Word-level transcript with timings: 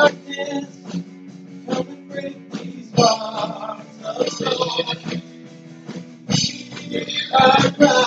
I 0.00 0.08
cry. 7.78 7.99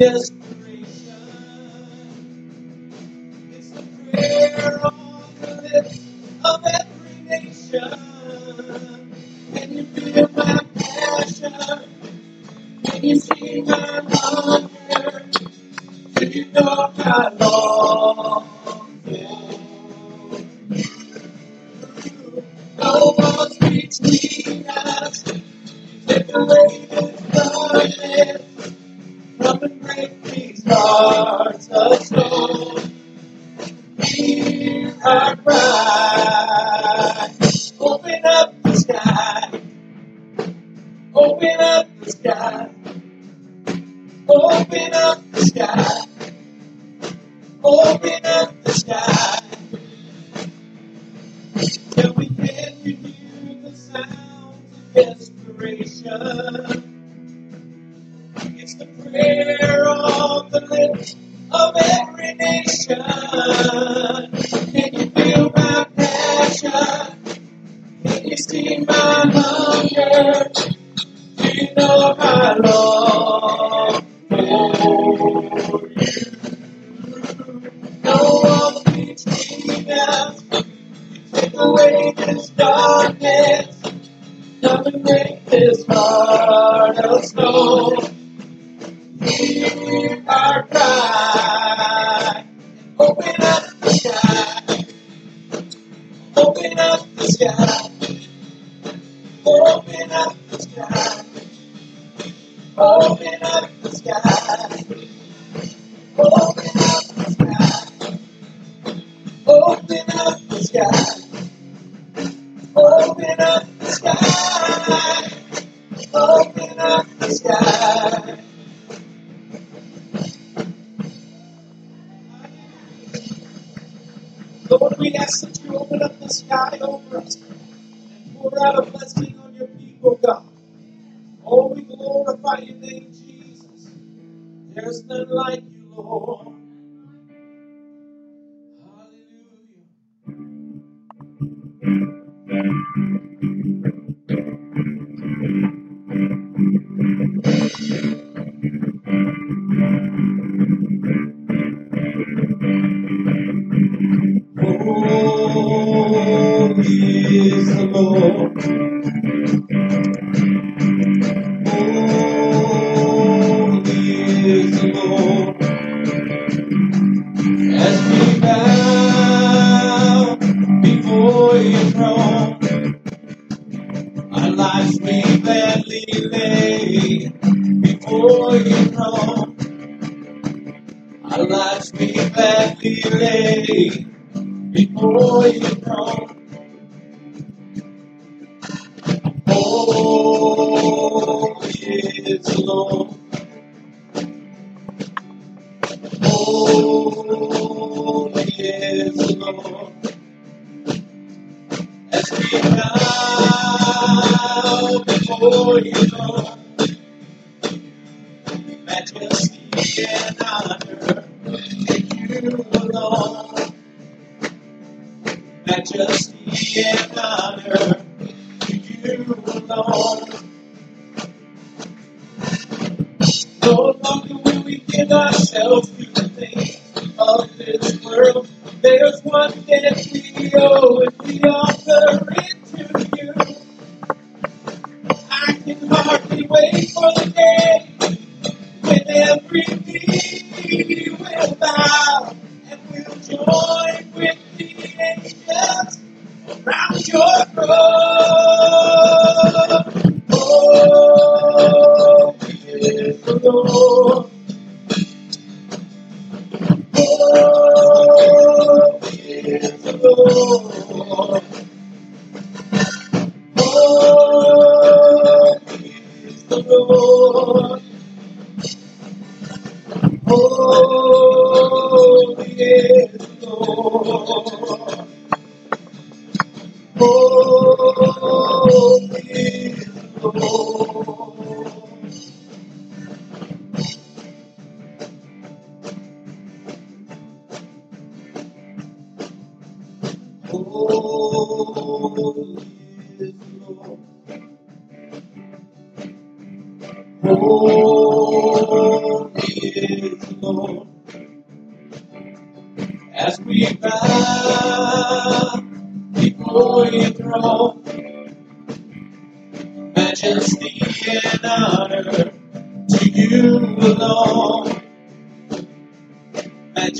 Yes 0.00 0.32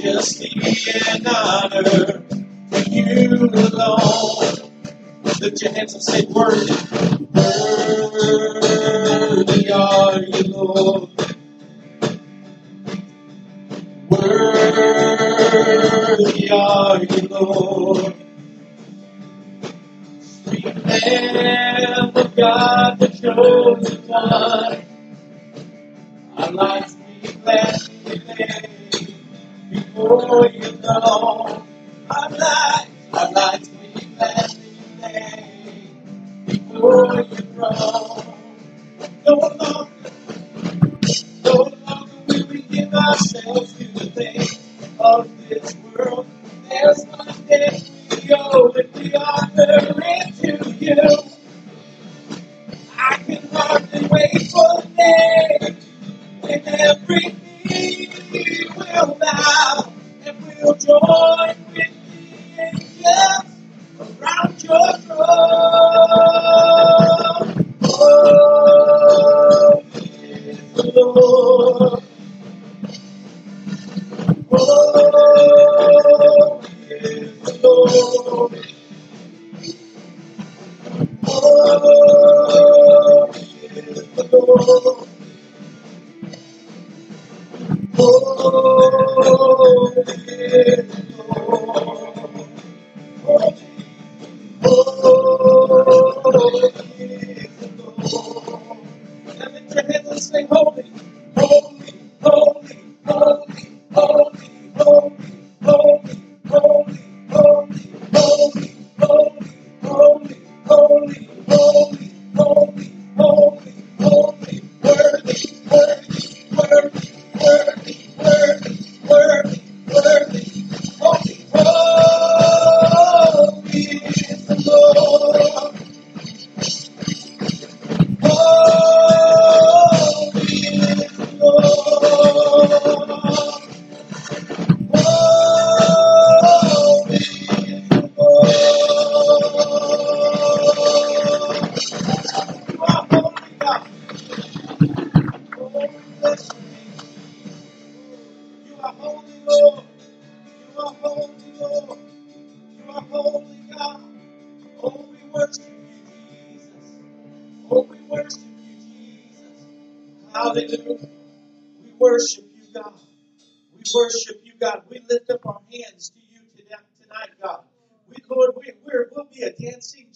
just 0.00 0.40
me 0.40 0.76
and 1.10 1.26
honor 1.26 2.22
for 2.70 2.80
you 2.90 3.28
alone. 3.52 4.70
Lift 5.40 5.62
your 5.62 5.72
hands 5.72 5.94
and 5.94 6.02
say, 6.02 6.26
Worthy, 6.26 6.74
worthy 9.44 9.72
are 9.72 10.18
you, 10.20 10.42
Lord. 10.52 11.10
Worthy 14.10 15.40
are 16.50 17.04
you, 17.04 17.28
Lord. 17.28 18.14
Lamb 20.50 22.12
of 22.16 22.36
God, 22.36 22.98
the 22.98 23.08
chosen 23.08 24.08
one. 24.08 24.84
I 26.36 26.50
like 26.50 26.89
Oh, 30.12 30.44
you 30.44 30.72
know. 30.82 31.19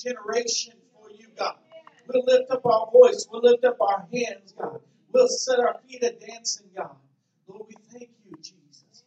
generation 0.04 0.74
for 0.92 1.10
you, 1.10 1.28
God. 1.38 1.54
We'll 2.06 2.24
lift 2.26 2.50
up 2.50 2.66
our 2.66 2.90
voice. 2.92 3.26
We'll 3.30 3.42
lift 3.42 3.64
up 3.64 3.78
our 3.80 4.06
hands, 4.12 4.54
God. 4.58 4.80
We'll 5.12 5.28
set 5.28 5.58
our 5.58 5.76
feet 5.88 6.02
a 6.02 6.12
dancing, 6.12 6.66
God. 6.76 6.96
Lord, 7.48 7.62
we 7.68 7.74
thank 7.92 8.10
you, 8.24 8.36
Jesus. 8.42 9.04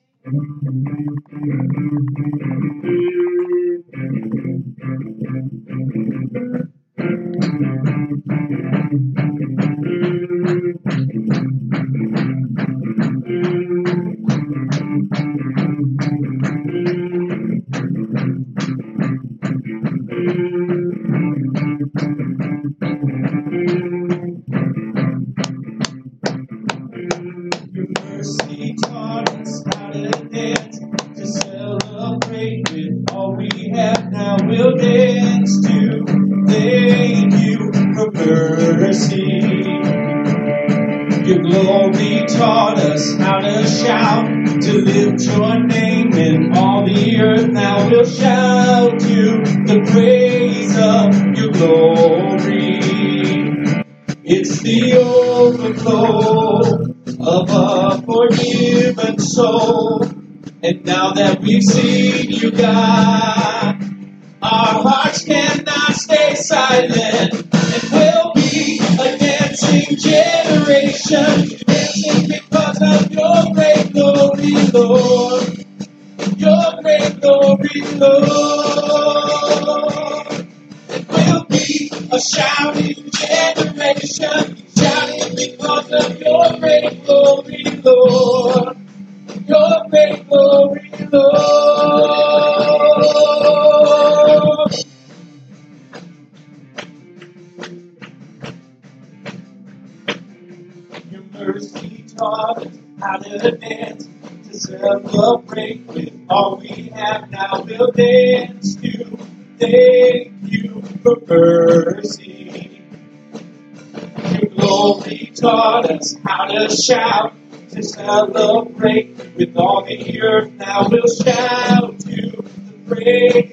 Us 115.98 116.16
how 116.24 116.46
to 116.46 116.70
shout, 116.70 117.34
to 117.72 117.84
celebrate 117.84 119.18
with 119.36 119.58
all 119.58 119.84
the 119.84 120.22
earth. 120.22 120.52
Now 120.54 120.88
we'll 120.88 121.08
shout 121.08 122.00
to 122.00 122.32
the 122.32 122.44
praise 122.88 123.47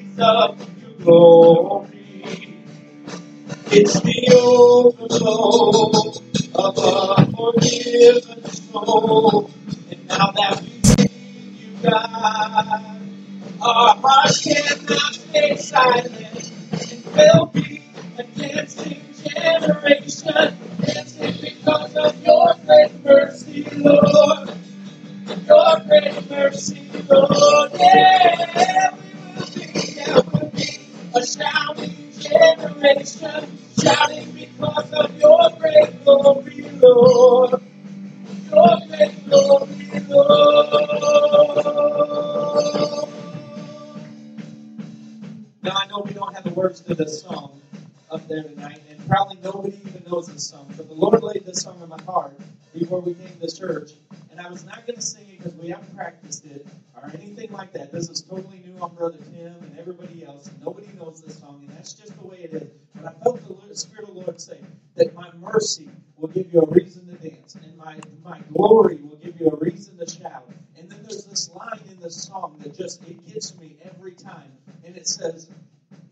it 56.46 56.66
or 56.96 57.10
anything 57.14 57.52
like 57.52 57.72
that. 57.72 57.92
This 57.92 58.08
is 58.08 58.22
totally 58.22 58.62
new 58.64 58.80
on 58.80 58.94
Brother 58.94 59.18
Tim 59.18 59.54
and 59.62 59.78
everybody 59.78 60.24
else. 60.24 60.50
Nobody 60.64 60.88
knows 60.98 61.22
this 61.22 61.38
song, 61.38 61.64
and 61.66 61.76
that's 61.76 61.92
just 61.94 62.18
the 62.20 62.26
way 62.26 62.38
it 62.38 62.52
is. 62.54 62.68
But 62.94 63.06
I 63.06 63.22
felt 63.22 63.68
the 63.68 63.76
Spirit 63.76 64.08
of 64.08 64.14
the 64.14 64.20
Lord 64.20 64.40
say 64.40 64.58
that 64.96 65.14
my 65.14 65.30
mercy 65.40 65.88
will 66.16 66.28
give 66.28 66.52
you 66.52 66.60
a 66.60 66.66
reason 66.70 67.06
to 67.06 67.28
dance, 67.28 67.54
and 67.56 67.76
my 67.76 67.98
my 68.24 68.40
glory 68.52 68.96
will 69.02 69.16
give 69.16 69.40
you 69.40 69.48
a 69.48 69.56
reason 69.56 69.98
to 69.98 70.08
shout. 70.08 70.48
And 70.78 70.88
then 70.90 71.02
there's 71.02 71.24
this 71.24 71.50
line 71.54 71.80
in 71.90 72.00
the 72.00 72.10
song 72.10 72.56
that 72.60 72.76
just 72.76 73.02
it 73.08 73.26
gets 73.26 73.56
me 73.58 73.76
every 73.84 74.12
time, 74.12 74.52
and 74.84 74.96
it 74.96 75.08
says, 75.08 75.48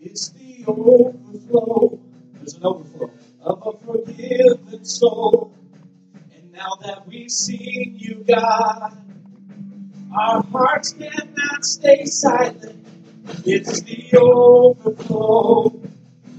"It's 0.00 0.30
the 0.30 0.64
overflow." 0.66 1.98
There's 2.34 2.54
an 2.56 2.64
overflow 2.64 3.10
of 3.42 3.62
a 3.66 3.78
forgiven 3.86 4.84
soul. 4.84 5.52
And 6.34 6.52
now 6.52 6.70
that 6.82 7.06
we've 7.06 7.30
seen 7.30 7.96
you, 7.98 8.24
God, 8.26 8.96
our 10.14 10.42
hearts 10.42 10.92
cannot 10.92 11.64
stay 11.64 12.04
silent. 12.04 12.84
It's 13.44 13.80
the 13.82 14.18
overflow 14.18 15.80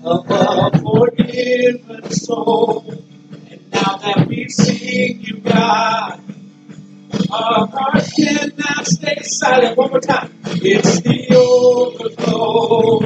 of 0.03 0.25
a 0.30 0.72
forgiven 0.80 2.12
soul. 2.12 2.86
And 3.50 3.72
now 3.72 3.98
that 3.98 4.27
we've 4.27 4.51
seen 4.51 5.22
you, 5.22 5.38
God, 5.38 6.20
our 7.32 7.68
hearts 7.68 8.13
cannot 8.13 8.86
stay 8.86 9.22
silent. 9.24 9.77
One 9.77 9.89
more 9.89 10.00
time. 10.01 10.34
It's 10.46 11.01
the 11.01 11.36
overflow 11.36 13.00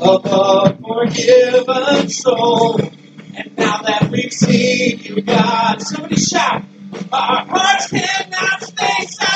of 0.00 0.24
a 0.26 0.76
forgiven 0.76 2.08
soul. 2.08 2.80
And 3.36 3.56
now 3.56 3.82
that 3.82 4.08
we've 4.10 4.32
seen 4.32 4.98
you, 5.00 5.22
God, 5.22 5.82
somebody 5.82 6.16
shout. 6.16 6.62
Our 7.12 7.44
hearts 7.46 7.88
cannot 7.90 8.62
stay 8.62 9.06
silent, 9.06 9.33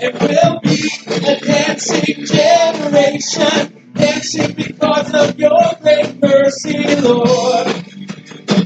and 0.00 0.14
we'll 0.20 0.60
be 0.60 0.90
a 1.08 1.40
dancing 1.40 2.24
generation, 2.26 3.92
dancing 3.94 4.52
because 4.52 5.14
of 5.14 5.38
your 5.38 5.72
great 5.80 6.20
mercy, 6.20 6.96
Lord. 6.96 7.66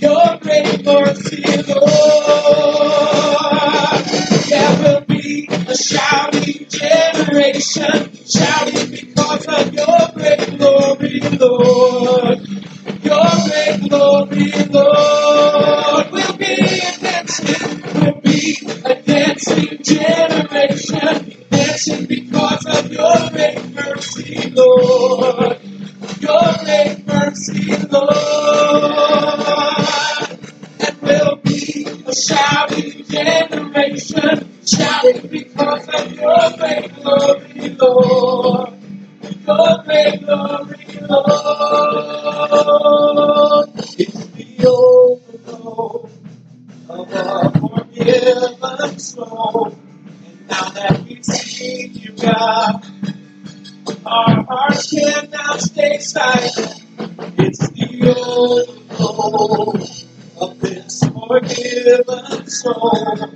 Your 0.00 0.38
great 0.40 0.84
mercy, 0.84 1.44
Lord. 1.68 1.90
There 4.48 4.78
will 4.82 5.00
be 5.02 5.48
a 5.50 5.76
shouting 5.76 6.66
generation, 6.68 8.12
shouting 8.26 8.90
because 8.90 9.46
of 9.46 9.72
your 9.72 10.08
great 10.14 10.58
glory, 10.58 11.20
Lord. 11.38 12.40
Your 13.04 13.30
great 13.46 13.88
glory, 13.88 14.52
Lord. 14.70 16.09
We'll 16.50 18.20
be 18.22 18.58
a 18.84 19.02
dancing, 19.02 19.78
be 19.78 19.78
generation, 19.84 21.46
dancing 21.50 22.06
because 22.06 22.66
of 22.66 22.92
your 22.92 23.30
great 23.30 23.72
mercy, 23.72 24.50
Lord. 24.50 25.60
Your 26.20 26.54
great 26.64 27.06
mercy, 27.06 27.76
Lord. 27.88 28.12
And 30.80 31.02
we'll 31.02 31.36
be 31.36 31.86
a 32.06 32.14
shouting 32.14 33.04
generation, 33.04 34.50
shouting 34.66 35.28
because 35.28 35.88
of 35.88 36.12
your 36.12 36.50
great 36.58 36.94
glory, 36.96 37.68
Lord. 37.78 38.74
Your 39.46 39.82
great 39.84 40.20
glory, 40.26 40.98
Lord. 41.08 41.30
It's 43.98 44.26
the 44.26 44.66
overflow 44.66 45.19
soul. 48.98 49.76
And 50.26 50.48
now 50.48 50.68
that 50.70 51.02
we've 51.04 51.24
seen 51.24 51.94
you, 51.94 52.12
God, 52.12 52.84
our 54.06 54.44
hearts 54.44 54.90
cannot 54.90 55.60
stay 55.60 55.98
silent. 55.98 56.84
It's 57.38 57.68
the 57.70 58.14
overflow 58.16 59.72
of 60.40 60.60
this 60.60 61.02
forgiven 61.02 62.46
soul. 62.46 63.29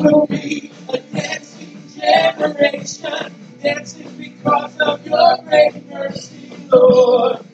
will 0.00 0.26
be 0.26 0.70
a 0.88 0.98
dancing 0.98 1.82
generation, 1.96 3.34
dancing 3.62 4.16
because 4.16 4.78
of 4.78 5.06
your 5.06 5.36
great 5.44 5.88
mercy, 5.90 6.52
Lord. 6.72 7.44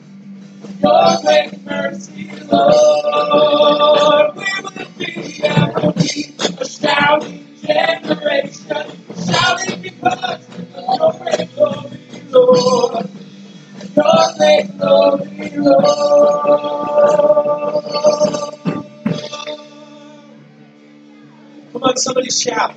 Your 0.81 1.17
great 1.23 1.65
mercy, 1.65 2.31
Lord. 2.51 4.35
We 4.35 4.45
will 4.63 4.91
be, 4.97 5.43
I 5.43 5.69
will 5.69 5.91
be 5.93 6.35
a 6.39 6.65
shouting 6.65 7.47
generation, 7.61 8.85
shouting 9.27 9.81
because 9.81 10.49
of 10.49 10.99
your 10.99 11.13
great 11.13 11.55
glory, 11.55 11.99
Lord. 12.29 13.09
Your 13.95 14.33
great 14.37 14.77
glory, 14.77 15.49
Lord. 15.57 16.94
Shout. 21.97 22.75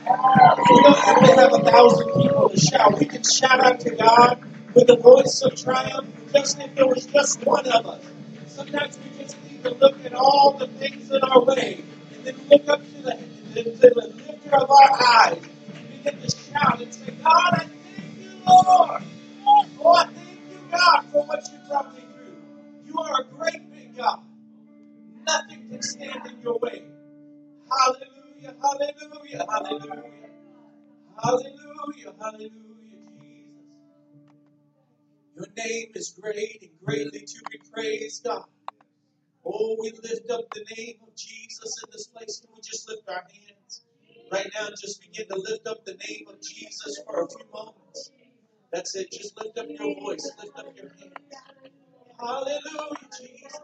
We 0.00 0.82
don't 0.82 0.98
have 0.98 1.18
to 1.18 1.34
have 1.36 1.52
a 1.52 1.70
thousand 1.70 2.12
people 2.22 2.48
to 2.48 2.60
shout. 2.60 2.98
We 2.98 3.06
can 3.06 3.22
shout 3.22 3.60
out 3.60 3.80
to 3.80 3.90
God 3.90 4.42
with 4.74 4.88
a 4.90 4.96
voice 4.96 5.42
of 5.42 5.54
triumph, 5.56 6.08
just 6.32 6.58
if 6.60 6.74
there 6.74 6.86
was 6.86 7.06
just 7.06 7.44
one 7.44 7.66
of 7.66 7.86
us. 7.86 8.04
Sometimes 8.46 8.98
we 8.98 9.22
just 9.22 9.36
need 9.44 9.62
to 9.64 9.74
look 9.74 10.04
at 10.04 10.14
all 10.14 10.52
the 10.58 10.66
things 10.66 11.10
in 11.10 11.22
our 11.22 11.44
way 11.44 11.82
and 12.14 12.24
then 12.24 12.36
look 12.50 12.68
up 12.68 12.80
to 12.80 13.02
the, 13.02 13.12
to 13.54 13.70
the 13.70 14.12
lifter 14.26 14.56
of 14.56 14.70
our 14.70 15.02
eyes 15.02 15.42
and 15.74 16.04
begin 16.04 16.20
to 16.20 16.30
shout 16.36 16.80
and 16.80 16.94
say, 16.94 17.12
God, 17.22 17.54
I 17.54 17.64
thank 17.64 18.18
you, 18.18 18.30
Lord. 18.46 19.02
Oh, 19.46 19.92
I 19.94 20.04
thank 20.06 20.40
you, 20.50 20.58
God, 20.70 21.04
for 21.12 21.26
what 21.26 21.44
you 21.52 21.58
brought 21.68 21.94
me 21.94 22.02
through. 22.02 22.36
You 22.86 22.98
are 22.98 23.20
a 23.20 23.24
great 23.36 23.72
big 23.72 23.96
God. 23.96 24.20
Nothing 25.26 25.68
can 25.70 25.82
stand 25.82 26.26
in 26.26 26.42
your 26.42 26.58
way. 26.58 26.89
Hallelujah, 28.62 29.46
hallelujah, 29.50 30.12
hallelujah. 31.22 32.12
Hallelujah, 32.20 32.50
Jesus. 33.20 33.52
Your 35.36 35.46
name 35.56 35.88
is 35.94 36.18
great 36.20 36.58
and 36.62 36.70
greatly 36.84 37.20
to 37.20 37.40
be 37.50 37.58
praised, 37.72 38.24
God. 38.24 38.44
Oh, 39.44 39.76
we 39.80 39.92
lift 39.92 40.30
up 40.30 40.42
the 40.54 40.64
name 40.76 40.96
of 41.06 41.16
Jesus 41.16 41.82
in 41.84 41.90
this 41.92 42.08
place. 42.08 42.40
Can 42.40 42.50
we 42.54 42.62
just 42.62 42.88
lift 42.88 43.08
our 43.08 43.22
hands 43.24 43.82
right 44.32 44.48
now 44.54 44.68
just 44.80 45.00
begin 45.02 45.26
to 45.28 45.36
lift 45.36 45.66
up 45.68 45.84
the 45.86 45.94
name 46.08 46.26
of 46.28 46.40
Jesus 46.42 47.02
for 47.06 47.24
a 47.24 47.28
few 47.28 47.46
moments? 47.52 48.10
That's 48.72 48.96
it. 48.96 49.12
Just 49.12 49.38
lift 49.38 49.58
up 49.58 49.66
your 49.68 49.94
voice, 50.00 50.30
lift 50.42 50.58
up 50.58 50.66
your 50.76 50.90
hands. 50.90 51.14
Hallelujah, 52.20 53.08
Jesus. 53.20 53.60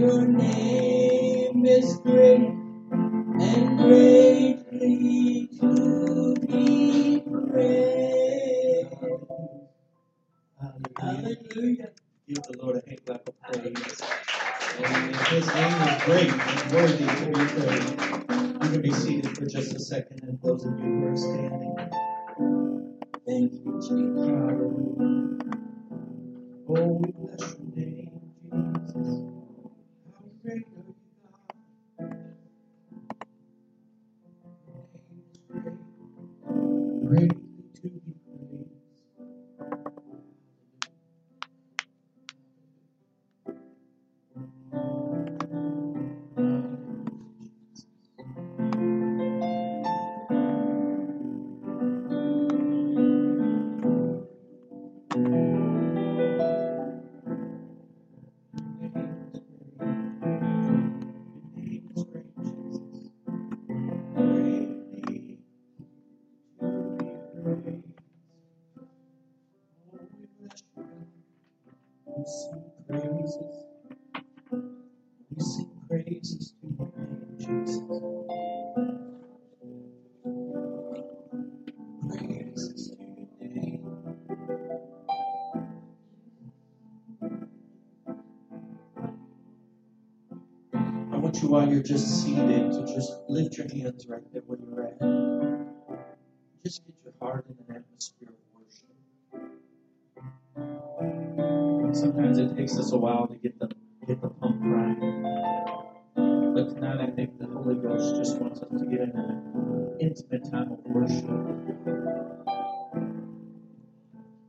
your 0.00 0.26
name 0.26 1.66
is 1.66 1.98
great. 1.98 2.59
you're 91.80 91.96
just 91.96 92.22
seated, 92.22 92.72
to 92.72 92.84
just 92.94 93.10
lift 93.26 93.56
your 93.56 93.66
hands 93.68 94.06
right 94.06 94.20
there 94.34 94.42
where 94.44 94.58
you're 94.58 94.84
at. 94.84 95.00
Just 96.62 96.84
get 96.84 96.94
your 97.02 97.14
heart 97.18 97.46
in 97.48 97.56
an 97.56 97.76
atmosphere 97.82 98.28
of 98.28 98.34
worship. 101.80 101.96
Sometimes 101.96 102.36
it 102.36 102.54
takes 102.54 102.76
us 102.76 102.92
a 102.92 102.98
while 102.98 103.26
to 103.28 103.34
get 103.36 103.58
the 103.58 103.70
get 104.06 104.20
the 104.20 104.28
pump 104.28 104.60
right. 104.60 104.98
But 106.54 106.68
tonight 106.74 107.00
I 107.00 107.10
think 107.12 107.38
the 107.38 107.46
Holy 107.46 107.76
Ghost 107.76 108.16
just 108.16 108.38
wants 108.38 108.60
us 108.60 108.68
to 108.78 108.84
get 108.84 109.00
in 109.00 109.16
an 109.16 109.96
intimate 110.00 110.50
time 110.50 110.72
of 110.72 110.80
worship. 110.84 111.24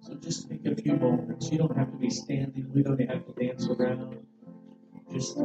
So 0.01 0.15
just 0.15 0.49
take 0.49 0.65
a 0.65 0.75
few 0.75 0.97
moments. 0.97 1.49
You 1.49 1.59
don't 1.59 1.77
have 1.77 1.91
to 1.91 1.97
be 1.97 2.09
standing. 2.09 2.69
We 2.75 2.83
don't 2.83 2.99
have 2.99 3.25
to 3.25 3.31
dance 3.31 3.69
around. 3.69 4.17
Just 5.13 5.37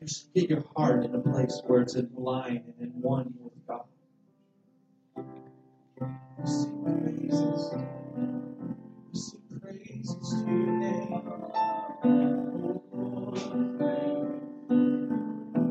you 0.00 0.08
should 0.08 0.34
get 0.34 0.50
your 0.50 0.64
heart 0.76 1.04
in 1.04 1.14
a 1.14 1.20
place 1.20 1.60
where 1.66 1.82
it's 1.82 1.94
in 1.94 2.10
line 2.16 2.64
and 2.66 2.88
in 2.88 3.02
one 3.02 3.34
with 3.38 3.52
God. 3.66 3.84
We 6.38 6.46
sing 6.46 6.84
praises. 7.02 7.74
We 9.12 9.20
sing 9.20 9.60
praises 9.60 10.44
to 10.44 10.50
your 10.50 10.72
name. 10.78 11.22
Oh 12.04 12.82
Lord, 12.92 13.40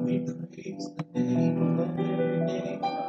we 0.06 0.20
praise 0.20 0.90
the 0.98 1.20
name 1.20 1.80
above 1.80 2.00
every 2.00 2.40
name. 2.46 3.09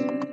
Peace. 0.00 0.29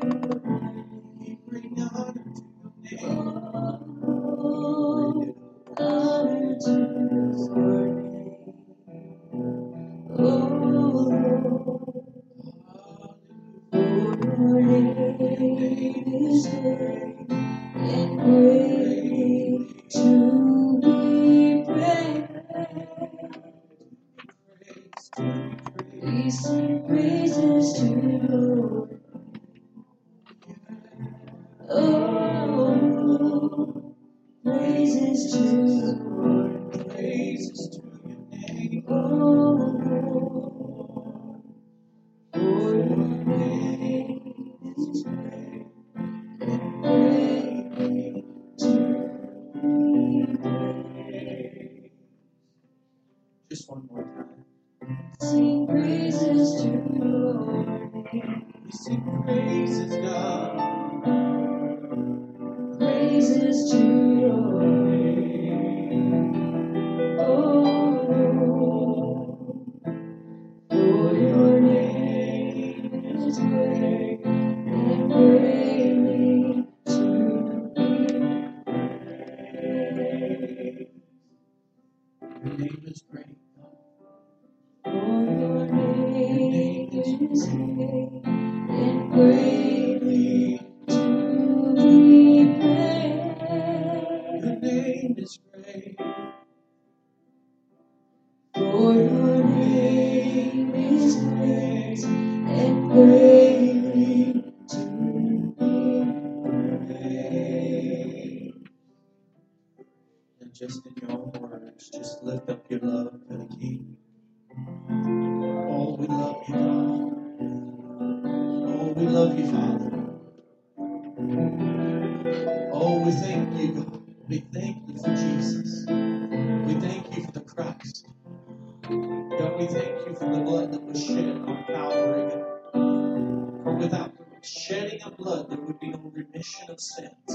That's. 136.77 137.26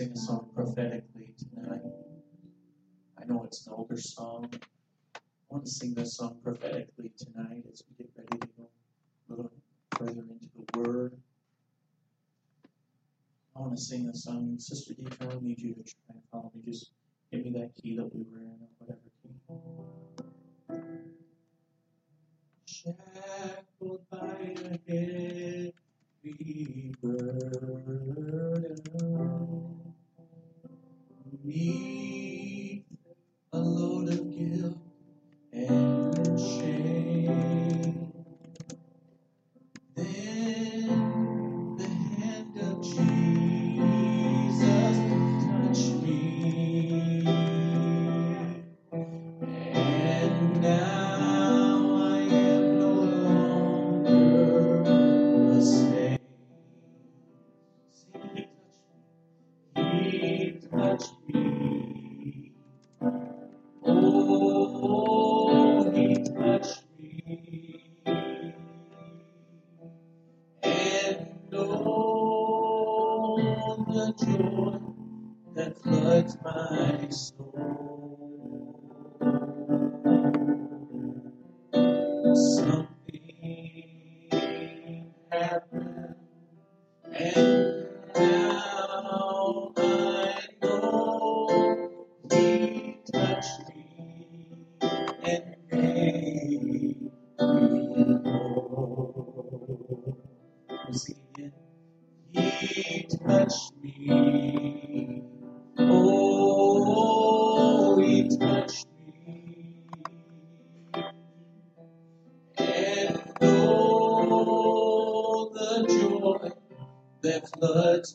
sing 0.00 0.12
a 0.12 0.16
song 0.16 0.48
prophetically 0.54 1.34
tonight. 1.36 1.82
I 3.20 3.26
know 3.26 3.42
it's 3.44 3.66
an 3.66 3.74
older 3.76 3.98
song. 3.98 4.48
I 5.14 5.18
want 5.50 5.66
to 5.66 5.70
sing 5.70 5.92
this 5.92 6.16
song 6.16 6.38
prophetically 6.42 7.12
tonight 7.18 7.64
as 7.70 7.82
we 7.86 8.04
get 8.04 8.10
ready 8.16 8.38
to 8.38 8.48
go 8.56 8.70
a 9.28 9.30
little 9.30 9.52
further 9.98 10.24
into 10.30 10.48
the 10.56 10.78
Word. 10.78 11.12
I 13.54 13.60
want 13.60 13.76
to 13.76 13.82
sing 13.82 14.06
this 14.06 14.24
song. 14.24 14.56
Sister 14.58 14.94
Dieter, 14.94 15.36
I 15.36 15.38
need 15.42 15.60
you 15.60 15.74
to 15.74 15.82
try 15.82 16.14
and 16.14 16.22
follow 16.32 16.50
me. 16.54 16.62
Just 16.64 16.92
give 17.30 17.44
me 17.44 17.50
that 17.60 17.72
key 17.76 17.94
that 17.96 18.08
we 18.14 18.22
were 18.32 18.40
in 18.40 18.56
or 18.58 18.70
whatever 18.78 19.00
key. 19.22 19.34
Shackled 22.64 24.00
by 24.10 24.54
the. 24.86 25.49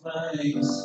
faz. 0.06 0.85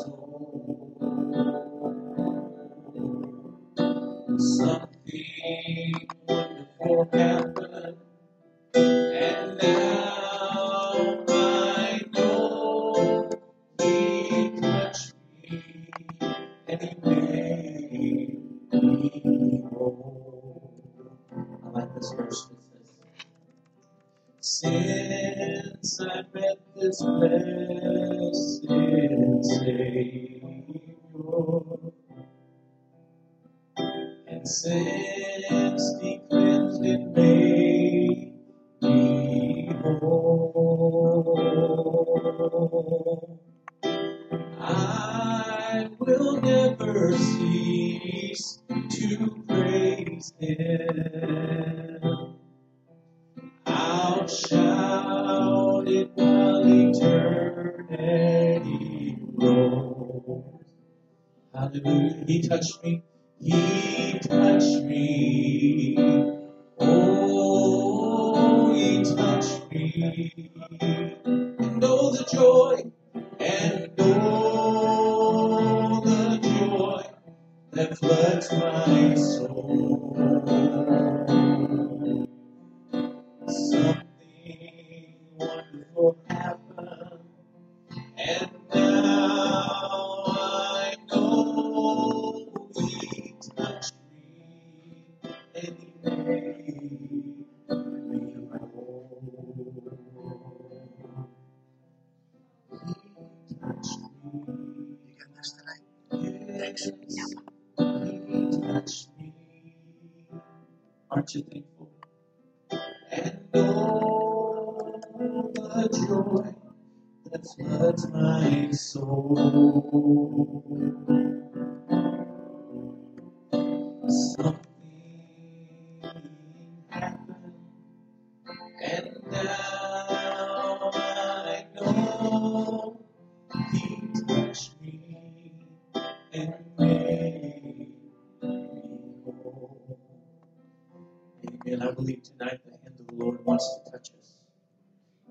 will 86.00 86.16
have 86.30 86.69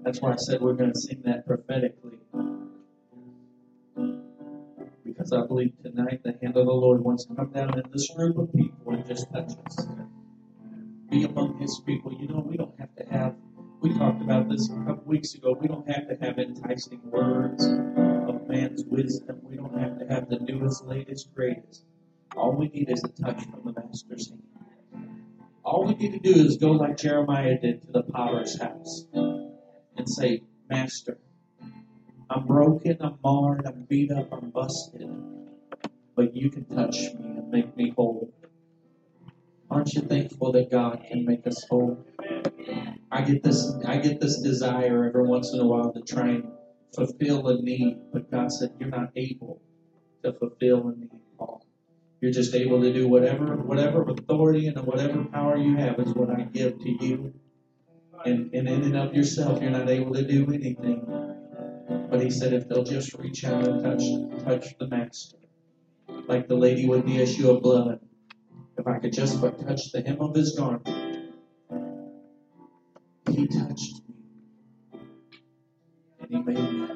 That's 0.10 0.22
why 0.22 0.34
I 0.34 0.38
said 0.38 0.60
we're 0.60 0.74
going 0.74 0.92
to 0.92 1.00
sing 1.00 1.22
that 1.26 1.46
prophetically. 1.46 2.18
Because 5.06 5.32
I 5.32 5.46
believe 5.46 5.74
tonight 5.84 6.24
the 6.24 6.36
hand 6.42 6.58
of 6.58 6.66
the 6.66 6.74
Lord 6.74 7.04
wants 7.04 7.26
to 7.26 7.36
come 7.36 7.52
down 7.52 7.78
in 7.78 7.84
this 7.92 8.10
group 8.16 8.40
of 8.40 8.52
people 8.52 8.92
and 8.92 9.06
just 9.06 9.32
touch 9.32 9.52
us. 9.68 9.86
Be 11.12 11.26
among 11.26 11.60
His 11.60 11.80
people. 11.86 12.12
You 12.12 12.28
know, 12.28 12.40
we 12.40 12.58
don't 12.58 12.74
have 12.80 12.90
to 12.96 13.06
have, 13.06 13.36
we 13.82 13.96
talked 14.00 14.24
about 14.24 14.50
this 14.50 14.68
a 14.72 14.78
couple 14.78 15.04
weeks 15.06 15.36
ago, 15.36 15.56
we 15.62 15.68
don't 15.68 15.88
have 15.88 16.08
to 16.08 16.16
have 16.26 16.40
enticing 16.40 17.02
words 17.04 17.64
of 17.68 18.48
man's 18.48 18.84
wisdom. 18.86 19.38
We 19.44 19.58
don't 19.58 19.80
have 19.80 20.00
to 20.00 20.08
have 20.08 20.28
the 20.28 20.40
newest, 20.40 20.86
latest, 20.86 21.36
greatest. 21.36 21.86
All 22.36 22.54
we 22.54 22.70
need 22.70 22.90
is 22.90 23.04
a 23.04 23.10
touch 23.10 23.44
from 23.44 23.62
the 23.64 23.80
Master's 23.80 24.30
hand. 24.30 24.42
All 25.64 25.86
we 25.86 25.94
need 25.94 26.14
to 26.14 26.34
do 26.34 26.48
is 26.48 26.58
go 26.58 26.72
like 26.72 26.98
Jeremiah 26.98 27.60
did 27.62 27.84
to 27.84 27.92
the 27.92 28.02
potter's 28.02 28.60
house 28.60 29.06
and 30.00 30.10
say, 30.10 30.42
Master, 30.70 31.20
I'm 32.30 32.48
broken, 32.48 32.98
I'm 33.02 33.20
marred, 33.24 33.66
I'm 33.66 33.86
beat 33.90 34.12
up, 34.12 34.32
I'm 34.32 34.50
busted, 34.50 35.10
but 36.16 36.36
you 36.36 36.50
can 36.50 36.66
touch 36.66 36.96
me 36.96 37.38
and 37.38 37.52
make 37.52 37.76
me 37.78 37.94
whole. 37.96 38.34
Aren't 39.70 39.94
you 39.94 40.02
thankful 40.02 40.52
that 40.54 40.72
God 40.72 41.06
can 41.10 41.26
make 41.26 41.46
us 41.46 41.66
whole? 41.70 42.06
I 43.12 43.22
get 43.24 43.44
this 43.44 43.72
I 43.86 43.98
get 43.98 44.22
this 44.22 44.42
desire 44.42 45.06
every 45.06 45.28
once 45.28 45.54
in 45.54 45.60
a 45.60 45.66
while 45.66 45.92
to 45.94 46.02
try 46.02 46.30
and 46.30 46.52
fulfill 46.96 47.48
a 47.48 47.62
need, 47.62 48.00
but 48.14 48.32
God 48.32 48.52
said 48.52 48.72
you're 48.80 48.90
not 48.90 49.12
able 49.16 49.62
to 50.24 50.34
fulfill 50.34 50.88
a 50.90 50.96
need, 50.96 51.12
Paul. 51.38 51.66
You're 52.22 52.32
just 52.32 52.56
able 52.56 52.82
to 52.82 52.94
do 52.94 53.08
whatever 53.08 53.58
whatever 53.58 54.04
authority 54.10 54.68
and 54.68 54.80
whatever 54.86 55.26
power 55.26 55.58
you 55.58 55.76
have 55.78 56.00
is 56.00 56.14
what 56.14 56.30
I 56.30 56.44
give 56.44 56.80
to 56.80 57.06
you. 57.06 57.34
And, 58.26 58.54
and 58.54 58.68
in 58.68 58.84
and 58.84 58.98
of 58.98 59.14
yourself, 59.16 59.62
you're 59.62 59.72
not 59.72 59.90
able 59.90 60.14
to 60.14 60.24
do 60.26 60.46
anything. 60.54 61.24
But 62.10 62.22
he 62.22 62.30
said, 62.30 62.54
if 62.54 62.68
they'll 62.68 62.84
just 62.84 63.14
reach 63.16 63.46
out 63.46 63.68
and 63.68 63.84
touch, 63.84 64.04
touch 64.46 64.78
the 64.80 64.88
master, 64.88 65.38
like 66.28 66.48
the 66.48 66.56
lady 66.56 66.88
with 66.88 67.06
the 67.06 67.18
issue 67.18 67.50
of 67.52 67.64
blood, 67.64 68.00
if 68.78 68.88
I 68.88 69.00
could 69.00 69.14
just 69.14 69.42
but 69.42 69.60
touch 69.60 69.92
the 69.92 70.02
hem 70.02 70.22
of 70.22 70.36
his 70.36 70.56
garment, 70.58 70.88
he 73.32 73.48
touched 73.48 74.02
me, 74.08 74.16
and 76.20 76.30
he 76.32 76.40
made 76.40 76.58
me 76.58 76.88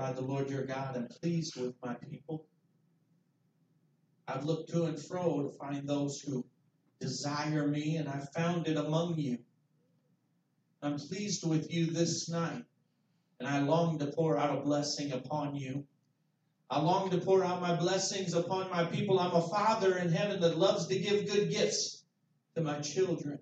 I, 0.00 0.12
the 0.12 0.22
Lord 0.22 0.50
your 0.50 0.64
God, 0.64 0.96
am 0.96 1.08
pleased 1.08 1.60
with 1.60 1.74
my 1.82 1.94
people. 1.94 2.46
I've 4.26 4.44
looked 4.44 4.70
to 4.70 4.84
and 4.84 4.98
fro 4.98 5.42
to 5.42 5.56
find 5.58 5.88
those 5.88 6.20
who 6.20 6.46
desire 7.00 7.66
me, 7.66 7.96
and 7.96 8.08
I 8.08 8.20
found 8.34 8.68
it 8.68 8.76
among 8.76 9.18
you. 9.18 9.38
I'm 10.82 10.98
pleased 10.98 11.46
with 11.46 11.72
you 11.72 11.90
this 11.90 12.28
night, 12.28 12.64
and 13.38 13.48
I 13.48 13.60
long 13.60 13.98
to 13.98 14.06
pour 14.06 14.38
out 14.38 14.56
a 14.56 14.62
blessing 14.62 15.12
upon 15.12 15.56
you. 15.56 15.84
I 16.70 16.80
long 16.80 17.10
to 17.10 17.18
pour 17.18 17.44
out 17.44 17.60
my 17.60 17.74
blessings 17.74 18.32
upon 18.32 18.70
my 18.70 18.84
people. 18.84 19.18
I'm 19.18 19.34
a 19.34 19.48
father 19.48 19.98
in 19.98 20.10
heaven 20.10 20.40
that 20.40 20.56
loves 20.56 20.86
to 20.86 20.98
give 20.98 21.26
good 21.26 21.50
gifts 21.50 22.04
to 22.54 22.62
my 22.62 22.80
children. 22.80 23.40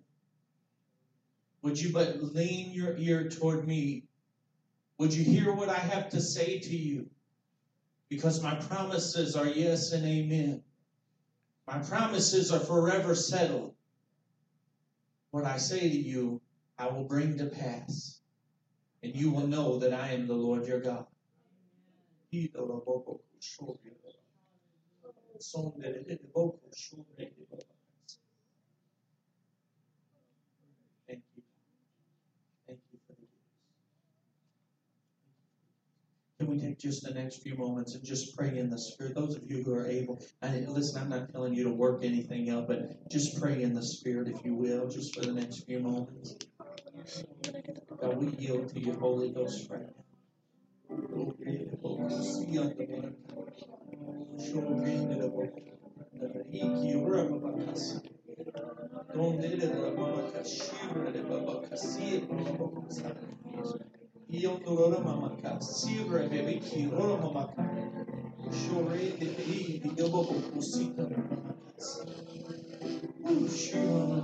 Would 1.62 1.78
you 1.78 1.92
but 1.92 2.22
lean 2.22 2.72
your 2.72 2.96
ear 2.96 3.28
toward 3.28 3.66
me? 3.66 4.07
Would 4.98 5.14
you 5.14 5.24
hear 5.24 5.52
what 5.52 5.68
I 5.68 5.78
have 5.78 6.10
to 6.10 6.20
say 6.20 6.58
to 6.58 6.76
you? 6.76 7.08
Because 8.08 8.42
my 8.42 8.56
promises 8.56 9.36
are 9.36 9.46
yes 9.46 9.92
and 9.92 10.04
amen. 10.04 10.62
My 11.66 11.78
promises 11.78 12.50
are 12.50 12.60
forever 12.60 13.14
settled. 13.14 13.74
What 15.30 15.44
I 15.44 15.58
say 15.58 15.80
to 15.80 15.96
you, 15.96 16.40
I 16.78 16.88
will 16.88 17.04
bring 17.04 17.38
to 17.38 17.46
pass. 17.46 18.20
And 19.02 19.14
you 19.14 19.30
will 19.30 19.46
know 19.46 19.78
that 19.78 19.92
I 19.92 20.08
am 20.08 20.26
the 20.26 20.34
Lord 20.34 20.66
your 20.66 20.80
God. 20.80 21.06
Thank 31.06 31.22
you. 31.36 31.42
Thank 32.66 32.80
you 32.92 32.98
for 33.06 33.12
the 33.14 33.20
gifts. 33.20 33.32
We 36.48 36.58
take 36.58 36.78
just 36.78 37.02
the 37.02 37.12
next 37.12 37.42
few 37.42 37.56
moments 37.56 37.94
and 37.94 38.02
just 38.02 38.34
pray 38.34 38.56
in 38.56 38.70
the 38.70 38.78
Spirit? 38.78 39.14
Those 39.14 39.36
of 39.36 39.42
you 39.50 39.62
who 39.62 39.74
are 39.74 39.86
able, 39.86 40.18
and 40.40 40.66
listen, 40.70 41.02
I'm 41.02 41.10
not 41.10 41.30
telling 41.30 41.52
you 41.52 41.64
to 41.64 41.70
work 41.70 42.02
anything 42.02 42.48
out, 42.48 42.66
but 42.66 43.10
just 43.10 43.38
pray 43.38 43.62
in 43.62 43.74
the 43.74 43.82
Spirit, 43.82 44.28
if 44.28 44.42
you 44.46 44.54
will, 44.54 44.88
just 44.88 45.14
for 45.14 45.20
the 45.20 45.32
next 45.32 45.66
few 45.66 45.80
moments. 45.80 46.36
God, 48.00 48.16
we 48.16 48.28
yield 48.38 48.72
to 48.74 48.80
your 48.80 48.94
Holy 48.94 49.28
Ghost 49.28 49.68
right 49.70 49.82
now. 49.82 49.98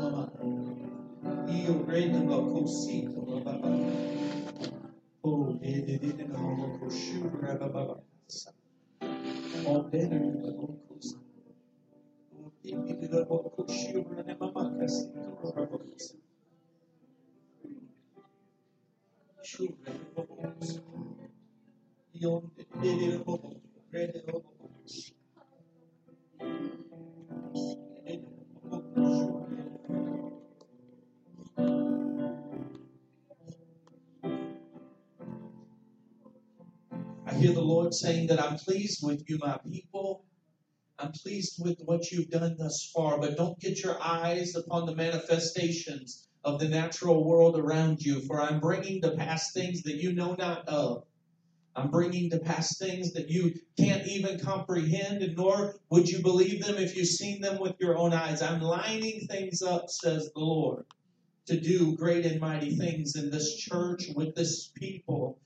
Mamaka, 0.01 0.47
io 1.49 1.85
rende 1.87 2.19
la 2.29 2.39
kusita 2.39 3.23
mamaka. 3.27 3.89
Oh, 5.25 5.53
de 5.61 5.83
de 5.87 5.99
de 5.99 6.13
de 6.13 6.25
mamaka, 6.27 6.79
kushure 6.79 7.59
babaka. 7.61 8.03
Oh, 9.67 9.89
de 9.91 10.07
de 10.07 10.19
de 10.19 10.29
mamaka. 10.43 10.75
Oh, 12.33 12.53
de 12.63 12.73
de 12.73 13.09
de 13.09 13.19
mamaka, 13.25 13.51
kushure 13.57 14.25
de 14.27 14.35
mamaka, 14.41 14.89
sito 14.89 15.21
babaka. 15.43 15.45
Shure 15.45 15.67
babaka. 15.67 15.89
Io 15.93 16.19
de 16.21 16.24
babaka. 19.45 20.81
I 37.27 37.35
hear 37.35 37.53
the 37.53 37.61
Lord 37.61 37.93
saying 37.93 38.29
that 38.29 38.43
I'm 38.43 38.57
pleased 38.57 39.01
with 39.03 39.29
you, 39.29 39.39
my 39.39 39.59
people. 39.71 40.25
I'm 40.99 41.13
pleased 41.13 41.57
with 41.63 41.79
what 41.85 42.11
you've 42.11 42.31
done 42.31 42.57
thus 42.59 42.91
far, 42.95 43.19
but 43.19 43.37
don't 43.37 43.59
get 43.61 43.83
your 43.83 44.03
eyes 44.03 44.55
upon 44.55 44.87
the 44.87 44.95
manifestations 44.95 46.29
of 46.45 46.61
the 46.61 46.69
natural 46.69 47.25
world 47.25 47.59
around 47.59 48.03
you, 48.03 48.21
for 48.21 48.41
I'm 48.41 48.61
bringing 48.61 49.01
to 49.03 49.13
pass 49.13 49.53
things 49.53 49.83
that 49.83 49.97
you 49.97 50.13
know 50.13 50.35
not 50.35 50.69
of. 50.69 51.05
I'm 51.77 51.91
bringing 51.91 52.31
to 52.31 52.39
pass 52.39 52.79
things 52.79 53.13
that 53.15 53.29
you 53.31 53.55
can't 53.79 54.07
even 54.07 54.39
comprehend, 54.39 55.23
and 55.23 55.37
nor 55.37 55.77
would 55.91 56.09
you 56.09 56.23
believe 56.23 56.65
them 56.65 56.77
if 56.77 56.97
you've 56.97 57.09
seen 57.09 57.41
them 57.41 57.59
with 57.59 57.75
your 57.81 57.97
own 57.97 58.13
eyes. 58.13 58.43
I'm 58.43 58.61
lining 58.61 59.27
things 59.27 59.61
up, 59.61 59.91
says 59.91 60.31
the 60.33 60.41
Lord, 60.41 60.85
to 61.47 61.61
do 61.61 61.97
great 61.97 62.27
and 62.27 62.41
mighty 62.41 62.77
things 62.77 63.17
in 63.17 63.31
this 63.31 63.57
church 63.57 64.05
with 64.15 64.35
this 64.35 64.69
people. 64.69 65.39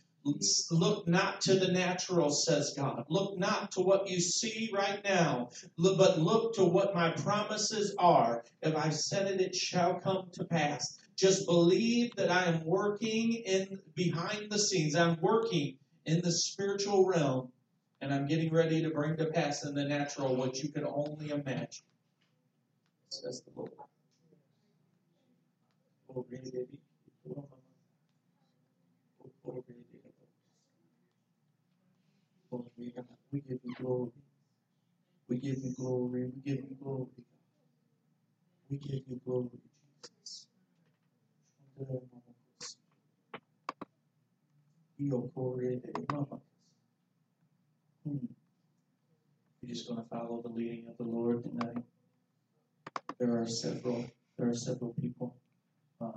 Look 0.71 1.09
not 1.09 1.41
to 1.43 1.55
the 1.55 1.73
natural, 1.73 2.31
says 2.31 2.75
God. 2.77 3.05
Look 3.09 3.39
not 3.39 3.73
to 3.73 3.81
what 3.81 4.09
you 4.09 4.21
see 4.21 4.71
right 4.73 5.03
now, 5.05 5.51
but 5.77 6.19
look 6.19 6.55
to 6.55 6.65
what 6.65 6.95
my 6.95 7.11
promises 7.11 7.95
are. 7.99 8.45
If 8.63 8.77
I 8.77 8.91
said 8.91 9.29
it, 9.29 9.41
it 9.41 9.55
shall 9.55 10.01
come 10.01 10.29
to 10.33 10.45
pass. 10.45 10.99
Just 11.17 11.47
believe 11.47 12.15
that 12.17 12.31
I 12.31 12.45
am 12.45 12.65
working 12.65 13.33
in 13.33 13.81
behind 13.95 14.51
the 14.51 14.59
scenes. 14.59 14.95
I'm 14.95 15.21
working 15.21 15.77
in 16.07 16.21
the 16.21 16.33
spiritual 16.33 17.07
realm, 17.07 17.53
and 18.01 18.15
I'm 18.15 18.27
getting 18.27 18.53
ready 18.53 18.83
to 18.83 18.91
bring 18.91 19.17
to 19.17 19.27
pass 19.27 19.65
in 19.65 19.75
the 19.75 19.85
natural 19.85 20.37
what 20.37 20.63
you 20.63 20.71
could 20.71 20.85
only 20.85 21.31
imagine. 21.31 21.85
Says 23.11 23.43
the 23.43 23.51
Lord. 23.57 23.73
Oh, 26.15 26.25
Lord, 32.59 32.71
we 32.77 32.93
we 33.31 33.41
give 33.41 33.61
you 33.63 33.75
glory. 33.77 34.11
We 35.29 35.37
give 35.39 35.59
you 35.59 35.75
glory. 35.77 36.25
We 36.25 36.41
give 36.45 36.57
you 36.57 36.77
glory. 36.83 37.07
We 38.69 38.77
give 38.79 39.03
you 39.07 39.21
glory, 39.25 39.51
Jesus. 40.03 40.47
Hmm. 48.05 48.17
We're 49.63 49.69
just 49.69 49.89
going 49.89 50.03
to 50.03 50.09
follow 50.09 50.43
the 50.43 50.49
leading 50.49 50.89
of 50.89 50.97
the 50.97 51.05
Lord 51.05 51.45
tonight. 51.45 51.85
There 53.21 53.41
are 53.41 53.47
several. 53.47 54.05
There 54.37 54.49
are 54.49 54.55
several 54.55 54.95
people 55.01 55.37
uh, 56.01 56.11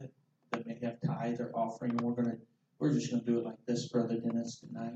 that, 0.00 0.10
that 0.50 0.66
may 0.66 0.78
have 0.82 0.96
tithe 1.06 1.40
or 1.40 1.50
offering, 1.54 1.96
we're 1.96 2.12
going 2.12 2.30
to. 2.30 2.38
We're 2.78 2.92
just 2.92 3.10
going 3.10 3.24
to 3.24 3.30
do 3.30 3.38
it 3.38 3.44
like 3.44 3.64
this, 3.66 3.88
Brother 3.88 4.18
Dennis, 4.18 4.60
tonight. 4.60 4.94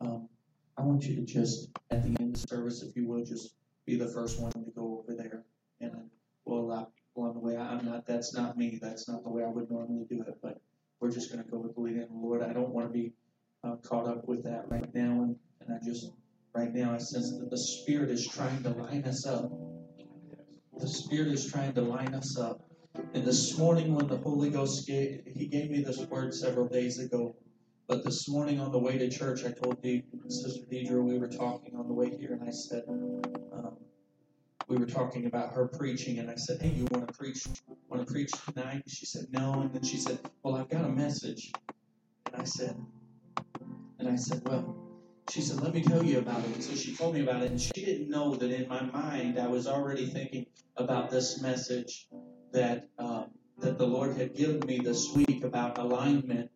Um, 0.00 0.28
I 0.76 0.82
want 0.82 1.04
you 1.04 1.16
to 1.16 1.22
just, 1.22 1.70
at 1.90 2.02
the 2.02 2.08
end 2.20 2.34
of 2.34 2.40
the 2.40 2.46
service, 2.46 2.82
if 2.82 2.94
you 2.94 3.08
will, 3.08 3.24
just 3.24 3.54
be 3.84 3.96
the 3.96 4.06
first 4.06 4.40
one 4.40 4.52
to 4.52 4.70
go 4.74 5.02
over 5.02 5.16
there. 5.16 5.44
And 5.80 5.92
we'll 6.44 6.60
allow 6.60 6.88
people 6.94 7.28
on 7.28 7.34
the 7.34 7.40
way. 7.40 7.56
I'm 7.56 7.84
not, 7.84 8.06
that's 8.06 8.34
not 8.34 8.56
me. 8.56 8.78
That's 8.80 9.08
not 9.08 9.24
the 9.24 9.30
way 9.30 9.42
I 9.42 9.48
would 9.48 9.70
normally 9.70 10.06
do 10.08 10.22
it. 10.22 10.34
But 10.42 10.60
we're 11.00 11.10
just 11.10 11.32
going 11.32 11.44
to 11.44 11.50
go 11.50 11.58
with 11.58 11.74
the 11.74 11.80
leading 11.80 12.02
of 12.02 12.08
the 12.08 12.14
Lord. 12.14 12.42
I 12.42 12.52
don't 12.52 12.70
want 12.70 12.86
to 12.86 12.92
be 12.92 13.12
uh, 13.64 13.76
caught 13.76 14.06
up 14.06 14.28
with 14.28 14.44
that 14.44 14.68
right 14.68 14.92
now. 14.94 15.22
And, 15.22 15.36
and 15.60 15.74
I 15.74 15.84
just, 15.84 16.12
right 16.54 16.72
now, 16.72 16.94
I 16.94 16.98
sense 16.98 17.36
that 17.38 17.50
the 17.50 17.58
Spirit 17.58 18.10
is 18.10 18.26
trying 18.26 18.62
to 18.62 18.70
line 18.70 19.04
us 19.04 19.26
up. 19.26 19.50
The 20.78 20.88
Spirit 20.88 21.32
is 21.32 21.50
trying 21.50 21.72
to 21.74 21.82
line 21.82 22.14
us 22.14 22.38
up. 22.38 22.60
And 23.14 23.24
this 23.24 23.58
morning, 23.58 23.94
when 23.94 24.06
the 24.06 24.16
Holy 24.16 24.50
Ghost 24.50 24.86
gave, 24.86 25.22
He 25.26 25.46
gave 25.46 25.70
me 25.70 25.82
this 25.82 25.98
word 26.06 26.34
several 26.34 26.68
days 26.68 26.98
ago. 26.98 27.34
But 27.88 28.04
this 28.04 28.28
morning 28.28 28.60
on 28.60 28.70
the 28.70 28.78
way 28.78 28.98
to 28.98 29.08
church, 29.08 29.46
I 29.46 29.50
told 29.50 29.80
De- 29.82 30.04
Sister 30.28 30.60
Deidre 30.70 31.02
we 31.02 31.18
were 31.18 31.26
talking 31.26 31.74
on 31.74 31.88
the 31.88 31.94
way 31.94 32.14
here, 32.14 32.34
and 32.34 32.46
I 32.46 32.52
said 32.52 32.84
um, 32.86 33.78
we 34.68 34.76
were 34.76 34.84
talking 34.84 35.24
about 35.24 35.54
her 35.54 35.66
preaching, 35.66 36.18
and 36.18 36.30
I 36.30 36.34
said, 36.34 36.60
"Hey, 36.60 36.68
you 36.68 36.86
want 36.90 37.08
to 37.08 37.14
preach? 37.14 37.46
Want 37.88 38.06
to 38.06 38.12
preach 38.12 38.30
tonight?" 38.44 38.82
She 38.86 39.06
said, 39.06 39.28
"No," 39.32 39.62
and 39.62 39.72
then 39.72 39.82
she 39.82 39.96
said, 39.96 40.18
"Well, 40.42 40.56
I've 40.56 40.68
got 40.68 40.84
a 40.84 40.90
message," 40.90 41.50
and 42.26 42.42
I 42.42 42.44
said, 42.44 42.76
and 43.98 44.06
I 44.08 44.16
said, 44.16 44.46
"Well." 44.46 44.84
She 45.30 45.42
said, 45.42 45.60
Let 45.60 45.74
me 45.74 45.82
tell 45.82 46.02
you 46.02 46.20
about 46.20 46.38
it. 46.40 46.54
And 46.54 46.64
so 46.64 46.74
she 46.74 46.96
told 46.96 47.12
me 47.12 47.20
about 47.20 47.42
it, 47.42 47.50
and 47.50 47.60
she 47.60 47.84
didn't 47.84 48.08
know 48.08 48.34
that 48.36 48.50
in 48.50 48.66
my 48.66 48.80
mind 48.80 49.38
I 49.38 49.46
was 49.46 49.66
already 49.66 50.06
thinking 50.06 50.46
about 50.78 51.10
this 51.10 51.42
message 51.42 52.08
that 52.52 52.88
um, 52.98 53.26
that 53.58 53.76
the 53.76 53.86
Lord 53.86 54.16
had 54.16 54.34
given 54.34 54.66
me 54.66 54.78
this 54.78 55.14
week 55.14 55.44
about 55.44 55.76
alignment 55.76 56.50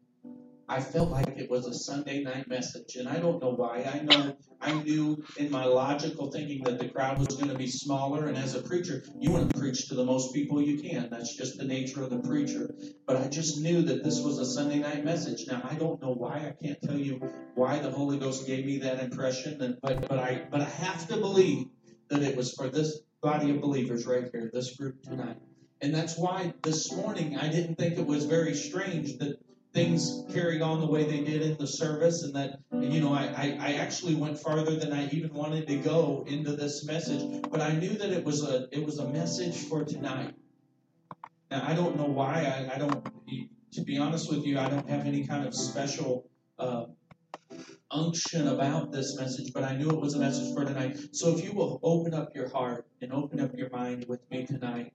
I 0.73 0.81
felt 0.81 1.11
like 1.11 1.37
it 1.37 1.51
was 1.51 1.67
a 1.67 1.75
Sunday 1.75 2.23
night 2.23 2.49
message, 2.49 2.97
and 2.97 3.07
I 3.07 3.19
don't 3.19 3.43
know 3.43 3.51
why. 3.51 3.83
I 3.83 3.99
know 4.05 4.35
I 4.59 4.73
knew 4.73 5.23
in 5.37 5.51
my 5.51 5.67
logical 5.67 6.31
thinking 6.31 6.63
that 6.65 6.79
the 6.79 6.89
crowd 6.89 7.19
was 7.19 7.37
going 7.37 7.51
to 7.51 7.59
be 7.59 7.67
smaller, 7.67 8.27
and 8.27 8.39
as 8.39 8.55
a 8.55 8.63
preacher, 8.63 9.05
you 9.19 9.33
want 9.33 9.53
to 9.53 9.61
preach 9.61 9.89
to 9.89 9.95
the 9.95 10.05
most 10.07 10.33
people 10.33 10.63
you 10.63 10.81
can. 10.81 11.11
That's 11.11 11.37
just 11.37 11.59
the 11.59 11.65
nature 11.65 12.03
of 12.03 12.09
the 12.09 12.21
preacher. 12.21 12.75
But 13.07 13.19
I 13.19 13.29
just 13.29 13.61
knew 13.61 13.83
that 13.83 14.03
this 14.03 14.23
was 14.23 14.39
a 14.39 14.47
Sunday 14.47 14.79
night 14.79 15.05
message. 15.05 15.47
Now 15.47 15.61
I 15.71 15.75
don't 15.75 16.01
know 16.01 16.15
why. 16.15 16.37
I 16.37 16.55
can't 16.65 16.81
tell 16.81 16.97
you 16.97 17.21
why 17.55 17.79
the 17.79 17.91
Holy 17.91 18.17
Ghost 18.17 18.47
gave 18.47 18.65
me 18.65 18.79
that 18.79 18.99
impression, 18.99 19.61
and, 19.61 19.77
but 19.83 20.09
but 20.09 20.19
I 20.19 20.47
but 20.51 20.63
I 20.63 20.71
have 20.71 21.07
to 21.09 21.19
believe 21.19 21.67
that 22.09 22.23
it 22.23 22.35
was 22.35 22.55
for 22.55 22.71
this 22.71 23.01
body 23.21 23.51
of 23.51 23.61
believers 23.61 24.07
right 24.07 24.25
here, 24.33 24.51
this 24.51 24.75
group 24.75 25.03
tonight. 25.03 25.37
And 25.83 25.95
that's 25.95 26.17
why 26.17 26.55
this 26.63 26.91
morning 26.93 27.37
I 27.37 27.49
didn't 27.49 27.75
think 27.75 27.99
it 27.99 28.07
was 28.07 28.25
very 28.25 28.55
strange 28.55 29.19
that 29.19 29.37
things 29.73 30.25
carried 30.33 30.61
on 30.61 30.81
the 30.81 30.87
way 30.87 31.05
they 31.05 31.21
did 31.21 31.43
in 31.43 31.57
the 31.57 31.67
service 31.67 32.23
and 32.23 32.35
that 32.35 32.59
you 32.73 33.01
know 33.01 33.13
I, 33.13 33.25
I, 33.25 33.59
I, 33.61 33.73
actually 33.75 34.15
went 34.15 34.39
farther 34.39 34.77
than 34.77 34.93
i 34.93 35.09
even 35.09 35.33
wanted 35.33 35.67
to 35.69 35.77
go 35.77 36.25
into 36.27 36.55
this 36.57 36.85
message 36.85 37.43
but 37.51 37.61
i 37.61 37.73
knew 37.73 37.97
that 37.97 38.11
it 38.11 38.23
was 38.25 38.43
a 38.43 38.69
it 38.71 38.85
was 38.85 38.99
a 38.99 39.09
message 39.09 39.57
for 39.69 39.85
tonight. 39.85 40.35
Now 41.51 41.65
i 41.67 41.75
don't 41.75 41.97
know 41.97 42.07
why 42.07 42.45
i, 42.45 42.75
I 42.75 42.79
don't 42.79 43.03
to 43.73 43.83
be 43.83 43.97
honest 43.97 44.31
with 44.31 44.45
you 44.45 44.59
i 44.59 44.69
don't 44.69 44.89
have 44.89 45.07
any 45.07 45.27
kind 45.27 45.47
of 45.47 45.55
special 45.55 46.29
uh, 46.59 46.85
unction 47.91 48.49
about 48.49 48.93
this 48.93 49.17
message 49.17 49.53
but 49.55 49.65
i 49.65 49.75
knew 49.75 49.89
it 49.89 50.01
was 50.01 50.15
a 50.15 50.19
message 50.19 50.55
for 50.55 50.65
tonight. 50.65 50.99
So 51.13 51.35
if 51.35 51.43
you 51.45 51.53
will 51.53 51.81
open 51.83 52.13
up 52.13 52.35
your 52.35 52.49
heart 52.51 52.87
and 53.01 53.13
open 53.13 53.41
up 53.41 53.57
your 53.57 53.71
mind 53.71 54.05
with 54.07 54.21
me 54.31 54.45
tonight 54.45 54.93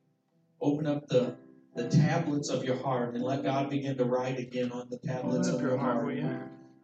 open 0.61 0.85
up 0.85 1.07
the 1.07 1.35
the 1.77 1.87
tablets 1.89 2.49
of 2.49 2.63
your 2.63 2.75
heart 2.75 3.13
and 3.13 3.23
let 3.23 3.43
God 3.43 3.69
begin 3.69 3.95
to 3.97 4.03
write 4.03 4.39
again 4.39 4.71
on 4.71 4.89
the 4.89 4.97
tablets 4.97 5.47
of 5.47 5.61
your 5.61 5.77
heart. 5.77 6.11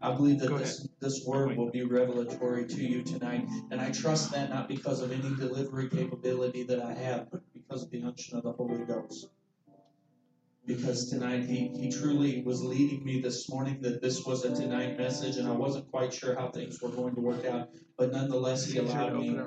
I 0.01 0.15
believe 0.15 0.39
that 0.39 0.55
this, 0.57 0.87
this 0.99 1.25
word 1.25 1.57
will 1.57 1.71
be 1.71 1.83
revelatory 1.83 2.67
to 2.67 2.83
you 2.83 3.01
tonight. 3.01 3.47
And 3.71 3.81
I 3.81 3.91
trust 3.91 4.31
that 4.33 4.49
not 4.51 4.67
because 4.67 5.01
of 5.01 5.11
any 5.11 5.35
delivery 5.35 5.89
capability 5.89 6.63
that 6.63 6.79
I 6.79 6.93
have, 6.93 7.31
but 7.31 7.41
because 7.53 7.83
of 7.83 7.89
the 7.89 8.03
unction 8.03 8.37
of 8.37 8.43
the 8.43 8.51
Holy 8.51 8.83
Ghost 8.85 9.29
because 10.65 11.09
tonight 11.09 11.43
he, 11.43 11.67
he 11.75 11.91
truly 11.91 12.41
was 12.45 12.63
leading 12.63 13.03
me 13.03 13.19
this 13.19 13.49
morning 13.49 13.81
that 13.81 14.01
this 14.01 14.23
was 14.25 14.45
a 14.45 14.55
tonight 14.55 14.97
message 14.97 15.35
and 15.35 15.47
I 15.47 15.51
wasn't 15.51 15.91
quite 15.91 16.13
sure 16.13 16.35
how 16.35 16.49
things 16.49 16.81
were 16.81 16.89
going 16.89 17.15
to 17.15 17.21
work 17.21 17.45
out. 17.45 17.69
But 17.97 18.13
nonetheless, 18.13 18.65
he 18.65 18.79
allowed 18.79 19.15
me 19.15 19.37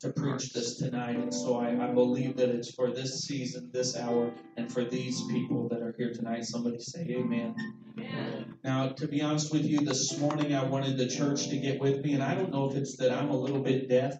to 0.00 0.12
preach 0.12 0.52
this 0.52 0.76
tonight. 0.76 1.16
And 1.16 1.32
so 1.32 1.58
I, 1.58 1.88
I 1.88 1.92
believe 1.92 2.36
that 2.36 2.50
it's 2.50 2.74
for 2.74 2.90
this 2.92 3.24
season, 3.24 3.70
this 3.72 3.96
hour, 3.96 4.32
and 4.56 4.70
for 4.70 4.84
these 4.84 5.22
people 5.24 5.68
that 5.70 5.80
are 5.80 5.94
here 5.96 6.12
tonight. 6.12 6.44
Somebody 6.44 6.78
say 6.78 7.06
amen. 7.08 7.54
amen. 7.98 8.54
Now, 8.62 8.90
to 8.90 9.08
be 9.08 9.22
honest 9.22 9.52
with 9.52 9.64
you, 9.64 9.80
this 9.80 10.18
morning 10.18 10.54
I 10.54 10.64
wanted 10.64 10.98
the 10.98 11.08
church 11.08 11.48
to 11.48 11.56
get 11.56 11.80
with 11.80 12.04
me. 12.04 12.12
And 12.12 12.22
I 12.22 12.34
don't 12.34 12.52
know 12.52 12.70
if 12.70 12.76
it's 12.76 12.96
that 12.98 13.12
I'm 13.12 13.30
a 13.30 13.36
little 13.36 13.62
bit 13.62 13.88
deaf 13.88 14.14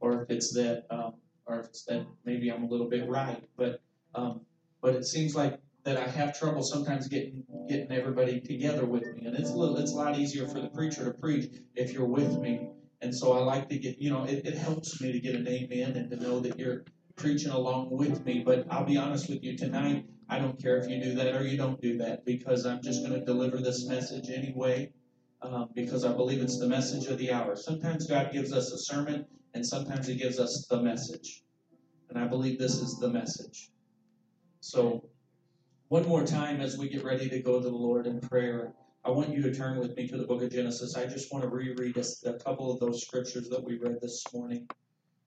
or 0.00 0.22
if 0.22 0.30
it's 0.30 0.52
that, 0.54 0.84
um, 0.90 1.14
or 1.46 1.60
if 1.60 1.66
it's 1.66 1.84
that 1.84 2.04
maybe 2.24 2.50
I'm 2.50 2.64
a 2.64 2.68
little 2.68 2.88
bit 2.88 3.08
right. 3.08 3.42
But, 3.56 3.80
um, 4.16 4.40
but 4.80 4.96
it 4.96 5.04
seems 5.04 5.36
like 5.36 5.60
that 5.84 5.96
I 5.96 6.08
have 6.08 6.38
trouble 6.38 6.62
sometimes 6.62 7.08
getting 7.08 7.44
getting 7.68 7.90
everybody 7.92 8.40
together 8.40 8.84
with 8.84 9.04
me, 9.14 9.26
and 9.26 9.36
it's 9.36 9.50
a 9.50 9.54
little, 9.54 9.76
it's 9.78 9.92
a 9.92 9.96
lot 9.96 10.18
easier 10.18 10.46
for 10.46 10.60
the 10.60 10.68
preacher 10.68 11.04
to 11.04 11.12
preach 11.12 11.50
if 11.74 11.92
you're 11.92 12.06
with 12.06 12.38
me. 12.38 12.68
And 13.00 13.14
so 13.14 13.32
I 13.32 13.40
like 13.40 13.68
to 13.70 13.78
get, 13.78 14.00
you 14.00 14.10
know, 14.10 14.24
it, 14.24 14.46
it 14.46 14.56
helps 14.56 15.00
me 15.00 15.10
to 15.10 15.18
get 15.18 15.34
an 15.34 15.48
amen 15.48 15.96
and 15.96 16.10
to 16.10 16.16
know 16.16 16.38
that 16.40 16.58
you're 16.58 16.84
preaching 17.16 17.50
along 17.50 17.88
with 17.90 18.24
me. 18.24 18.42
But 18.44 18.66
I'll 18.70 18.84
be 18.84 18.96
honest 18.96 19.28
with 19.28 19.42
you 19.42 19.56
tonight, 19.56 20.06
I 20.28 20.38
don't 20.38 20.60
care 20.60 20.76
if 20.78 20.88
you 20.88 21.02
do 21.02 21.14
that 21.16 21.34
or 21.34 21.44
you 21.44 21.56
don't 21.56 21.80
do 21.80 21.98
that 21.98 22.24
because 22.24 22.64
I'm 22.64 22.80
just 22.80 23.04
going 23.04 23.18
to 23.18 23.24
deliver 23.24 23.58
this 23.58 23.86
message 23.86 24.30
anyway 24.30 24.92
um, 25.42 25.70
because 25.74 26.04
I 26.04 26.12
believe 26.12 26.40
it's 26.40 26.58
the 26.58 26.68
message 26.68 27.06
of 27.06 27.18
the 27.18 27.32
hour. 27.32 27.56
Sometimes 27.56 28.06
God 28.06 28.32
gives 28.32 28.52
us 28.52 28.70
a 28.72 28.78
sermon 28.78 29.26
and 29.52 29.66
sometimes 29.66 30.06
He 30.06 30.14
gives 30.14 30.38
us 30.38 30.66
the 30.70 30.80
message. 30.80 31.42
And 32.08 32.18
I 32.18 32.28
believe 32.28 32.58
this 32.58 32.78
is 32.78 32.98
the 32.98 33.08
message. 33.08 33.70
So 34.60 35.08
one 35.92 36.08
more 36.08 36.24
time 36.24 36.62
as 36.62 36.78
we 36.78 36.88
get 36.88 37.04
ready 37.04 37.28
to 37.28 37.42
go 37.42 37.60
to 37.60 37.68
the 37.68 37.76
Lord 37.76 38.06
in 38.06 38.18
prayer, 38.18 38.72
I 39.04 39.10
want 39.10 39.28
you 39.28 39.42
to 39.42 39.54
turn 39.54 39.78
with 39.78 39.94
me 39.94 40.08
to 40.08 40.16
the 40.16 40.24
book 40.24 40.42
of 40.42 40.50
Genesis. 40.50 40.96
I 40.96 41.04
just 41.04 41.30
want 41.30 41.44
to 41.44 41.50
reread 41.50 41.98
a, 41.98 42.30
a 42.30 42.38
couple 42.38 42.72
of 42.72 42.80
those 42.80 43.02
scriptures 43.02 43.50
that 43.50 43.62
we 43.62 43.76
read 43.76 43.98
this 44.00 44.24
morning. 44.32 44.66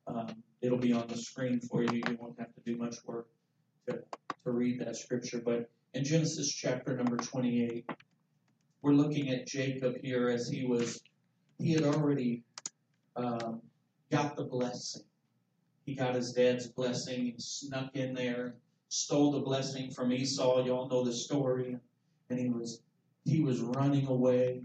Um, 0.08 0.26
it'll 0.62 0.80
be 0.80 0.92
on 0.92 1.08
the 1.08 1.18
screen 1.18 1.60
for 1.60 1.84
you. 1.84 2.02
You 2.10 2.18
won't 2.20 2.40
have 2.40 2.52
to 2.56 2.62
do 2.66 2.78
much 2.78 2.96
work 3.06 3.28
to, 3.88 4.00
to 4.44 4.52
read 4.52 4.80
that 4.80 4.96
scripture. 4.96 5.40
But 5.46 5.70
in 5.94 6.04
Genesis 6.04 6.52
chapter 6.52 6.98
number 6.98 7.18
28, 7.18 7.88
we're 8.82 8.94
looking 8.94 9.30
at 9.30 9.46
Jacob 9.46 9.98
here 10.02 10.30
as 10.30 10.50
he 10.50 10.66
was, 10.66 11.00
he 11.60 11.74
had 11.74 11.84
already 11.84 12.42
um, 13.16 13.62
got 14.12 14.36
the 14.36 14.46
blessing. 14.46 15.04
He 15.86 15.94
got 15.94 16.16
his 16.16 16.32
dad's 16.32 16.66
blessing. 16.66 17.24
He 17.24 17.36
snuck 17.38 17.96
in 17.96 18.16
there 18.16 18.56
stole 18.90 19.32
the 19.32 19.40
blessing 19.40 19.92
from 19.92 20.12
Esau. 20.12 20.66
Y'all 20.66 20.90
know 20.90 21.04
the 21.04 21.14
story. 21.14 21.78
And 22.30 22.40
he 22.40 22.50
was 22.50 22.82
he 23.24 23.42
was 23.42 23.62
running 23.62 24.08
away. 24.08 24.62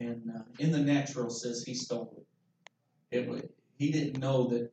And 0.00 0.30
uh, 0.34 0.42
in 0.58 0.70
the 0.72 0.78
natural 0.78 1.30
says 1.30 1.64
he 1.64 1.74
stole 1.74 2.24
it. 3.10 3.28
it. 3.28 3.54
He 3.78 3.90
didn't 3.90 4.20
know 4.20 4.48
that. 4.48 4.70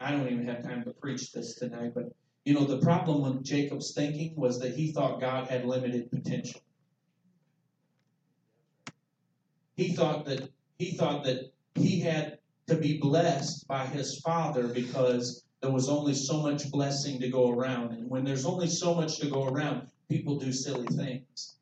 I 0.00 0.10
don't 0.10 0.30
even 0.30 0.46
have 0.46 0.62
time 0.62 0.84
to 0.84 0.90
preach 0.90 1.32
this 1.32 1.54
tonight, 1.54 1.92
but 1.94 2.12
you 2.44 2.54
know 2.54 2.64
the 2.64 2.78
problem 2.78 3.22
with 3.22 3.42
Jacob's 3.42 3.92
thinking 3.92 4.34
was 4.36 4.60
that 4.60 4.74
he 4.74 4.92
thought 4.92 5.20
God 5.20 5.48
had 5.48 5.64
limited 5.64 6.10
potential. 6.10 6.60
he 9.76 9.92
thought 9.92 10.24
that 10.24 10.50
he 10.78 10.92
thought 10.92 11.24
that 11.24 11.52
he 11.74 12.00
had 12.00 12.38
to 12.66 12.74
be 12.74 12.98
blessed 12.98 13.68
by 13.68 13.86
his 13.86 14.18
father 14.20 14.66
because 14.68 15.44
there 15.62 15.70
was 15.70 15.88
only 15.88 16.14
so 16.14 16.42
much 16.42 16.70
blessing 16.70 17.20
to 17.20 17.28
go 17.28 17.50
around. 17.50 17.92
And 17.92 18.08
when 18.10 18.24
there's 18.24 18.46
only 18.46 18.68
so 18.68 18.94
much 18.94 19.18
to 19.18 19.28
go 19.28 19.46
around, 19.46 19.88
people 20.08 20.38
do 20.38 20.52
silly 20.52 20.86
things. 20.88 21.56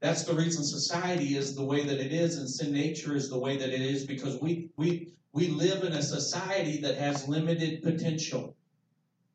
That's 0.00 0.24
the 0.24 0.34
reason 0.34 0.64
society 0.64 1.36
is 1.36 1.54
the 1.54 1.64
way 1.64 1.84
that 1.84 1.98
it 1.98 2.12
is 2.12 2.36
and 2.38 2.48
sin 2.48 2.72
nature 2.72 3.16
is 3.16 3.30
the 3.30 3.38
way 3.38 3.56
that 3.56 3.70
it 3.70 3.80
is 3.80 4.04
because 4.04 4.40
we 4.40 4.68
we 4.76 5.14
we 5.32 5.48
live 5.48 5.82
in 5.82 5.92
a 5.92 6.02
society 6.02 6.80
that 6.82 6.96
has 6.96 7.26
limited 7.26 7.82
potential. 7.82 8.54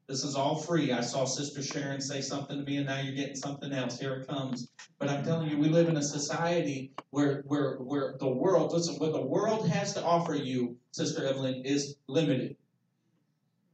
This 0.07 0.24
is 0.24 0.36
all 0.36 0.55
free. 0.55 0.91
I 0.91 1.01
saw 1.01 1.26
Sister 1.26 1.61
Sharon 1.61 2.01
say 2.01 2.22
something 2.22 2.57
to 2.57 2.63
me, 2.63 2.78
and 2.78 2.86
now 2.88 2.99
you're 2.99 3.15
getting 3.15 3.36
something 3.36 3.72
else. 3.72 3.99
Here 3.99 4.13
it 4.15 4.28
comes. 4.28 4.72
But 4.97 5.09
I'm 5.09 5.24
telling 5.24 5.49
you, 5.49 5.57
we 5.57 5.70
live 5.70 5.88
in 5.88 5.97
a 5.97 6.03
society 6.03 6.93
where 7.11 7.43
where 7.47 7.78
where 7.78 8.15
the 8.20 8.28
world, 8.28 8.72
listen, 8.72 8.95
what 8.95 9.13
the 9.13 9.22
world 9.22 9.67
has 9.70 9.93
to 9.95 10.03
offer 10.03 10.36
you, 10.36 10.78
Sister 10.91 11.26
Evelyn, 11.26 11.63
is 11.63 11.95
limited. 12.07 12.55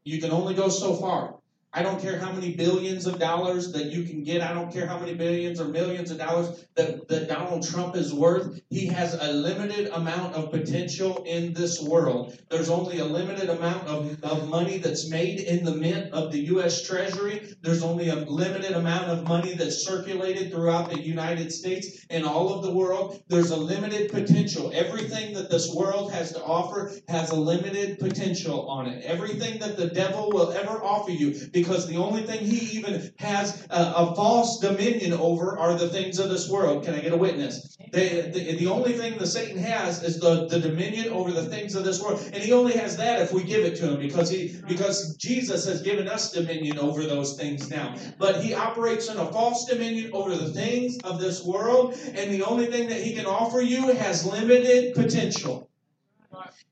You 0.06 0.22
can 0.22 0.32
only 0.32 0.54
go 0.54 0.70
so 0.70 0.94
far. 0.94 1.40
I 1.76 1.84
don't 1.84 2.02
care 2.02 2.18
how 2.18 2.32
many 2.32 2.56
billions 2.56 3.06
of 3.06 3.20
dollars 3.20 3.74
that 3.74 3.88
you 3.88 4.04
can 4.04 4.24
get. 4.24 4.42
I 4.42 4.54
don't 4.54 4.72
care 4.72 4.88
how 4.88 4.98
many 4.98 5.14
billions 5.14 5.60
or 5.60 5.66
millions 5.66 6.10
of 6.10 6.18
dollars 6.18 6.66
that, 6.76 7.06
that 7.10 7.28
Donald 7.28 7.68
Trump 7.68 7.98
is 7.98 8.14
worth. 8.14 8.62
He 8.70 8.88
has 8.88 9.14
a 9.14 9.34
limited 9.34 9.90
amount 9.90 10.36
of 10.36 10.52
potential 10.52 11.24
in 11.26 11.52
this 11.52 11.82
world. 11.82 12.40
There's 12.50 12.70
only 12.70 13.00
a 13.00 13.06
limited 13.06 13.50
amount 13.50 13.90
of, 13.90 14.24
of 14.24 14.48
money 14.48 14.78
that's 14.78 15.10
made 15.10 15.42
in 15.42 15.66
the 15.66 15.76
mint 15.76 16.14
of 16.14 16.32
the 16.32 16.40
U.S. 16.46 16.82
Treasury. 16.82 17.54
There's 17.62 17.84
only 17.84 18.08
a 18.08 18.16
limited 18.16 18.72
amount 18.72 19.08
of 19.08 19.28
money 19.28 19.54
that's 19.54 19.86
circulated 19.86 20.54
throughout 20.54 20.90
the 20.90 21.02
United 21.02 21.52
States 21.52 22.06
and 22.10 22.24
all 22.24 22.54
of 22.54 22.64
the 22.64 22.72
world. 22.72 23.22
There's 23.28 23.52
a 23.52 23.58
limited 23.58 24.12
potential. 24.12 24.72
Everything 24.74 25.34
that 25.34 25.50
this 25.50 25.74
world 25.76 26.14
has 26.14 26.32
to 26.32 26.42
offer 26.42 26.94
has 27.10 27.32
a 27.32 27.36
limited 27.36 28.00
potential 28.00 28.70
on 28.70 28.88
it. 28.88 29.04
Everything 29.04 29.60
that 29.60 29.76
the 29.76 29.88
devil 29.88 30.32
will 30.32 30.52
ever 30.52 30.82
offer 30.82 31.12
you 31.12 31.34
because 31.66 31.88
the 31.88 31.98
only 31.98 32.22
thing 32.22 32.46
he 32.46 32.78
even 32.78 33.12
has 33.18 33.66
a, 33.70 33.94
a, 33.98 34.16
false 34.16 34.60
dominion 34.60 35.14
over 35.14 35.58
are 35.58 35.74
the 35.74 35.90
things 35.90 36.20
of 36.20 36.30
this 36.30 36.50
world. 36.50 36.84
Can 36.84 36.94
I 36.94 37.00
get 37.00 37.12
a 37.12 37.18
witness? 37.18 37.76
the, 37.92 38.56
the 38.60 38.68
only 38.68 38.94
thing 38.94 39.18
that 39.18 39.28
Satan 39.28 39.58
has 39.58 40.04
is 40.04 40.20
the, 40.20 40.48
the 40.48 40.60
dominion 40.60 41.10
over 41.10 41.32
the 41.32 41.46
things 41.46 41.76
of 41.76 41.84
this 41.84 42.02
world. 42.02 42.22
And 42.34 42.44
he 42.44 42.52
only 42.52 42.74
has 42.74 42.98
that 42.98 43.22
if 43.22 43.34
we 43.34 43.44
give 43.44 43.66
it 43.66 43.76
to 43.78 43.92
him 43.92 44.00
because 44.00 44.30
he 44.30 44.60
because 44.68 45.16
Jesus 45.16 45.66
has 45.66 45.82
given 45.82 46.08
us 46.08 46.32
dominion 46.32 46.78
over 46.78 47.04
those 47.04 47.38
things 47.38 47.70
now. 47.70 47.96
But 48.18 48.44
he 48.44 48.54
operates 48.54 49.10
in 49.10 49.18
a 49.18 49.32
false 49.32 49.66
dominion 49.66 50.12
over 50.14 50.36
the 50.36 50.52
things 50.52 50.98
of 51.04 51.20
this 51.20 51.44
world, 51.44 51.98
and 52.14 52.32
the 52.32 52.44
only 52.44 52.68
thing 52.68 52.90
that 52.90 53.02
he 53.02 53.14
can 53.14 53.26
offer 53.26 53.62
you 53.62 53.94
has 53.96 54.26
limited 54.26 54.94
potential. 54.94 55.70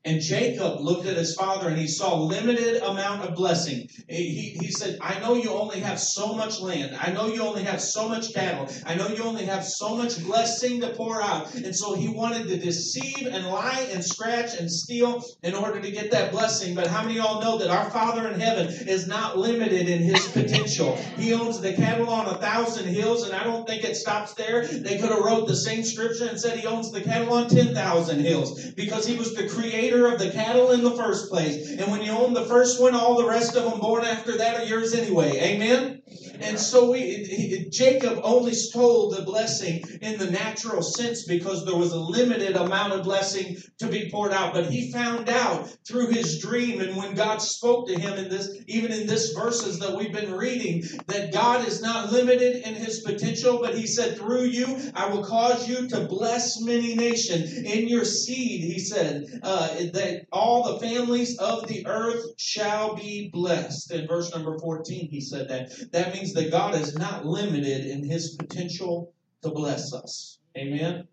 And 0.04 0.20
Jacob 0.20 0.80
looked 0.80 1.06
at 1.06 1.16
his 1.16 1.34
father 1.34 1.68
and 1.68 1.78
he 1.78 1.86
saw 1.86 2.14
limited 2.20 2.82
amount 2.82 3.22
of 3.22 3.34
blessing. 3.34 3.88
He, 4.08 4.54
he 4.60 4.70
said, 4.70 4.98
I 5.00 5.18
know 5.20 5.34
you 5.34 5.50
only 5.50 5.80
have 5.80 5.98
so 5.98 6.34
much 6.34 6.60
land. 6.60 6.94
I 7.00 7.10
know 7.10 7.26
you 7.28 7.42
only 7.42 7.62
have 7.64 7.80
so 7.80 8.08
much 8.08 8.34
cattle. 8.34 8.68
I 8.84 8.94
know 8.96 9.08
you 9.08 9.22
only 9.24 9.46
have 9.46 9.64
so 9.64 9.96
much 9.96 10.22
blessing 10.22 10.82
to 10.82 10.90
pour 10.90 11.22
out. 11.22 11.54
And 11.54 11.74
so 11.74 11.94
he 11.94 12.08
wanted 12.08 12.48
to 12.48 12.58
deceive 12.58 13.26
and 13.28 13.46
lie 13.46 13.88
and 13.92 14.04
scratch 14.04 14.58
and 14.58 14.70
steal 14.70 15.24
in 15.42 15.54
order 15.54 15.80
to 15.80 15.90
get 15.90 16.10
that 16.10 16.32
blessing. 16.32 16.74
But 16.74 16.88
how 16.88 17.02
many 17.02 17.18
of 17.18 17.24
y'all 17.24 17.40
know 17.40 17.58
that 17.58 17.70
our 17.70 17.90
Father 17.90 18.28
in 18.28 18.38
heaven 18.38 18.66
is 18.86 19.06
not 19.06 19.38
limited 19.38 19.88
in 19.88 20.02
his 20.02 20.26
potential? 20.28 20.96
He 21.16 21.32
owns 21.32 21.60
the 21.60 21.72
cattle 21.72 22.10
on 22.10 22.26
a 22.26 22.36
thousand 22.38 22.86
hills, 22.88 23.24
and 23.24 23.34
I 23.34 23.42
don't 23.44 23.66
think 23.66 23.84
it 23.84 23.96
stops 23.96 24.34
there. 24.34 24.66
They 24.66 24.98
could 24.98 25.10
have 25.10 25.20
wrote 25.20 25.48
the 25.48 25.56
same 25.56 25.82
scripture 25.82 26.28
and 26.28 26.38
said 26.38 26.58
he 26.58 26.66
owns 26.66 26.90
the 26.92 27.00
cattle 27.00 27.32
on 27.32 27.48
10,000 27.48 28.20
hills 28.20 28.72
because 28.72 29.06
he 29.06 29.16
was 29.16 29.34
the 29.34 29.48
creator 29.54 30.06
of 30.06 30.18
the 30.18 30.30
cattle 30.30 30.72
in 30.72 30.82
the 30.82 30.92
first 30.92 31.30
place. 31.30 31.70
And 31.70 31.90
when 31.90 32.02
you 32.02 32.12
own 32.12 32.34
the 32.34 32.44
first 32.44 32.80
one, 32.80 32.94
all 32.94 33.16
the 33.16 33.28
rest 33.28 33.56
of 33.56 33.64
them 33.64 33.80
born 33.80 34.04
after 34.04 34.36
that 34.36 34.60
are 34.60 34.64
yours 34.64 34.94
anyway. 34.94 35.38
Amen? 35.40 36.02
And 36.40 36.58
so 36.58 36.90
we, 36.90 37.68
Jacob 37.70 38.20
only 38.22 38.54
stole 38.54 39.10
the 39.10 39.22
blessing 39.22 39.84
in 40.00 40.18
the 40.18 40.30
natural 40.30 40.82
sense 40.82 41.24
because 41.24 41.64
there 41.64 41.76
was 41.76 41.92
a 41.92 41.98
limited 41.98 42.56
amount 42.56 42.92
of 42.92 43.04
blessing 43.04 43.56
to 43.78 43.86
be 43.86 44.10
poured 44.10 44.32
out. 44.32 44.54
But 44.54 44.70
he 44.70 44.92
found 44.92 45.28
out 45.28 45.68
through 45.86 46.08
his 46.08 46.40
dream 46.40 46.80
and 46.80 46.96
when 46.96 47.14
God 47.14 47.40
spoke 47.42 47.88
to 47.88 47.98
him 47.98 48.14
in 48.14 48.28
this, 48.28 48.50
even 48.66 48.92
in 48.92 49.06
this 49.06 49.32
verses 49.32 49.78
that 49.80 49.96
we've 49.96 50.12
been 50.12 50.32
reading, 50.32 50.82
that 51.06 51.32
God 51.32 51.66
is 51.66 51.82
not 51.82 52.12
limited 52.12 52.66
in 52.66 52.74
his 52.74 53.00
potential, 53.00 53.58
but 53.60 53.76
he 53.76 53.86
said, 53.86 54.16
through 54.16 54.44
you, 54.44 54.92
I 54.94 55.08
will 55.08 55.24
cause 55.24 55.68
you 55.68 55.88
to 55.88 56.06
bless 56.06 56.60
many 56.60 56.94
nations. 56.94 57.52
In 57.52 57.88
your 57.88 58.04
seed, 58.04 58.62
he 58.62 58.78
said, 58.78 59.40
uh, 59.42 59.68
that 59.92 60.26
all 60.32 60.72
the 60.72 60.80
families 60.80 61.38
of 61.38 61.66
the 61.68 61.86
earth 61.86 62.24
shall 62.36 62.94
be 62.94 63.30
blessed. 63.32 63.90
In 63.92 64.06
verse 64.06 64.34
number 64.34 64.58
14, 64.58 65.08
he 65.08 65.20
said 65.20 65.48
that. 65.48 65.92
That 65.92 66.14
means 66.14 66.23
that 66.32 66.50
God 66.50 66.74
is 66.74 66.96
not 66.96 67.26
limited 67.26 67.86
in 67.86 68.02
his 68.02 68.36
potential 68.36 69.12
to 69.42 69.50
bless 69.50 69.92
us. 69.92 70.38
Amen. 70.56 71.06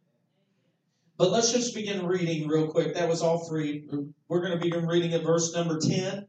But 1.17 1.31
let's 1.31 1.51
just 1.51 1.75
begin 1.75 2.05
reading 2.05 2.47
real 2.47 2.67
quick. 2.67 2.95
That 2.95 3.09
was 3.09 3.21
all 3.21 3.45
three. 3.45 3.87
We're 4.27 4.41
going 4.41 4.53
to 4.53 4.59
begin 4.59 4.87
reading 4.87 5.13
at 5.13 5.23
verse 5.23 5.53
number 5.53 5.79
10. 5.79 6.25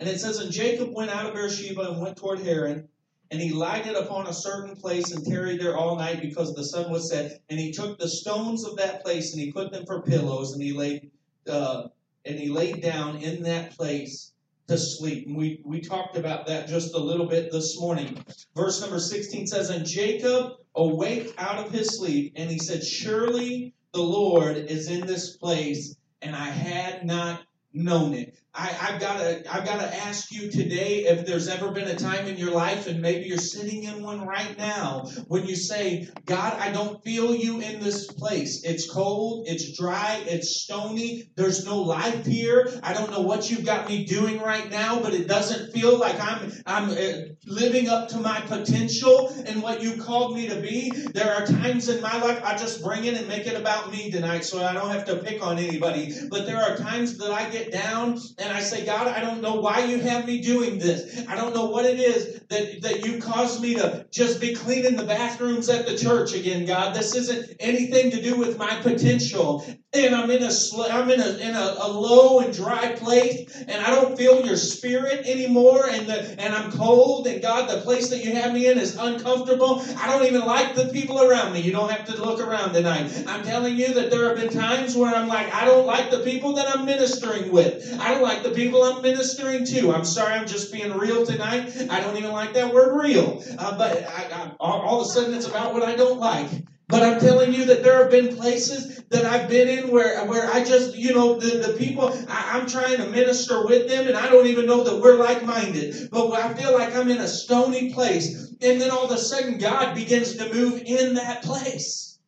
And 0.00 0.08
it 0.08 0.20
says, 0.20 0.38
And 0.38 0.50
Jacob 0.50 0.92
went 0.92 1.10
out 1.10 1.26
of 1.26 1.34
Beersheba 1.34 1.92
and 1.92 2.00
went 2.00 2.16
toward 2.16 2.40
Haran. 2.40 2.88
And 3.30 3.40
he 3.40 3.50
lighted 3.52 3.94
upon 3.94 4.26
a 4.26 4.32
certain 4.32 4.74
place 4.74 5.12
and 5.12 5.24
tarried 5.24 5.60
there 5.60 5.76
all 5.76 5.96
night 5.96 6.22
because 6.22 6.54
the 6.54 6.64
sun 6.64 6.90
was 6.90 7.10
set. 7.10 7.42
And 7.50 7.60
he 7.60 7.72
took 7.72 7.98
the 7.98 8.08
stones 8.08 8.64
of 8.64 8.76
that 8.78 9.04
place 9.04 9.32
and 9.32 9.40
he 9.42 9.52
put 9.52 9.70
them 9.70 9.84
for 9.86 10.02
pillows. 10.02 10.52
And 10.52 10.62
he 10.62 10.72
laid, 10.72 11.10
uh, 11.46 11.88
and 12.24 12.38
he 12.38 12.48
laid 12.48 12.80
down 12.80 13.16
in 13.16 13.42
that 13.42 13.76
place 13.76 14.32
to 14.68 14.78
sleep. 14.78 15.26
And 15.26 15.36
we, 15.36 15.60
we 15.64 15.80
talked 15.80 16.16
about 16.16 16.46
that 16.46 16.68
just 16.68 16.94
a 16.94 16.98
little 16.98 17.26
bit 17.26 17.50
this 17.50 17.80
morning. 17.80 18.22
Verse 18.54 18.80
number 18.80 19.00
16 19.00 19.46
says, 19.46 19.70
And 19.70 19.84
Jacob 19.84 20.52
awaked 20.74 21.34
out 21.38 21.64
of 21.64 21.72
his 21.72 21.98
sleep, 21.98 22.34
and 22.36 22.50
he 22.50 22.58
said, 22.58 22.84
Surely 22.84 23.74
the 23.92 24.02
Lord 24.02 24.56
is 24.56 24.90
in 24.90 25.06
this 25.06 25.36
place, 25.36 25.96
and 26.22 26.36
I 26.36 26.46
had 26.50 27.04
not 27.04 27.42
known 27.72 28.14
it. 28.14 28.38
I, 28.58 28.66
have 28.66 29.00
got 29.00 29.18
to 29.18 29.54
I've 29.54 29.64
got 29.64 29.80
to 29.80 29.96
ask 29.96 30.32
you 30.32 30.50
today 30.50 31.04
if 31.04 31.26
there's 31.26 31.46
ever 31.46 31.70
been 31.70 31.86
a 31.86 31.94
time 31.94 32.26
in 32.26 32.36
your 32.36 32.50
life, 32.50 32.88
and 32.88 33.00
maybe 33.00 33.26
you're 33.26 33.38
sitting 33.38 33.84
in 33.84 34.02
one 34.02 34.26
right 34.26 34.58
now, 34.58 35.04
when 35.28 35.46
you 35.46 35.54
say, 35.54 36.08
God, 36.26 36.54
I 36.58 36.72
don't 36.72 37.02
feel 37.04 37.34
you 37.34 37.60
in 37.60 37.80
this 37.80 38.06
place. 38.06 38.64
It's 38.64 38.90
cold, 38.90 39.46
it's 39.46 39.76
dry, 39.78 40.22
it's 40.26 40.62
stony, 40.62 41.30
there's 41.36 41.64
no 41.64 41.80
life 41.80 42.26
here. 42.26 42.68
I 42.82 42.94
don't 42.94 43.12
know 43.12 43.20
what 43.20 43.48
you've 43.48 43.64
got 43.64 43.88
me 43.88 44.04
doing 44.04 44.40
right 44.40 44.68
now, 44.68 45.00
but 45.00 45.14
it 45.14 45.28
doesn't 45.28 45.72
feel 45.72 45.96
like 45.96 46.20
I'm 46.20 46.52
I'm 46.66 46.90
uh, 46.90 47.34
living 47.46 47.88
up 47.88 48.08
to 48.08 48.18
my 48.18 48.40
potential 48.40 49.32
and 49.46 49.62
what 49.62 49.82
you 49.82 50.02
called 50.02 50.34
me 50.34 50.48
to 50.48 50.60
be. 50.60 50.90
There 50.90 51.32
are 51.32 51.46
times 51.46 51.88
in 51.88 52.02
my 52.02 52.20
life 52.20 52.40
I 52.42 52.56
just 52.56 52.82
bring 52.82 53.04
it 53.04 53.14
and 53.14 53.28
make 53.28 53.46
it 53.46 53.58
about 53.58 53.92
me 53.92 54.10
tonight 54.10 54.44
so 54.44 54.64
I 54.64 54.72
don't 54.72 54.90
have 54.90 55.04
to 55.06 55.16
pick 55.16 55.46
on 55.46 55.58
anybody. 55.58 56.12
But 56.28 56.46
there 56.46 56.60
are 56.60 56.76
times 56.76 57.18
that 57.18 57.30
I 57.30 57.48
get 57.50 57.70
down 57.70 58.18
and 58.38 58.47
I 58.50 58.60
say, 58.60 58.84
God, 58.84 59.06
I 59.08 59.20
don't 59.20 59.40
know 59.40 59.54
why 59.54 59.84
you 59.84 59.98
have 59.98 60.26
me 60.26 60.40
doing 60.40 60.78
this. 60.78 61.24
I 61.28 61.36
don't 61.36 61.54
know 61.54 61.66
what 61.66 61.84
it 61.84 61.98
is 61.98 62.37
that, 62.48 62.82
that 62.82 63.04
you 63.04 63.20
caused 63.20 63.60
me 63.62 63.74
to 63.74 64.06
just 64.10 64.40
be 64.40 64.54
cleaning 64.54 64.96
the 64.96 65.04
bathrooms 65.04 65.68
at 65.68 65.86
the 65.86 65.96
church 65.96 66.34
again, 66.34 66.64
God. 66.64 66.94
This 66.94 67.14
isn't 67.14 67.56
anything 67.60 68.10
to 68.12 68.22
do 68.22 68.36
with 68.36 68.58
my 68.58 68.74
potential. 68.80 69.64
And 69.92 70.14
I'm 70.14 70.30
in 70.30 70.42
a 70.42 70.50
I'm 70.90 71.10
in 71.10 71.20
a 71.20 71.36
in 71.38 71.56
a, 71.56 71.76
a 71.78 71.88
low 71.88 72.40
and 72.40 72.54
dry 72.54 72.92
place, 72.92 73.64
and 73.66 73.84
I 73.84 73.90
don't 73.90 74.18
feel 74.18 74.44
your 74.44 74.56
spirit 74.56 75.26
anymore, 75.26 75.86
and 75.88 76.06
the, 76.06 76.38
and 76.38 76.54
I'm 76.54 76.70
cold, 76.70 77.26
and 77.26 77.40
God, 77.40 77.70
the 77.70 77.80
place 77.80 78.10
that 78.10 78.22
you 78.22 78.36
have 78.36 78.52
me 78.52 78.66
in 78.66 78.78
is 78.78 78.96
uncomfortable. 78.96 79.82
I 79.98 80.06
don't 80.06 80.26
even 80.26 80.42
like 80.42 80.74
the 80.74 80.88
people 80.88 81.22
around 81.22 81.54
me. 81.54 81.60
You 81.60 81.72
don't 81.72 81.90
have 81.90 82.04
to 82.06 82.22
look 82.22 82.38
around 82.38 82.74
tonight. 82.74 83.24
I'm 83.26 83.42
telling 83.44 83.76
you 83.76 83.94
that 83.94 84.10
there 84.10 84.28
have 84.28 84.36
been 84.36 84.52
times 84.52 84.94
where 84.94 85.14
I'm 85.14 85.26
like, 85.26 85.54
I 85.54 85.64
don't 85.64 85.86
like 85.86 86.10
the 86.10 86.20
people 86.20 86.54
that 86.56 86.68
I'm 86.68 86.84
ministering 86.84 87.50
with. 87.50 87.98
I 87.98 88.12
don't 88.12 88.22
like 88.22 88.42
the 88.42 88.50
people 88.50 88.82
I'm 88.82 89.00
ministering 89.02 89.64
to. 89.64 89.92
I'm 89.94 90.04
sorry, 90.04 90.34
I'm 90.34 90.46
just 90.46 90.70
being 90.70 90.92
real 90.96 91.24
tonight. 91.24 91.74
I 91.90 92.00
don't 92.00 92.16
even 92.18 92.32
like 92.32 92.37
that 92.46 92.72
word 92.72 93.00
real. 93.00 93.42
Uh, 93.58 93.76
but 93.76 94.04
I, 94.04 94.28
I, 94.32 94.52
all 94.60 95.00
of 95.00 95.06
a 95.06 95.10
sudden 95.10 95.34
it's 95.34 95.46
about 95.46 95.74
what 95.74 95.82
I 95.82 95.96
don't 95.96 96.18
like. 96.18 96.50
But 96.88 97.02
I'm 97.02 97.20
telling 97.20 97.52
you 97.52 97.66
that 97.66 97.82
there 97.82 97.98
have 97.98 98.10
been 98.10 98.34
places 98.34 99.04
that 99.10 99.26
I've 99.26 99.48
been 99.48 99.68
in 99.68 99.90
where, 99.90 100.24
where 100.24 100.50
I 100.50 100.64
just, 100.64 100.96
you 100.96 101.12
know, 101.12 101.38
the, 101.38 101.58
the 101.58 101.74
people, 101.74 102.16
I, 102.28 102.58
am 102.58 102.66
trying 102.66 102.96
to 102.96 103.10
minister 103.10 103.66
with 103.66 103.88
them 103.88 104.08
and 104.08 104.16
I 104.16 104.30
don't 104.30 104.46
even 104.46 104.64
know 104.64 104.84
that 104.84 104.98
we're 104.98 105.18
like 105.18 105.44
minded. 105.44 106.08
But 106.10 106.32
I 106.32 106.54
feel 106.54 106.72
like 106.72 106.94
I'm 106.96 107.10
in 107.10 107.18
a 107.18 107.28
stony 107.28 107.92
place. 107.92 108.54
And 108.62 108.80
then 108.80 108.90
all 108.90 109.04
of 109.04 109.10
a 109.10 109.18
sudden 109.18 109.58
God 109.58 109.94
begins 109.94 110.36
to 110.36 110.52
move 110.52 110.82
in 110.84 111.14
that 111.14 111.42
place. 111.42 112.18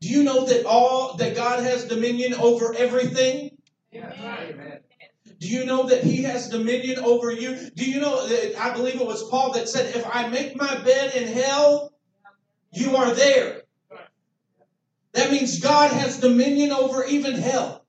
Do 0.00 0.08
you 0.08 0.22
know 0.22 0.46
that 0.46 0.64
all, 0.64 1.16
that 1.16 1.34
God 1.34 1.64
has 1.64 1.86
dominion 1.86 2.34
over 2.34 2.74
everything? 2.74 3.56
Amen. 4.52 4.80
Do 5.38 5.48
you 5.48 5.64
know 5.64 5.88
that 5.88 6.04
He 6.04 6.22
has 6.22 6.48
dominion 6.48 6.98
over 6.98 7.30
you? 7.30 7.70
Do 7.74 7.90
you 7.90 8.00
know 8.00 8.26
that 8.26 8.60
I 8.60 8.74
believe 8.74 9.00
it 9.00 9.06
was 9.06 9.28
Paul 9.28 9.52
that 9.52 9.68
said, 9.68 9.94
if 9.94 10.06
I 10.10 10.28
make 10.28 10.56
my 10.56 10.78
bed 10.82 11.14
in 11.14 11.28
hell, 11.32 11.92
you 12.72 12.96
are 12.96 13.14
there. 13.14 13.62
That 15.12 15.30
means 15.30 15.60
God 15.60 15.92
has 15.92 16.18
dominion 16.20 16.72
over 16.72 17.04
even 17.04 17.34
hell. 17.34 17.85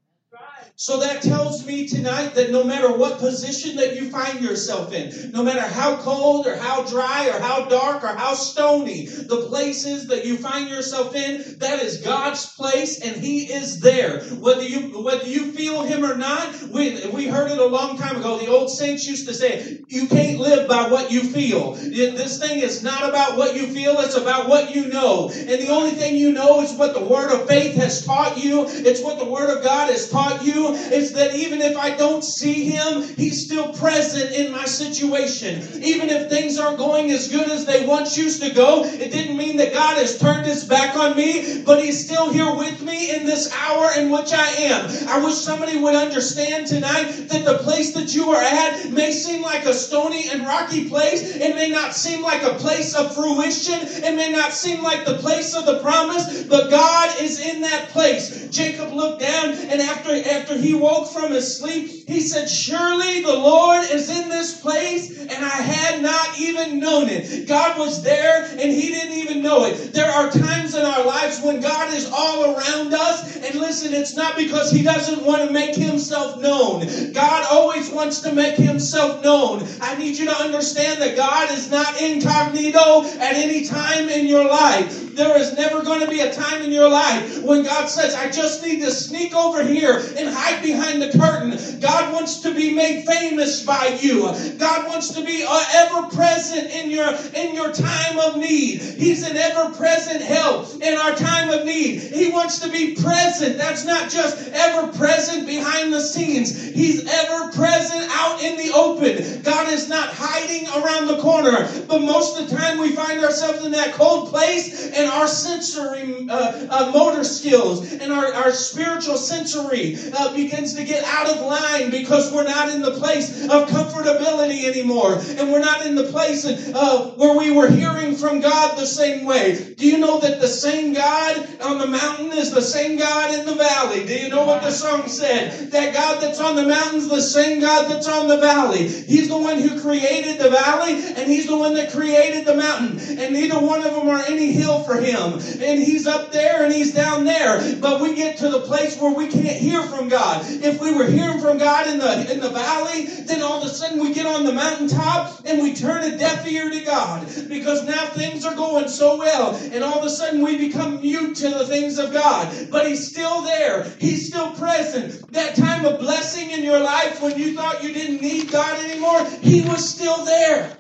So 0.80 0.99
that 0.99 1.23
tells 1.23 1.65
me 1.65 1.88
tonight 1.88 2.36
that 2.36 2.51
no 2.51 2.63
matter 2.63 2.95
what 2.95 3.17
position 3.17 3.78
that 3.78 3.95
you 3.95 4.11
find 4.11 4.43
yourself 4.43 4.93
in, 4.93 5.32
no 5.32 5.41
matter 5.41 5.59
how 5.61 5.95
cold 5.95 6.45
or 6.45 6.55
how 6.55 6.84
dry 6.84 7.30
or 7.30 7.39
how 7.39 7.65
dark 7.65 8.03
or 8.03 8.15
how 8.15 8.36
stony 8.36 9.07
the 9.07 9.47
places 9.47 10.05
that 10.09 10.23
you 10.23 10.38
find 10.38 10.69
yourself 10.69 11.15
in, 11.15 11.57
that 11.57 11.80
is 11.80 12.01
God's 12.01 12.53
place 12.53 13.01
and 13.01 13.15
He 13.15 13.51
is 13.51 13.80
there. 13.80 14.19
Whether 14.36 14.65
you 14.65 15.01
whether 15.01 15.25
you 15.25 15.51
feel 15.51 15.82
Him 15.82 16.05
or 16.05 16.15
not, 16.15 16.53
we, 16.69 17.07
we 17.07 17.25
heard 17.25 17.49
it 17.49 17.57
a 17.57 17.65
long 17.65 17.97
time 17.97 18.17
ago. 18.17 18.38
The 18.38 18.45
old 18.45 18.69
saints 18.69 19.07
used 19.07 19.28
to 19.28 19.34
say, 19.34 19.84
you 19.88 20.05
can't 20.05 20.38
live 20.38 20.67
by 20.67 20.89
what 20.89 21.09
you 21.09 21.21
feel. 21.21 21.73
This 21.73 22.38
thing 22.38 22.59
is 22.59 22.84
not 22.84 23.09
about 23.09 23.36
what 23.36 23.55
you 23.55 23.65
feel, 23.65 23.99
it's 24.01 24.15
about 24.15 24.47
what 24.47 24.75
you 24.75 24.89
know. 24.89 25.30
And 25.30 25.59
the 25.59 25.69
only 25.69 25.93
thing 25.93 26.17
you 26.17 26.34
know 26.34 26.61
is 26.61 26.73
what 26.73 26.93
the 26.93 27.03
Word 27.03 27.32
of 27.32 27.47
faith 27.47 27.73
has 27.78 28.05
taught 28.05 28.38
you. 28.38 28.65
It's 28.67 29.01
what 29.01 29.17
the 29.17 29.25
Word 29.25 29.49
of 29.49 29.63
God 29.63 29.89
has 29.89 30.07
taught 30.07 30.43
you 30.43 30.66
is 30.76 31.13
that 31.13 31.36
even 31.36 31.61
if 31.61 31.78
I 31.78 31.95
don't 31.95 32.24
see 32.24 32.65
him, 32.65 33.01
he's 33.01 33.45
still 33.45 33.74
present 33.74 34.34
in 34.34 34.51
my 34.51 34.65
situation. 34.65 35.61
Even 35.82 36.09
if 36.09 36.30
things 36.30 36.57
aren't 36.57 36.78
going 36.78 37.11
as 37.11 37.28
good 37.28 37.49
as 37.49 37.65
they 37.65 37.86
once 37.86 38.18
used 38.18 38.41
to 38.43 38.49
go, 38.51 38.84
it 38.84 39.11
didn't 39.11 39.38
mean 39.38 39.57
that 39.57 39.74
God 39.74 39.97
has 39.97 40.18
turned 40.18 40.45
his 40.45 40.63
back 40.63 40.95
on 40.95 41.15
me, 41.15 41.63
but 41.63 41.84
he's 41.84 42.03
still 42.03 42.30
here 42.30 42.53
with 42.55 42.82
me 42.82 43.15
in 43.15 43.26
this 43.26 43.51
hour 43.53 43.91
in 43.97 44.11
which 44.11 44.32
I 44.34 44.47
am. 44.72 44.89
I 45.07 45.24
wish 45.24 45.36
somebody 45.36 45.78
would 45.78 45.95
understand 45.95 46.68
tonight 46.68 47.28
that 47.30 47.45
the 47.45 47.59
place 47.59 47.93
that 47.93 48.13
you 48.13 48.30
are 48.30 48.41
at 48.41 48.89
may 48.91 49.11
seem 49.11 49.41
like 49.41 49.65
a 49.65 49.74
stony 49.74 50.30
and 50.30 50.45
rocky 50.45 50.88
place. 50.89 51.36
It 51.36 51.55
may 51.55 51.70
not 51.70 51.93
seem 51.93 52.22
like 52.22 52.43
a 52.43 52.55
place 52.55 52.95
of 52.95 53.13
fruition. 53.13 53.80
It 53.82 54.15
may 54.15 54.32
not 54.32 54.53
seem 54.53 54.84
like 54.84 55.05
the 55.05 55.18
place 55.18 55.55
of 55.55 55.65
the 55.65 55.80
promise, 55.80 56.43
but 56.43 56.70
God 56.70 57.22
is 57.22 57.39
in 57.39 57.61
that 57.61 57.89
place. 57.89 58.47
Jacob 58.49 58.91
looked 58.91 59.22
down 59.22 59.51
and 59.51 59.82
after 59.82 60.09
after 60.30 60.56
he 60.63 60.73
woke 60.73 61.07
from 61.07 61.31
his 61.31 61.57
sleep, 61.57 62.07
he 62.07 62.21
said, 62.21 62.49
Surely 62.49 63.21
the 63.21 63.35
Lord 63.35 63.83
is 63.83 64.09
in 64.09 64.29
this 64.29 64.59
place, 64.59 65.17
and 65.17 65.43
I 65.43 65.61
had 65.61 66.01
not 66.01 66.39
even 66.39 66.79
known 66.79 67.07
it. 67.09 67.47
God 67.47 67.77
was 67.77 68.01
there, 68.03 68.43
and 68.43 68.71
he 68.71 68.89
didn't 68.89 69.17
even 69.17 69.41
know 69.41 69.65
it. 69.65 69.93
There 69.93 70.09
are 70.09 70.29
times 70.31 70.75
in 70.75 70.85
our 70.85 71.05
lives 71.05 71.41
when 71.41 71.59
God 71.59 71.93
is 71.93 72.09
all 72.11 72.55
around 72.55 72.93
us, 72.93 73.35
and 73.35 73.59
listen, 73.59 73.93
it's 73.93 74.15
not 74.15 74.35
because 74.35 74.71
he 74.71 74.83
doesn't 74.83 75.23
want 75.23 75.43
to 75.43 75.51
make 75.51 75.75
himself 75.75 76.39
known. 76.39 77.11
God 77.13 77.45
always 77.49 77.89
wants 77.89 78.21
to 78.21 78.33
make 78.33 78.55
himself 78.55 79.23
known. 79.23 79.67
I 79.81 79.95
need 79.95 80.17
you 80.17 80.25
to 80.25 80.37
understand 80.37 81.01
that 81.01 81.15
God 81.15 81.51
is 81.51 81.69
not 81.69 82.01
incognito 82.01 83.03
at 83.19 83.35
any 83.35 83.65
time 83.65 84.09
in 84.09 84.27
your 84.27 84.45
life. 84.45 85.06
There 85.18 85.36
is 85.36 85.57
never 85.57 85.84
going 85.84 86.01
to 86.01 86.07
be 86.07 86.20
a 86.20 86.32
time 86.32 86.61
in 86.61 86.72
your 86.72 86.89
life 86.89 87.41
when 87.41 87.63
God 87.63 87.88
says, 87.88 88.13
I 88.13 88.30
just 88.30 88.63
need 88.63 88.82
to 88.82 88.91
sneak 88.91 89.34
over 89.34 89.63
here 89.63 89.97
and 90.15 90.30
hide 90.30 90.61
behind 90.61 91.01
the 91.01 91.18
curtain. 91.18 91.80
God 91.82 92.13
wants 92.13 92.41
to 92.41 92.53
be 92.53 92.74
made 92.74 93.03
famous 93.03 93.65
by 93.65 93.97
you. 93.99 94.32
God 94.59 94.88
wants 94.88 95.13
to 95.15 95.24
be 95.24 95.43
uh, 95.47 95.63
ever 95.74 96.07
present 96.15 96.70
in 96.70 96.91
your 96.91 97.07
in 97.34 97.55
your 97.55 97.72
time 97.72 98.20
of 98.20 98.38
need. 98.38 98.80
He's 98.80 99.28
an 99.28 99.36
ever 99.36 99.74
present 99.74 100.22
help 100.22 100.72
in 100.82 100.97
our 100.97 101.15
time 101.15 101.49
of 101.49 101.65
need. 101.65 101.99
He 101.99 102.32
wants 102.32 102.59
to 102.59 102.70
be 102.70 102.93
present. 102.93 103.57
That's 103.57 103.86
not 103.86 104.11
just 104.11 104.49
ever 104.49 104.91
present 104.93 105.47
behind 105.47 105.91
the 105.91 106.01
scenes. 106.01 106.61
He's 106.61 107.07
ever 107.07 107.51
present 107.53 108.07
out 108.11 108.41
in 108.43 108.55
the 108.57 108.72
open. 108.74 109.41
God 109.41 109.72
is 109.72 109.89
not 109.89 110.09
hiding 110.11 110.68
around 110.78 111.07
the 111.07 111.18
corner. 111.18 111.68
But 111.88 112.01
most 112.01 112.38
of 112.38 112.49
the 112.49 112.55
time 112.55 112.78
we 112.78 112.91
find 112.91 113.24
ourselves 113.24 113.65
in 113.65 113.72
that 113.72 113.93
cold 113.93 114.30
place 114.30 114.89
and 114.89 115.06
our 115.07 115.27
sensory 115.27 116.27
uh, 116.29 116.67
uh, 116.69 116.91
motor 116.91 117.23
skills 117.23 117.91
and 117.93 118.11
our, 118.11 118.33
our 118.33 118.51
spiritual 118.51 119.17
sensory 119.17 119.95
uh, 120.13 120.33
begins 120.33 120.73
to 120.73 120.83
get 120.83 121.03
out 121.05 121.27
of 121.27 121.41
line 121.41 121.89
because 121.89 122.31
we're 122.31 122.43
not 122.43 122.69
in 122.69 122.81
the 122.81 122.91
place 122.91 123.43
of 123.43 123.67
comfortability 123.67 124.65
anymore. 124.65 125.15
And 125.37 125.51
we're 125.51 125.59
not 125.59 125.85
in 125.85 125.95
the 125.95 126.03
place 126.03 126.45
where 126.45 127.37
we 127.37 127.51
were 127.51 127.69
hearing 127.69 128.15
from 128.15 128.39
God 128.39 128.77
the 128.77 128.85
same 128.85 129.25
way. 129.25 129.73
Do 129.75 129.85
you 129.85 129.97
know 129.97 130.19
that 130.19 130.39
the 130.39 130.47
same 130.47 130.93
God 130.93 131.61
on 131.61 131.77
the 131.79 131.87
mountain 131.87 132.33
is 132.33 132.51
the 132.51 132.61
same 132.61 132.97
God 132.97 133.33
in 133.33 133.45
the 133.45 133.55
valley? 133.55 134.05
Do 134.05 134.17
you 134.17 134.29
know 134.29 134.45
what 134.45 134.61
the 134.61 134.71
song 134.71 135.07
said? 135.07 135.71
That 135.71 135.93
God 135.93 136.21
that's 136.21 136.39
on 136.39 136.55
the 136.55 136.67
mountain's 136.67 137.07
the 137.07 137.21
same 137.21 137.61
God 137.61 137.89
that's 137.89 138.07
on 138.07 138.27
the 138.27 138.37
valley. 138.37 138.87
He's 138.87 139.29
the 139.29 139.37
one 139.37 139.59
who 139.59 139.79
created 139.79 140.39
the 140.39 140.49
valley 140.49 140.93
and 141.15 141.29
he's 141.29 141.47
the 141.47 141.57
one 141.57 141.73
that 141.75 141.91
created 141.91 142.45
the 142.45 142.55
mountain. 142.55 142.99
And 143.19 143.33
neither 143.33 143.59
one 143.59 143.83
of 143.83 143.93
them 143.93 144.07
are 144.07 144.19
any 144.19 144.51
hill 144.51 144.83
for 144.83 144.96
him. 145.01 145.33
And 145.33 145.79
he's 145.79 146.07
up 146.07 146.31
there 146.31 146.63
and 146.63 146.73
he's 146.73 146.93
down 146.93 147.25
there. 147.25 147.75
But 147.79 148.01
we 148.01 148.15
get 148.15 148.37
to 148.37 148.49
the 148.49 148.61
place 148.61 148.99
where 148.99 149.13
we 149.13 149.27
can't 149.27 149.57
hear 149.57 149.81
from 149.83 150.09
God. 150.09 150.45
If 150.45 150.81
we 150.81 150.93
were 150.93 151.05
hearing 151.05 151.39
from 151.39 151.57
God 151.57 151.87
in 151.87 151.99
the 151.99 152.31
in 152.31 152.39
the 152.39 152.49
valley, 152.49 153.05
then 153.05 153.41
all 153.41 153.61
of 153.61 153.67
a 153.67 153.69
sudden 153.69 153.99
we 153.99 154.13
get 154.13 154.25
on 154.25 154.45
the 154.45 154.53
mountaintop 154.53 155.41
and 155.45 155.61
we 155.61 155.73
turn 155.73 156.03
a 156.03 156.17
deaf 156.17 156.47
ear 156.47 156.69
to 156.69 156.81
God 156.83 157.27
because 157.49 157.85
now 157.85 158.07
things 158.07 158.45
are 158.45 158.55
going 158.55 158.87
so 158.87 159.17
well. 159.17 159.55
And 159.55 159.83
all 159.83 159.99
of 159.99 160.05
a 160.05 160.09
sudden 160.09 160.41
we 160.41 160.57
become 160.57 161.01
mute 161.01 161.35
to 161.37 161.49
the 161.49 161.65
things 161.65 161.97
of 161.97 162.13
God. 162.13 162.69
But 162.71 162.87
he's 162.87 163.09
still 163.09 163.41
there. 163.41 163.83
He's 163.99 164.27
still 164.27 164.51
present. 164.51 165.31
That 165.31 165.55
time 165.55 165.85
of 165.85 165.99
blessing 165.99 166.51
in 166.51 166.63
your 166.63 166.79
life 166.79 167.21
when 167.21 167.37
you 167.37 167.55
thought 167.55 167.83
you 167.83 167.93
didn't 167.93 168.21
need 168.21 168.51
God 168.51 168.79
anymore, 168.85 169.25
he 169.41 169.61
was 169.61 169.87
still 169.87 170.25
there. 170.25 170.77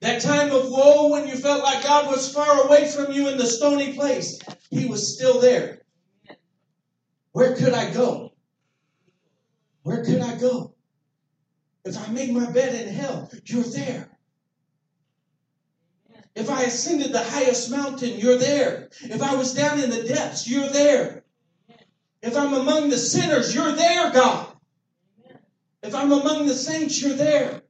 That 0.00 0.22
time 0.22 0.50
of 0.50 0.70
woe 0.70 1.08
when 1.08 1.28
you 1.28 1.36
felt 1.36 1.62
like 1.62 1.84
God 1.84 2.10
was 2.10 2.32
far 2.32 2.66
away 2.66 2.88
from 2.88 3.12
you 3.12 3.28
in 3.28 3.36
the 3.36 3.46
stony 3.46 3.94
place, 3.94 4.38
He 4.70 4.86
was 4.86 5.14
still 5.14 5.40
there. 5.40 5.82
Where 7.32 7.54
could 7.54 7.74
I 7.74 7.92
go? 7.92 8.32
Where 9.82 10.04
could 10.04 10.20
I 10.20 10.36
go? 10.38 10.74
If 11.84 11.96
I 11.96 12.10
made 12.12 12.32
my 12.32 12.50
bed 12.50 12.74
in 12.74 12.92
hell, 12.92 13.30
you're 13.44 13.62
there. 13.62 14.10
If 16.34 16.48
I 16.50 16.62
ascended 16.62 17.12
the 17.12 17.22
highest 17.22 17.70
mountain, 17.70 18.18
you're 18.18 18.38
there. 18.38 18.88
If 19.02 19.22
I 19.22 19.34
was 19.34 19.54
down 19.54 19.80
in 19.80 19.90
the 19.90 20.04
depths, 20.04 20.48
you're 20.48 20.68
there. 20.68 21.24
If 22.22 22.36
I'm 22.36 22.54
among 22.54 22.90
the 22.90 22.98
sinners, 22.98 23.54
you're 23.54 23.72
there, 23.72 24.10
God. 24.12 24.46
If 25.82 25.94
I'm 25.94 26.12
among 26.12 26.46
the 26.46 26.54
saints, 26.54 27.02
you're 27.02 27.16
there. 27.16 27.62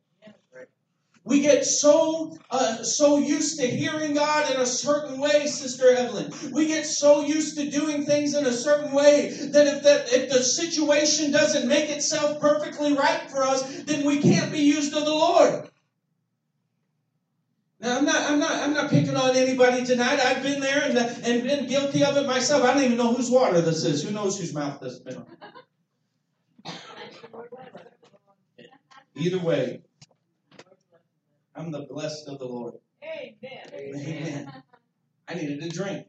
We 1.22 1.42
get 1.42 1.66
so 1.66 2.38
uh, 2.50 2.82
so 2.82 3.18
used 3.18 3.60
to 3.60 3.66
hearing 3.66 4.14
God 4.14 4.50
in 4.52 4.58
a 4.58 4.66
certain 4.66 5.20
way, 5.20 5.46
Sister 5.46 5.94
Evelyn. 5.94 6.32
We 6.50 6.66
get 6.66 6.86
so 6.86 7.20
used 7.20 7.58
to 7.58 7.70
doing 7.70 8.06
things 8.06 8.34
in 8.34 8.46
a 8.46 8.52
certain 8.52 8.92
way 8.92 9.28
that 9.52 9.66
if 9.66 9.82
that 9.82 10.12
if 10.12 10.30
the 10.30 10.42
situation 10.42 11.30
doesn't 11.30 11.68
make 11.68 11.90
itself 11.90 12.40
perfectly 12.40 12.94
right 12.94 13.30
for 13.30 13.42
us, 13.42 13.82
then 13.82 14.06
we 14.06 14.22
can't 14.22 14.50
be 14.50 14.60
used 14.60 14.94
of 14.94 15.04
the 15.04 15.10
Lord. 15.10 15.68
Now 17.80 17.98
I'm 17.98 18.04
not 18.06 18.30
I'm 18.30 18.38
not 18.38 18.52
I'm 18.52 18.72
not 18.72 18.90
picking 18.90 19.16
on 19.16 19.36
anybody 19.36 19.84
tonight. 19.84 20.20
I've 20.20 20.42
been 20.42 20.60
there 20.60 20.84
and 20.84 20.96
and 20.96 21.42
been 21.42 21.66
guilty 21.66 22.02
of 22.02 22.16
it 22.16 22.26
myself. 22.26 22.64
I 22.64 22.72
don't 22.72 22.84
even 22.84 22.96
know 22.96 23.12
whose 23.14 23.30
water 23.30 23.60
this 23.60 23.84
is. 23.84 24.02
Who 24.02 24.10
knows 24.10 24.38
whose 24.38 24.54
mouth 24.54 24.80
this 24.80 24.92
has 24.92 25.00
been 25.00 25.16
on? 25.16 25.26
Either 29.16 29.38
way, 29.38 29.82
I'm 31.60 31.70
the 31.70 31.82
blessed 31.82 32.26
of 32.26 32.38
the 32.38 32.46
Lord. 32.46 32.74
Amen. 33.04 33.70
Amen. 33.74 34.62
I 35.28 35.34
needed 35.34 35.62
a 35.62 35.68
drink. 35.68 36.06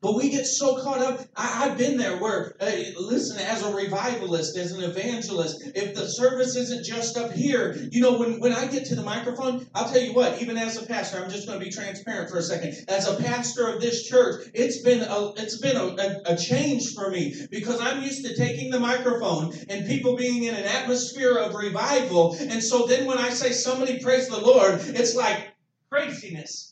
But 0.00 0.14
we 0.14 0.30
get 0.30 0.46
so 0.46 0.80
caught 0.80 1.00
up. 1.00 1.20
I, 1.36 1.66
have 1.66 1.76
been 1.76 1.96
there 1.96 2.18
where, 2.18 2.54
uh, 2.60 2.70
listen, 3.00 3.40
as 3.40 3.64
a 3.64 3.74
revivalist, 3.74 4.56
as 4.56 4.70
an 4.70 4.84
evangelist, 4.84 5.60
if 5.74 5.96
the 5.96 6.06
service 6.06 6.54
isn't 6.54 6.84
just 6.84 7.16
up 7.16 7.32
here, 7.32 7.76
you 7.90 8.00
know, 8.00 8.16
when, 8.16 8.38
when 8.38 8.52
I 8.52 8.68
get 8.68 8.86
to 8.86 8.94
the 8.94 9.02
microphone, 9.02 9.66
I'll 9.74 9.90
tell 9.90 10.00
you 10.00 10.14
what, 10.14 10.40
even 10.40 10.56
as 10.56 10.80
a 10.80 10.86
pastor, 10.86 11.18
I'm 11.18 11.30
just 11.30 11.48
going 11.48 11.58
to 11.58 11.64
be 11.64 11.72
transparent 11.72 12.30
for 12.30 12.38
a 12.38 12.42
second. 12.42 12.76
As 12.86 13.08
a 13.08 13.20
pastor 13.20 13.66
of 13.66 13.80
this 13.80 14.08
church, 14.08 14.48
it's 14.54 14.82
been 14.82 15.00
a, 15.00 15.32
it's 15.36 15.58
been 15.58 15.76
a, 15.76 15.86
a, 15.86 16.34
a 16.34 16.36
change 16.36 16.94
for 16.94 17.10
me 17.10 17.34
because 17.50 17.80
I'm 17.80 18.00
used 18.00 18.24
to 18.24 18.36
taking 18.36 18.70
the 18.70 18.78
microphone 18.78 19.52
and 19.68 19.84
people 19.88 20.14
being 20.14 20.44
in 20.44 20.54
an 20.54 20.64
atmosphere 20.64 21.36
of 21.36 21.54
revival. 21.54 22.36
And 22.38 22.62
so 22.62 22.86
then 22.86 23.04
when 23.04 23.18
I 23.18 23.30
say 23.30 23.50
somebody 23.50 23.98
praise 23.98 24.28
the 24.28 24.38
Lord, 24.38 24.80
it's 24.80 25.16
like 25.16 25.48
craziness 25.90 26.67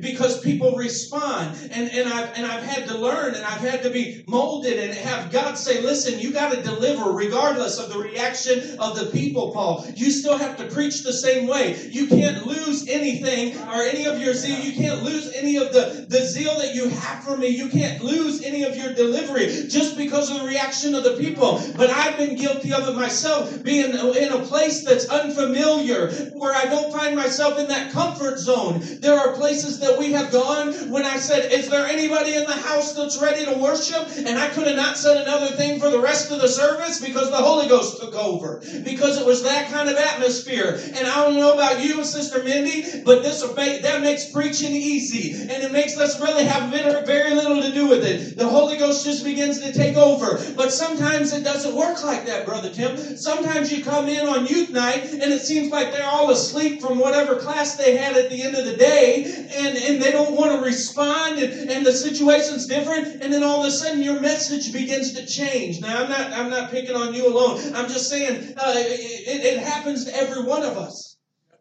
because 0.00 0.40
people 0.40 0.76
respond 0.76 1.56
and, 1.70 1.88
and 1.90 2.08
I've 2.08 2.36
and 2.36 2.44
I've 2.44 2.62
had 2.62 2.88
to 2.88 2.98
learn 2.98 3.34
and 3.34 3.44
I've 3.44 3.60
had 3.60 3.82
to 3.82 3.90
be 3.90 4.24
molded 4.26 4.78
and 4.78 4.92
have 4.92 5.30
God 5.30 5.54
say, 5.54 5.80
listen, 5.82 6.18
you 6.18 6.32
got 6.32 6.52
to 6.52 6.62
deliver 6.62 7.12
regardless 7.12 7.78
of 7.78 7.92
the 7.92 7.98
reaction 7.98 8.78
of 8.80 8.96
the 8.98 9.06
people, 9.06 9.52
Paul. 9.52 9.84
You 9.94 10.10
still 10.10 10.36
have 10.36 10.56
to 10.56 10.66
preach 10.66 11.02
the 11.02 11.12
same 11.12 11.46
way. 11.46 11.80
You 11.90 12.08
can't 12.08 12.44
lose 12.46 12.88
anything 12.88 13.56
or 13.68 13.82
any 13.82 14.06
of 14.06 14.20
your 14.20 14.34
zeal. 14.34 14.58
You 14.58 14.72
can't 14.72 15.02
lose 15.02 15.32
any 15.32 15.56
of 15.56 15.72
the, 15.72 16.06
the 16.08 16.24
zeal 16.24 16.58
that 16.58 16.74
you 16.74 16.88
have 16.88 17.22
for 17.22 17.36
me. 17.36 17.48
You 17.48 17.68
can't 17.68 18.02
lose 18.02 18.42
any 18.42 18.64
of 18.64 18.76
your 18.76 18.92
delivery 18.94 19.46
just 19.68 19.96
because 19.96 20.30
of 20.30 20.40
the 20.40 20.46
reaction 20.46 20.94
of 20.94 21.04
the 21.04 21.16
people. 21.16 21.60
But 21.76 21.90
I've 21.90 22.16
been 22.16 22.36
guilty 22.36 22.72
of 22.72 22.88
it 22.88 22.96
myself, 22.96 23.62
being 23.62 23.90
in 23.90 24.32
a 24.32 24.38
place 24.40 24.84
that's 24.84 25.08
unfamiliar, 25.08 26.10
where 26.32 26.54
I 26.54 26.64
don't 26.64 26.92
find 26.92 27.14
myself 27.14 27.58
in 27.58 27.68
that 27.68 27.92
comfort 27.92 28.38
zone. 28.38 28.80
There 29.00 29.18
are 29.18 29.34
places 29.34 29.78
that 29.84 29.98
we 29.98 30.12
have 30.12 30.32
gone 30.32 30.72
when 30.90 31.04
I 31.04 31.16
said, 31.16 31.52
Is 31.52 31.68
there 31.68 31.86
anybody 31.86 32.34
in 32.34 32.44
the 32.44 32.56
house 32.56 32.92
that's 32.92 33.18
ready 33.18 33.44
to 33.44 33.54
worship? 33.54 34.08
And 34.16 34.38
I 34.38 34.48
could 34.48 34.66
have 34.66 34.76
not 34.76 34.96
said 34.96 35.22
another 35.22 35.54
thing 35.56 35.78
for 35.78 35.90
the 35.90 36.00
rest 36.00 36.30
of 36.30 36.40
the 36.40 36.48
service 36.48 37.00
because 37.00 37.30
the 37.30 37.36
Holy 37.36 37.68
Ghost 37.68 38.00
took 38.00 38.14
over. 38.14 38.62
Because 38.84 39.18
it 39.18 39.26
was 39.26 39.42
that 39.44 39.70
kind 39.70 39.88
of 39.88 39.96
atmosphere. 39.96 40.80
And 40.82 41.06
I 41.06 41.24
don't 41.24 41.36
know 41.36 41.54
about 41.54 41.84
you, 41.84 42.04
Sister 42.04 42.42
Mindy, 42.42 43.02
but 43.04 43.22
this 43.22 43.44
that 43.54 44.02
makes 44.02 44.30
preaching 44.30 44.72
easy. 44.72 45.42
And 45.42 45.62
it 45.62 45.72
makes 45.72 45.98
us 45.98 46.20
really 46.20 46.44
have 46.44 46.70
very 47.06 47.34
little 47.34 47.62
to 47.62 47.72
do 47.72 47.88
with 47.88 48.04
it. 48.04 48.36
The 48.36 48.48
Holy 48.48 48.76
Ghost 48.76 49.04
just 49.04 49.24
begins 49.24 49.60
to 49.60 49.72
take 49.72 49.96
over. 49.96 50.42
But 50.56 50.72
sometimes 50.72 51.32
it 51.32 51.44
doesn't 51.44 51.74
work 51.74 52.02
like 52.02 52.26
that, 52.26 52.46
Brother 52.46 52.70
Tim. 52.70 53.16
Sometimes 53.16 53.72
you 53.72 53.84
come 53.84 54.08
in 54.08 54.26
on 54.26 54.46
youth 54.46 54.70
night 54.70 55.04
and 55.04 55.32
it 55.32 55.40
seems 55.40 55.70
like 55.70 55.92
they're 55.92 56.08
all 56.08 56.30
asleep 56.30 56.80
from 56.80 56.98
whatever 56.98 57.36
class 57.36 57.76
they 57.76 57.96
had 57.96 58.16
at 58.16 58.30
the 58.30 58.42
end 58.42 58.54
of 58.54 58.64
the 58.64 58.76
day 58.76 59.24
and, 59.54 59.73
and 59.76 60.00
they 60.00 60.10
don't 60.10 60.36
want 60.36 60.52
to 60.52 60.64
respond 60.64 61.38
and, 61.38 61.70
and 61.70 61.86
the 61.86 61.92
situation's 61.92 62.66
different 62.66 63.22
and 63.22 63.32
then 63.32 63.42
all 63.42 63.60
of 63.60 63.66
a 63.66 63.70
sudden 63.70 64.02
your 64.02 64.20
message 64.20 64.72
begins 64.72 65.12
to 65.14 65.26
change. 65.26 65.80
Now 65.80 66.02
I'm 66.02 66.10
not 66.10 66.32
I'm 66.32 66.50
not 66.50 66.70
picking 66.70 66.96
on 66.96 67.14
you 67.14 67.28
alone. 67.28 67.60
I'm 67.74 67.88
just 67.88 68.08
saying 68.08 68.54
uh, 68.56 68.74
it, 68.76 69.44
it 69.44 69.58
happens 69.58 70.04
to 70.04 70.16
every 70.16 70.42
one 70.42 70.62
of 70.62 70.76
us. 70.76 71.14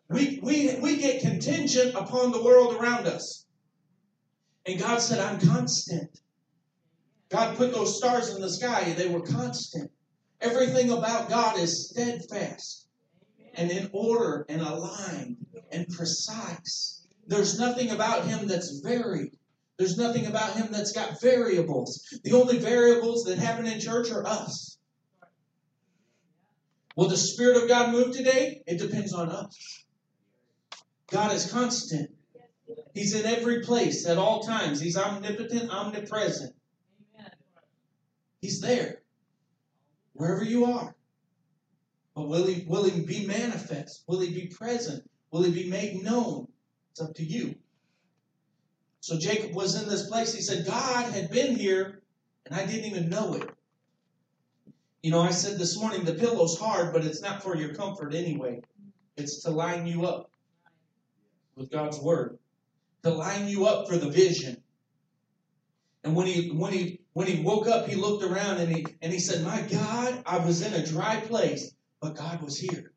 We, 0.09 0.39
we, 0.43 0.75
we 0.75 0.97
get 0.97 1.21
contingent 1.21 1.95
upon 1.95 2.31
the 2.31 2.43
world 2.43 2.75
around 2.75 3.07
us. 3.07 3.45
And 4.65 4.79
God 4.79 5.01
said, 5.01 5.19
I'm 5.19 5.39
constant. 5.39 6.21
God 7.29 7.57
put 7.57 7.73
those 7.73 7.97
stars 7.97 8.29
in 8.35 8.39
the 8.39 8.49
sky 8.49 8.81
and 8.81 8.95
they 8.95 9.07
were 9.07 9.21
constant. 9.21 9.91
Everything 10.39 10.91
about 10.91 11.29
God 11.29 11.57
is 11.57 11.89
steadfast 11.89 12.87
and 13.55 13.71
in 13.71 13.89
order 13.91 14.45
and 14.49 14.61
aligned 14.61 15.37
and 15.71 15.87
precise. 15.87 16.92
There's 17.27 17.59
nothing 17.59 17.91
about 17.91 18.25
him 18.25 18.47
that's 18.47 18.79
varied. 18.79 19.37
There's 19.77 19.97
nothing 19.97 20.27
about 20.27 20.55
him 20.55 20.67
that's 20.71 20.91
got 20.91 21.21
variables. 21.21 22.19
The 22.23 22.33
only 22.33 22.59
variables 22.59 23.23
that 23.23 23.37
happen 23.37 23.65
in 23.65 23.79
church 23.79 24.11
are 24.11 24.25
us. 24.25 24.77
Will 26.95 27.07
the 27.07 27.17
Spirit 27.17 27.61
of 27.61 27.67
God 27.67 27.91
move 27.91 28.15
today? 28.15 28.61
It 28.67 28.77
depends 28.77 29.13
on 29.13 29.29
us. 29.29 29.83
God 31.09 31.33
is 31.33 31.51
constant. 31.51 32.11
He's 32.93 33.15
in 33.15 33.25
every 33.25 33.61
place 33.61 34.07
at 34.07 34.17
all 34.17 34.41
times. 34.41 34.79
He's 34.79 34.97
omnipotent, 34.97 35.71
omnipresent. 35.71 36.53
He's 38.41 38.61
there. 38.61 39.01
Wherever 40.13 40.43
you 40.43 40.65
are. 40.65 40.95
But 42.15 42.27
will 42.27 42.45
he, 42.45 42.65
will 42.67 42.83
he 42.83 43.01
be 43.01 43.25
manifest? 43.25 44.03
Will 44.07 44.19
he 44.19 44.29
be 44.29 44.47
present? 44.47 45.09
Will 45.31 45.41
he 45.41 45.51
be 45.51 45.69
made 45.69 46.03
known? 46.03 46.47
It's 46.93 47.01
up 47.01 47.15
to 47.15 47.23
you. 47.23 47.55
So 48.99 49.17
Jacob 49.17 49.55
was 49.55 49.81
in 49.81 49.89
this 49.89 50.07
place. 50.07 50.33
He 50.33 50.41
said, 50.41 50.67
God 50.67 51.11
had 51.11 51.31
been 51.31 51.55
here, 51.55 52.03
and 52.45 52.53
I 52.53 52.67
didn't 52.67 52.85
even 52.85 53.09
know 53.09 53.33
it. 53.33 53.49
You 55.01 55.09
know, 55.09 55.19
I 55.19 55.31
said 55.31 55.57
this 55.57 55.75
morning 55.77 56.05
the 56.05 56.13
pillow's 56.13 56.59
hard, 56.59 56.93
but 56.93 57.03
it's 57.03 57.19
not 57.19 57.41
for 57.41 57.57
your 57.57 57.73
comfort 57.73 58.13
anyway. 58.13 58.61
It's 59.17 59.41
to 59.41 59.49
line 59.49 59.87
you 59.87 60.05
up 60.05 60.29
with 61.55 61.71
God's 61.71 61.99
word, 61.99 62.37
to 63.01 63.09
line 63.09 63.47
you 63.47 63.65
up 63.65 63.89
for 63.89 63.97
the 63.97 64.09
vision. 64.09 64.61
And 66.03 66.15
when 66.15 66.27
he 66.27 66.49
when 66.49 66.73
he 66.73 67.01
when 67.13 67.27
he 67.27 67.41
woke 67.41 67.67
up, 67.67 67.87
he 67.87 67.95
looked 67.95 68.23
around 68.23 68.59
and 68.59 68.71
he 68.71 68.85
and 69.01 69.11
he 69.11 69.19
said, 69.19 69.43
"My 69.43 69.61
God, 69.61 70.21
I 70.25 70.37
was 70.37 70.61
in 70.61 70.73
a 70.73 70.85
dry 70.85 71.19
place, 71.21 71.73
but 72.01 72.15
God 72.15 72.41
was 72.41 72.57
here. 72.57 72.93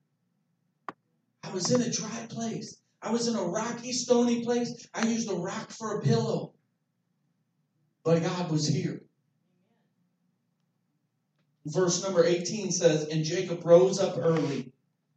I 1.42 1.50
was 1.50 1.70
in 1.72 1.80
a 1.80 1.90
dry 1.90 2.26
place. 2.28 2.76
I 3.06 3.10
was 3.12 3.28
in 3.28 3.36
a 3.36 3.42
rocky, 3.44 3.92
stony 3.92 4.42
place. 4.42 4.88
I 4.92 5.06
used 5.06 5.30
a 5.30 5.34
rock 5.34 5.70
for 5.70 5.96
a 5.96 6.02
pillow, 6.02 6.54
but 8.02 8.20
God 8.20 8.50
was 8.50 8.66
here." 8.66 9.04
Verse 11.66 12.02
number 12.02 12.24
18 12.24 12.72
says, 12.72 13.06
And 13.06 13.24
Jacob 13.24 13.64
rose 13.64 14.00
up 14.00 14.18
early 14.18 14.72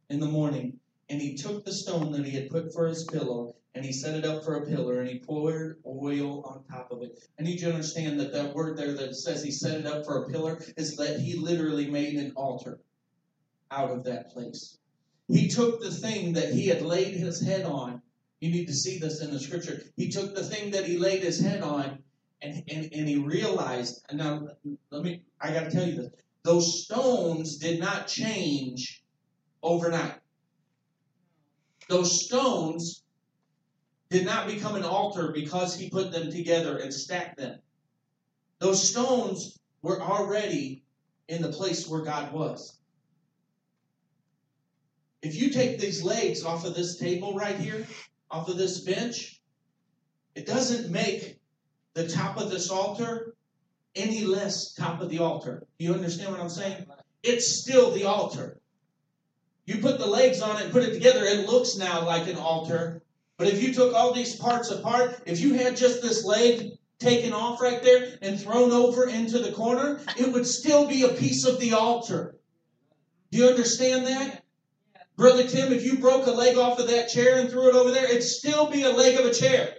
in 0.08 0.20
the 0.20 0.26
morning 0.26 0.78
and 1.08 1.20
he 1.20 1.34
took 1.34 1.64
the 1.64 1.72
stone 1.72 2.12
that 2.12 2.24
he 2.24 2.30
had 2.30 2.48
put 2.48 2.72
for 2.72 2.86
his 2.86 3.02
pillow 3.04 3.56
and 3.74 3.84
he 3.84 3.92
set 3.92 4.14
it 4.14 4.24
up 4.24 4.44
for 4.44 4.54
a 4.54 4.66
pillar 4.66 5.00
and 5.00 5.08
he 5.08 5.18
poured 5.18 5.82
oil 5.84 6.44
on 6.44 6.62
top 6.64 6.92
of 6.92 7.02
it. 7.02 7.18
I 7.40 7.42
need 7.42 7.60
you 7.60 7.66
to 7.66 7.74
understand 7.74 8.20
that 8.20 8.32
that 8.32 8.54
word 8.54 8.76
there 8.76 8.94
that 8.94 9.16
says 9.16 9.42
he 9.42 9.50
set 9.50 9.80
it 9.80 9.86
up 9.86 10.04
for 10.04 10.22
a 10.22 10.28
pillar 10.28 10.62
is 10.76 10.94
that 10.96 11.18
he 11.18 11.34
literally 11.34 11.90
made 11.90 12.14
an 12.14 12.34
altar 12.36 12.78
out 13.72 13.90
of 13.90 14.04
that 14.04 14.30
place. 14.30 14.79
He 15.32 15.48
took 15.48 15.80
the 15.80 15.90
thing 15.90 16.34
that 16.34 16.52
he 16.52 16.66
had 16.66 16.82
laid 16.82 17.14
his 17.14 17.40
head 17.40 17.64
on. 17.64 18.02
You 18.40 18.50
need 18.50 18.66
to 18.66 18.74
see 18.74 18.98
this 18.98 19.22
in 19.22 19.30
the 19.30 19.38
scripture. 19.38 19.82
He 19.96 20.08
took 20.08 20.34
the 20.34 20.44
thing 20.44 20.70
that 20.72 20.86
he 20.86 20.98
laid 20.98 21.22
his 21.22 21.40
head 21.40 21.62
on 21.62 22.02
and, 22.42 22.62
and, 22.68 22.88
and 22.92 23.08
he 23.08 23.16
realized, 23.16 24.04
and 24.08 24.18
now 24.18 24.48
let 24.90 25.02
me, 25.02 25.22
I 25.40 25.52
got 25.52 25.64
to 25.64 25.70
tell 25.70 25.86
you 25.86 25.96
this. 25.96 26.10
Those 26.42 26.84
stones 26.84 27.58
did 27.58 27.80
not 27.80 28.08
change 28.08 29.04
overnight 29.62 30.20
those 31.90 32.24
stones 32.24 33.02
did 34.08 34.24
not 34.24 34.46
become 34.46 34.76
an 34.76 34.84
altar 34.84 35.32
because 35.34 35.74
he 35.76 35.90
put 35.90 36.12
them 36.12 36.30
together 36.30 36.78
and 36.78 36.94
stacked 36.94 37.36
them. 37.36 37.58
Those 38.60 38.88
stones 38.88 39.58
were 39.82 40.00
already 40.00 40.84
in 41.28 41.42
the 41.42 41.52
place 41.52 41.88
where 41.88 42.02
God 42.02 42.32
was. 42.32 42.78
If 45.22 45.34
you 45.34 45.50
take 45.50 45.78
these 45.78 46.02
legs 46.02 46.44
off 46.44 46.64
of 46.64 46.74
this 46.74 46.96
table 46.96 47.34
right 47.34 47.56
here, 47.56 47.86
off 48.30 48.48
of 48.48 48.56
this 48.56 48.80
bench, 48.80 49.40
it 50.34 50.46
doesn't 50.46 50.90
make 50.90 51.38
the 51.94 52.08
top 52.08 52.38
of 52.38 52.50
this 52.50 52.70
altar 52.70 53.34
any 53.94 54.24
less 54.24 54.72
top 54.74 55.00
of 55.00 55.10
the 55.10 55.18
altar. 55.18 55.66
You 55.78 55.92
understand 55.92 56.30
what 56.30 56.40
I'm 56.40 56.48
saying? 56.48 56.86
It's 57.22 57.46
still 57.46 57.90
the 57.90 58.04
altar. 58.04 58.60
You 59.66 59.78
put 59.78 59.98
the 59.98 60.06
legs 60.06 60.40
on 60.40 60.60
it 60.60 60.72
put 60.72 60.84
it 60.84 60.94
together, 60.94 61.24
it 61.24 61.48
looks 61.48 61.76
now 61.76 62.04
like 62.04 62.26
an 62.26 62.36
altar. 62.36 63.02
But 63.36 63.48
if 63.48 63.62
you 63.62 63.72
took 63.74 63.94
all 63.94 64.12
these 64.12 64.36
parts 64.36 64.70
apart, 64.70 65.22
if 65.26 65.40
you 65.40 65.54
had 65.54 65.76
just 65.76 66.02
this 66.02 66.24
leg 66.24 66.72
taken 66.98 67.32
off 67.32 67.60
right 67.60 67.82
there 67.82 68.18
and 68.22 68.38
thrown 68.40 68.70
over 68.70 69.08
into 69.08 69.38
the 69.38 69.52
corner, 69.52 70.00
it 70.18 70.32
would 70.32 70.46
still 70.46 70.86
be 70.86 71.02
a 71.02 71.08
piece 71.08 71.44
of 71.44 71.58
the 71.60 71.72
altar. 71.72 72.36
Do 73.30 73.38
you 73.38 73.48
understand 73.48 74.06
that? 74.06 74.39
Brother 75.20 75.46
Tim, 75.46 75.70
if 75.70 75.84
you 75.84 75.98
broke 75.98 76.26
a 76.26 76.30
leg 76.30 76.56
off 76.56 76.78
of 76.78 76.88
that 76.88 77.10
chair 77.10 77.38
and 77.38 77.50
threw 77.50 77.68
it 77.68 77.74
over 77.74 77.90
there, 77.90 78.06
it'd 78.06 78.22
still 78.22 78.70
be 78.70 78.84
a 78.84 78.90
leg 78.90 79.20
of 79.20 79.26
a 79.26 79.34
chair. 79.34 79.76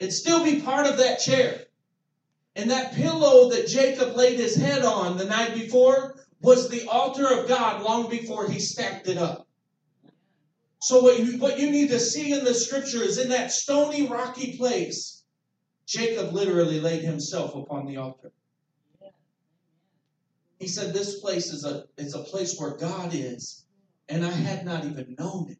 It'd 0.00 0.12
still 0.12 0.42
be 0.42 0.60
part 0.60 0.88
of 0.88 0.96
that 0.96 1.20
chair. 1.20 1.66
And 2.56 2.68
that 2.72 2.92
pillow 2.94 3.48
that 3.50 3.68
Jacob 3.68 4.16
laid 4.16 4.40
his 4.40 4.56
head 4.56 4.82
on 4.84 5.18
the 5.18 5.24
night 5.24 5.54
before 5.54 6.16
was 6.40 6.68
the 6.68 6.88
altar 6.88 7.32
of 7.32 7.46
God 7.46 7.82
long 7.82 8.10
before 8.10 8.50
he 8.50 8.58
stacked 8.58 9.06
it 9.06 9.18
up. 9.18 9.46
So 10.80 11.00
what 11.00 11.20
you, 11.20 11.38
what 11.38 11.60
you 11.60 11.70
need 11.70 11.90
to 11.90 12.00
see 12.00 12.32
in 12.32 12.44
the 12.44 12.52
scripture 12.52 13.04
is 13.04 13.18
in 13.18 13.28
that 13.28 13.52
stony, 13.52 14.08
rocky 14.08 14.56
place, 14.56 15.22
Jacob 15.86 16.32
literally 16.32 16.80
laid 16.80 17.04
himself 17.04 17.54
upon 17.54 17.86
the 17.86 17.98
altar. 17.98 18.32
He 20.58 20.66
said, 20.66 20.92
This 20.92 21.20
place 21.20 21.52
is 21.52 21.64
a, 21.64 21.84
is 21.96 22.16
a 22.16 22.24
place 22.24 22.58
where 22.58 22.76
God 22.76 23.14
is, 23.14 23.65
and 24.08 24.24
I 24.24 24.30
had 24.30 24.64
not 24.64 24.84
even 24.84 25.14
known 25.18 25.50
it. 25.50 25.58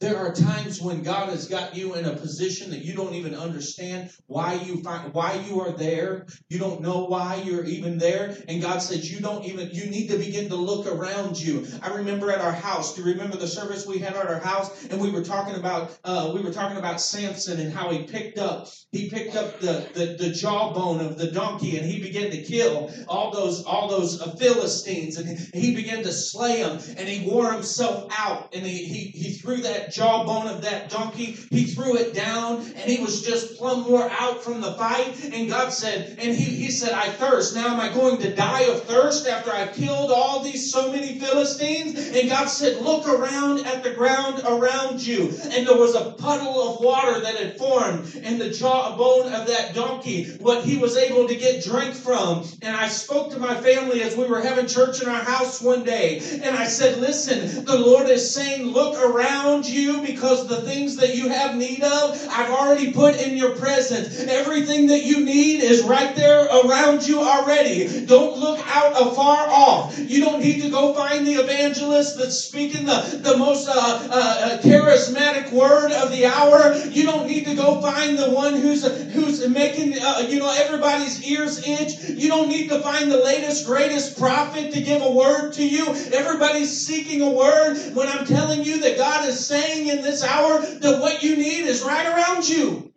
There 0.00 0.16
are 0.16 0.32
times 0.32 0.80
when 0.80 1.02
God 1.02 1.28
has 1.28 1.46
got 1.46 1.76
you 1.76 1.92
in 1.94 2.06
a 2.06 2.16
position 2.16 2.70
that 2.70 2.82
you 2.82 2.94
don't 2.94 3.12
even 3.12 3.34
understand 3.34 4.10
why 4.28 4.54
you 4.54 4.82
find 4.82 5.12
why 5.12 5.34
you 5.46 5.60
are 5.60 5.72
there. 5.72 6.26
You 6.48 6.58
don't 6.58 6.80
know 6.80 7.04
why 7.04 7.42
you're 7.44 7.66
even 7.66 7.98
there. 7.98 8.34
And 8.48 8.62
God 8.62 8.78
says 8.78 9.12
you 9.12 9.20
don't 9.20 9.44
even 9.44 9.68
you 9.72 9.90
need 9.90 10.08
to 10.08 10.16
begin 10.16 10.48
to 10.48 10.56
look 10.56 10.86
around 10.86 11.38
you. 11.38 11.66
I 11.82 11.94
remember 11.94 12.32
at 12.32 12.40
our 12.40 12.50
house. 12.52 12.94
Do 12.94 13.02
you 13.02 13.08
remember 13.08 13.36
the 13.36 13.46
service 13.46 13.86
we 13.86 13.98
had 13.98 14.14
at 14.16 14.26
our 14.26 14.40
house? 14.40 14.86
And 14.86 14.98
we 15.02 15.10
were 15.10 15.22
talking 15.22 15.56
about 15.56 15.98
uh, 16.02 16.32
we 16.34 16.40
were 16.40 16.52
talking 16.52 16.78
about 16.78 17.02
Samson 17.02 17.60
and 17.60 17.70
how 17.70 17.90
he 17.90 18.04
picked 18.04 18.38
up 18.38 18.68
he 18.92 19.10
picked 19.10 19.36
up 19.36 19.60
the, 19.60 19.86
the 19.92 20.16
the 20.18 20.30
jawbone 20.30 21.00
of 21.00 21.18
the 21.18 21.30
donkey 21.30 21.76
and 21.76 21.84
he 21.84 22.00
began 22.00 22.30
to 22.30 22.42
kill 22.42 22.90
all 23.06 23.30
those 23.32 23.64
all 23.64 23.88
those 23.88 24.22
Philistines 24.38 25.18
and 25.18 25.28
he, 25.28 25.60
he 25.60 25.74
began 25.74 26.02
to 26.04 26.12
slay 26.12 26.62
them 26.62 26.80
and 26.96 27.06
he 27.06 27.28
wore 27.28 27.52
himself 27.52 28.10
out 28.18 28.54
and 28.54 28.64
he 28.64 28.84
he, 28.84 29.04
he 29.10 29.32
threw 29.34 29.58
that 29.58 29.89
jawbone 29.92 30.48
of 30.48 30.62
that 30.62 30.90
donkey. 30.90 31.36
He 31.50 31.64
threw 31.64 31.96
it 31.96 32.14
down 32.14 32.58
and 32.60 32.90
he 32.90 33.02
was 33.02 33.22
just 33.22 33.58
plumb 33.58 33.88
wore 33.88 34.10
out 34.18 34.42
from 34.42 34.60
the 34.60 34.72
fight. 34.74 35.32
And 35.32 35.48
God 35.48 35.72
said, 35.72 36.18
and 36.18 36.36
he, 36.36 36.44
he 36.44 36.70
said, 36.70 36.92
I 36.92 37.10
thirst. 37.10 37.54
Now 37.54 37.68
am 37.68 37.80
I 37.80 37.88
going 37.92 38.18
to 38.18 38.34
die 38.34 38.62
of 38.62 38.82
thirst 38.84 39.26
after 39.26 39.52
I've 39.52 39.72
killed 39.72 40.10
all 40.10 40.40
these 40.40 40.72
so 40.72 40.90
many 40.92 41.18
Philistines? 41.18 42.16
And 42.16 42.28
God 42.28 42.46
said, 42.46 42.82
look 42.82 43.06
around 43.06 43.66
at 43.66 43.82
the 43.82 43.92
ground 43.92 44.42
around 44.46 45.04
you. 45.04 45.28
And 45.52 45.66
there 45.66 45.76
was 45.76 45.94
a 45.94 46.12
puddle 46.12 46.68
of 46.68 46.80
water 46.80 47.20
that 47.20 47.36
had 47.36 47.58
formed 47.58 48.14
in 48.16 48.38
the 48.38 48.50
jawbone 48.50 49.32
of 49.32 49.46
that 49.46 49.74
donkey, 49.74 50.36
what 50.40 50.64
he 50.64 50.76
was 50.76 50.96
able 50.96 51.28
to 51.28 51.34
get 51.34 51.64
drink 51.64 51.94
from. 51.94 52.44
And 52.62 52.76
I 52.76 52.88
spoke 52.88 53.30
to 53.32 53.38
my 53.38 53.54
family 53.60 54.02
as 54.02 54.16
we 54.16 54.26
were 54.26 54.40
having 54.40 54.66
church 54.66 55.02
in 55.02 55.08
our 55.08 55.22
house 55.22 55.60
one 55.60 55.84
day. 55.84 56.20
And 56.42 56.56
I 56.56 56.66
said, 56.66 56.98
listen, 56.98 57.64
the 57.64 57.78
Lord 57.78 58.08
is 58.08 58.34
saying, 58.34 58.66
look 58.66 58.96
around 59.02 59.66
you 59.66 59.79
you 59.80 60.02
because 60.02 60.46
the 60.46 60.60
things 60.62 60.96
that 60.96 61.14
you 61.14 61.28
have 61.28 61.56
need 61.56 61.82
of, 61.82 62.26
I've 62.30 62.50
already 62.50 62.92
put 62.92 63.16
in 63.16 63.36
your 63.36 63.56
presence. 63.56 64.20
Everything 64.20 64.86
that 64.88 65.04
you 65.04 65.24
need 65.24 65.60
is 65.60 65.82
right 65.84 66.14
there 66.14 66.44
around 66.46 67.06
you 67.06 67.20
already. 67.20 68.06
Don't 68.06 68.38
look 68.38 68.58
out 68.68 68.92
afar 68.92 69.48
off. 69.48 69.98
You 69.98 70.20
don't 70.20 70.42
need 70.42 70.60
to 70.62 70.70
go 70.70 70.92
find 70.94 71.26
the 71.26 71.34
evangelist 71.34 72.16
that's 72.18 72.36
speaking 72.36 72.86
the, 72.86 73.20
the 73.22 73.36
most 73.36 73.68
uh, 73.68 73.72
uh, 73.72 74.12
uh, 74.12 74.60
charismatic 74.60 75.50
word 75.52 75.92
of 75.92 76.10
the 76.10 76.26
hour. 76.26 76.74
You 76.90 77.04
don't 77.04 77.26
need 77.26 77.46
to 77.46 77.54
go 77.54 77.80
find 77.80 78.18
the 78.18 78.30
one 78.30 78.56
who's 78.56 78.84
who's 79.12 79.46
making 79.48 79.94
uh, 80.00 80.26
you 80.28 80.38
know 80.38 80.52
everybody's 80.56 81.22
ears 81.22 81.58
itch. 81.66 81.94
You 82.16 82.28
don't 82.28 82.48
need 82.48 82.68
to 82.68 82.80
find 82.80 83.10
the 83.10 83.18
latest 83.18 83.66
greatest 83.66 84.18
prophet 84.18 84.72
to 84.72 84.80
give 84.80 85.00
a 85.00 85.10
word 85.10 85.52
to 85.52 85.66
you. 85.66 85.94
Everybody's 86.12 86.70
seeking 86.84 87.22
a 87.22 87.30
word 87.30 87.94
when 87.94 88.08
I'm 88.08 88.24
telling 88.24 88.62
you 88.62 88.80
that 88.80 88.96
God 88.96 89.24
is 89.24 89.46
saying 89.46 89.69
in 89.78 90.02
this 90.02 90.22
hour 90.22 90.60
that 90.60 91.00
what 91.00 91.22
you 91.22 91.36
need 91.36 91.66
is 91.66 91.82
right 91.82 92.06
around 92.06 92.48
you. 92.48 92.92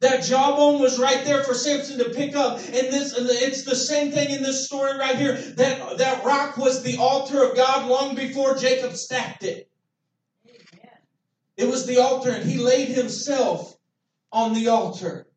That 0.00 0.22
jawbone 0.22 0.80
was 0.80 0.98
right 0.98 1.24
there 1.24 1.42
for 1.42 1.54
Samson 1.54 1.98
to 1.98 2.10
pick 2.10 2.36
up. 2.36 2.58
And 2.58 2.72
this, 2.72 3.14
it's 3.16 3.64
the 3.64 3.74
same 3.74 4.12
thing 4.12 4.30
in 4.30 4.42
this 4.42 4.64
story 4.64 4.96
right 4.96 5.16
here. 5.16 5.34
That, 5.34 5.98
that 5.98 6.24
rock 6.24 6.56
was 6.56 6.82
the 6.82 6.98
altar 6.98 7.42
of 7.42 7.56
God 7.56 7.88
long 7.88 8.14
before 8.14 8.54
Jacob 8.54 8.94
stacked 8.94 9.42
it. 9.42 9.68
It 11.56 11.68
was 11.68 11.86
the 11.86 12.00
altar, 12.00 12.30
and 12.30 12.48
he 12.48 12.58
laid 12.58 12.88
himself 12.88 13.76
on 14.30 14.54
the 14.54 14.68
altar. 14.68 15.27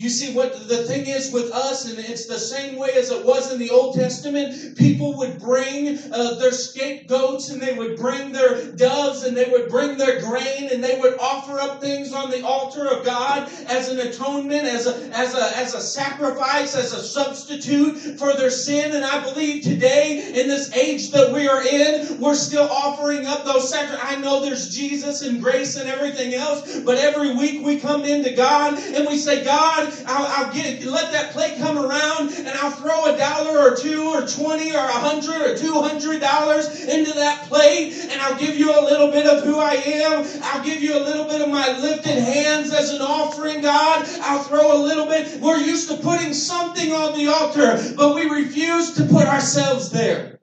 You 0.00 0.10
see, 0.10 0.32
what 0.32 0.68
the 0.68 0.84
thing 0.84 1.06
is 1.06 1.32
with 1.32 1.50
us, 1.50 1.90
and 1.90 1.98
it's 1.98 2.26
the 2.26 2.38
same 2.38 2.78
way 2.78 2.90
as 2.94 3.10
it 3.10 3.24
was 3.24 3.52
in 3.52 3.58
the 3.58 3.70
Old 3.70 3.96
Testament, 3.96 4.76
people 4.76 5.18
would 5.18 5.40
bring 5.40 5.98
uh, 6.12 6.36
their 6.36 6.52
scapegoats 6.52 7.48
and 7.48 7.60
they 7.60 7.76
would 7.76 7.96
bring 7.96 8.30
their 8.30 8.70
doves 8.76 9.24
and 9.24 9.36
they 9.36 9.50
would 9.50 9.68
bring 9.68 9.96
their 9.96 10.20
grain 10.20 10.68
and 10.70 10.84
they 10.84 11.00
would 11.00 11.18
offer 11.18 11.58
up 11.58 11.80
things 11.80 12.12
on 12.12 12.30
the 12.30 12.46
altar 12.46 12.86
of 12.86 13.04
God 13.04 13.50
as 13.66 13.88
an 13.88 13.98
atonement, 13.98 14.66
as 14.66 14.86
a, 14.86 14.94
as 15.12 15.34
a, 15.34 15.58
as 15.58 15.74
a 15.74 15.80
sacrifice, 15.80 16.76
as 16.76 16.92
a 16.92 17.02
substitute 17.02 17.96
for 18.20 18.36
their 18.36 18.50
sin. 18.50 18.94
And 18.94 19.04
I 19.04 19.20
believe 19.24 19.64
today, 19.64 20.32
in 20.40 20.46
this 20.46 20.70
age 20.76 21.10
that 21.10 21.32
we 21.32 21.48
are 21.48 21.66
in, 21.66 22.20
we're 22.20 22.36
still 22.36 22.68
offering 22.70 23.26
up 23.26 23.44
those 23.44 23.68
sacrifices. 23.68 24.04
I 24.08 24.20
know 24.20 24.42
there's 24.42 24.72
Jesus 24.72 25.22
and 25.22 25.42
grace 25.42 25.74
and 25.74 25.88
everything 25.88 26.34
else, 26.34 26.82
but 26.82 26.98
every 26.98 27.34
week 27.34 27.66
we 27.66 27.80
come 27.80 28.04
into 28.04 28.30
God 28.36 28.78
and 28.78 29.04
we 29.04 29.18
say, 29.18 29.42
God, 29.42 29.87
I'll, 30.06 30.46
I'll 30.46 30.52
get 30.52 30.84
let 30.84 31.12
that 31.12 31.32
plate 31.32 31.58
come 31.58 31.78
around, 31.78 32.32
and 32.32 32.48
I'll 32.48 32.70
throw 32.70 33.06
a 33.06 33.16
dollar 33.16 33.58
or 33.58 33.76
two 33.76 34.08
or 34.08 34.26
twenty 34.26 34.72
or 34.72 34.84
a 34.84 34.92
hundred 34.92 35.42
or 35.42 35.56
two 35.56 35.74
hundred 35.74 36.20
dollars 36.20 36.84
into 36.84 37.12
that 37.14 37.44
plate, 37.44 37.94
and 38.10 38.20
I'll 38.20 38.38
give 38.38 38.58
you 38.58 38.70
a 38.70 38.82
little 38.82 39.10
bit 39.10 39.26
of 39.26 39.44
who 39.44 39.58
I 39.58 39.74
am. 39.74 40.26
I'll 40.42 40.64
give 40.64 40.82
you 40.82 40.96
a 40.96 41.02
little 41.02 41.24
bit 41.24 41.40
of 41.40 41.48
my 41.48 41.78
lifted 41.78 42.18
hands 42.18 42.72
as 42.72 42.92
an 42.92 43.02
offering, 43.02 43.62
God. 43.62 44.06
I'll 44.22 44.42
throw 44.42 44.76
a 44.76 44.80
little 44.82 45.06
bit. 45.06 45.40
We're 45.40 45.58
used 45.58 45.88
to 45.90 45.96
putting 45.96 46.32
something 46.34 46.92
on 46.92 47.16
the 47.16 47.28
altar, 47.28 47.94
but 47.96 48.14
we 48.14 48.28
refuse 48.28 48.94
to 48.94 49.04
put 49.04 49.26
ourselves 49.26 49.90
there. 49.90 50.38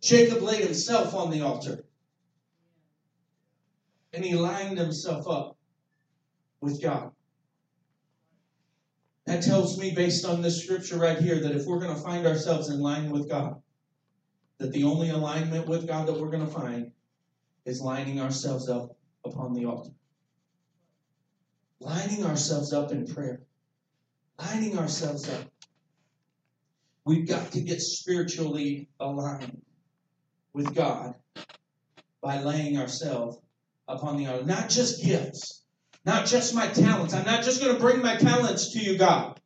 Jacob 0.00 0.42
laid 0.42 0.62
himself 0.62 1.14
on 1.14 1.30
the 1.30 1.40
altar 1.40 1.85
and 4.16 4.24
he 4.24 4.34
lined 4.34 4.78
himself 4.78 5.28
up 5.28 5.58
with 6.62 6.82
God. 6.82 7.12
That 9.26 9.42
tells 9.42 9.78
me, 9.78 9.92
based 9.94 10.24
on 10.24 10.40
this 10.40 10.64
scripture 10.64 10.96
right 10.96 11.18
here, 11.18 11.38
that 11.38 11.54
if 11.54 11.66
we're 11.66 11.80
going 11.80 11.94
to 11.94 12.00
find 12.00 12.26
ourselves 12.26 12.70
in 12.70 12.80
line 12.80 13.10
with 13.10 13.28
God, 13.28 13.60
that 14.58 14.72
the 14.72 14.84
only 14.84 15.10
alignment 15.10 15.68
with 15.68 15.86
God 15.86 16.08
that 16.08 16.18
we're 16.18 16.30
going 16.30 16.46
to 16.46 16.52
find 16.52 16.92
is 17.66 17.82
lining 17.82 18.20
ourselves 18.20 18.70
up 18.70 18.96
upon 19.24 19.52
the 19.52 19.66
altar. 19.66 19.90
Lining 21.80 22.24
ourselves 22.24 22.72
up 22.72 22.92
in 22.92 23.06
prayer. 23.06 23.42
Lining 24.38 24.78
ourselves 24.78 25.28
up. 25.28 25.44
We've 27.04 27.28
got 27.28 27.52
to 27.52 27.60
get 27.60 27.82
spiritually 27.82 28.88
aligned 28.98 29.60
with 30.54 30.74
God 30.74 31.16
by 32.22 32.40
laying 32.40 32.78
ourselves 32.78 33.38
upon 33.88 34.16
the 34.16 34.26
altar. 34.26 34.44
Not 34.44 34.68
just 34.68 35.04
gifts, 35.04 35.62
not 36.04 36.26
just 36.26 36.54
my 36.54 36.66
talents. 36.68 37.14
I'm 37.14 37.26
not 37.26 37.44
just 37.44 37.60
going 37.60 37.74
to 37.74 37.80
bring 37.80 38.02
my 38.02 38.16
talents 38.16 38.72
to 38.72 38.78
you, 38.78 38.98
God. 38.98 39.40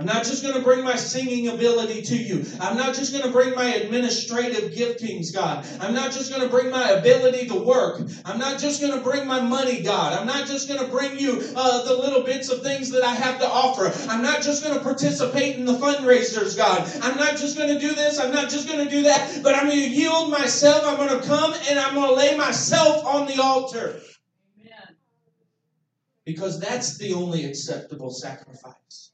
I'm 0.00 0.06
not 0.06 0.24
just 0.24 0.42
going 0.42 0.54
to 0.54 0.62
bring 0.62 0.82
my 0.82 0.96
singing 0.96 1.48
ability 1.48 2.00
to 2.00 2.16
you. 2.16 2.46
I'm 2.58 2.74
not 2.74 2.94
just 2.94 3.12
going 3.12 3.22
to 3.22 3.30
bring 3.30 3.54
my 3.54 3.66
administrative 3.66 4.72
giftings, 4.72 5.30
God. 5.30 5.66
I'm 5.78 5.92
not 5.92 6.10
just 6.10 6.30
going 6.30 6.40
to 6.40 6.48
bring 6.48 6.70
my 6.70 6.92
ability 6.92 7.48
to 7.48 7.56
work. 7.56 8.00
I'm 8.24 8.38
not 8.38 8.58
just 8.58 8.80
going 8.80 8.94
to 8.94 9.04
bring 9.04 9.26
my 9.26 9.42
money, 9.42 9.82
God. 9.82 10.18
I'm 10.18 10.26
not 10.26 10.46
just 10.46 10.68
going 10.68 10.80
to 10.80 10.86
bring 10.86 11.18
you 11.18 11.42
uh, 11.54 11.84
the 11.84 11.92
little 11.92 12.22
bits 12.22 12.48
of 12.48 12.62
things 12.62 12.90
that 12.92 13.02
I 13.02 13.14
have 13.14 13.40
to 13.40 13.46
offer. 13.46 13.92
I'm 14.10 14.22
not 14.22 14.40
just 14.40 14.64
going 14.64 14.74
to 14.74 14.82
participate 14.82 15.56
in 15.56 15.66
the 15.66 15.74
fundraisers, 15.74 16.56
God. 16.56 16.90
I'm 17.02 17.18
not 17.18 17.36
just 17.36 17.58
going 17.58 17.68
to 17.68 17.78
do 17.78 17.94
this. 17.94 18.18
I'm 18.18 18.32
not 18.32 18.48
just 18.48 18.66
going 18.66 18.82
to 18.82 18.90
do 18.90 19.02
that. 19.02 19.40
But 19.42 19.54
I'm 19.54 19.66
going 19.66 19.80
to 19.80 19.90
yield 19.90 20.30
myself. 20.30 20.82
I'm 20.86 20.96
going 20.96 21.20
to 21.20 21.28
come 21.28 21.52
and 21.68 21.78
I'm 21.78 21.94
going 21.94 22.08
to 22.08 22.14
lay 22.14 22.38
myself 22.38 23.04
on 23.04 23.26
the 23.26 23.42
altar. 23.42 24.00
Amen. 24.58 24.96
Because 26.24 26.58
that's 26.58 26.96
the 26.96 27.12
only 27.12 27.44
acceptable 27.44 28.08
sacrifice. 28.08 29.10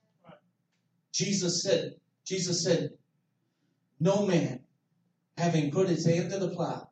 Jesus 1.17 1.63
said, 1.63 1.95
Jesus 2.27 2.63
said, 2.63 2.91
no 3.99 4.27
man 4.27 4.61
having 5.39 5.71
put 5.71 5.89
his 5.89 6.05
hand 6.05 6.31
to 6.31 6.39
the 6.39 6.51
plow 6.51 6.91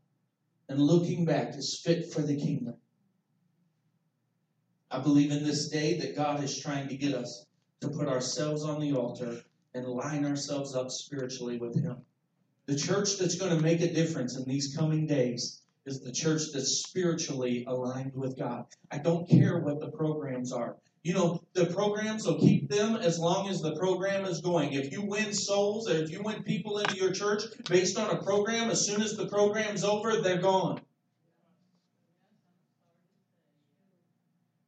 and 0.70 0.80
looking 0.80 1.26
back 1.26 1.54
is 1.54 1.78
fit 1.84 2.10
for 2.10 2.22
the 2.22 2.34
kingdom. 2.34 2.74
I 4.90 5.00
believe 5.00 5.30
in 5.30 5.44
this 5.44 5.68
day 5.68 5.98
that 5.98 6.16
God 6.16 6.42
is 6.42 6.58
trying 6.58 6.88
to 6.88 6.96
get 6.96 7.12
us 7.12 7.44
to 7.82 7.90
put 7.90 8.08
ourselves 8.08 8.64
on 8.64 8.80
the 8.80 8.94
altar 8.94 9.42
and 9.74 9.86
line 9.86 10.24
ourselves 10.24 10.74
up 10.74 10.90
spiritually 10.90 11.58
with 11.58 11.78
Him. 11.78 11.98
The 12.64 12.76
church 12.76 13.18
that's 13.18 13.34
going 13.34 13.54
to 13.54 13.62
make 13.62 13.82
a 13.82 13.92
difference 13.92 14.38
in 14.38 14.44
these 14.46 14.74
coming 14.74 15.06
days 15.06 15.60
is 15.84 16.00
the 16.00 16.12
church 16.12 16.44
that's 16.54 16.82
spiritually 16.86 17.66
aligned 17.68 18.14
with 18.14 18.38
God. 18.38 18.64
I 18.90 18.96
don't 18.96 19.28
care 19.28 19.58
what 19.58 19.80
the 19.80 19.90
programs 19.90 20.50
are. 20.50 20.76
You 21.04 21.12
know, 21.12 21.42
the 21.52 21.66
programs 21.66 22.26
will 22.26 22.38
keep 22.38 22.70
them 22.70 22.96
as 22.96 23.18
long 23.18 23.50
as 23.50 23.60
the 23.60 23.76
program 23.76 24.24
is 24.24 24.40
going. 24.40 24.72
If 24.72 24.90
you 24.90 25.02
win 25.02 25.34
souls 25.34 25.88
or 25.88 25.96
if 25.96 26.10
you 26.10 26.22
win 26.22 26.42
people 26.42 26.78
into 26.78 26.96
your 26.96 27.12
church 27.12 27.42
based 27.68 27.98
on 27.98 28.08
a 28.08 28.22
program, 28.22 28.70
as 28.70 28.86
soon 28.86 29.02
as 29.02 29.14
the 29.14 29.26
program's 29.26 29.84
over, 29.84 30.22
they're 30.22 30.40
gone. 30.40 30.80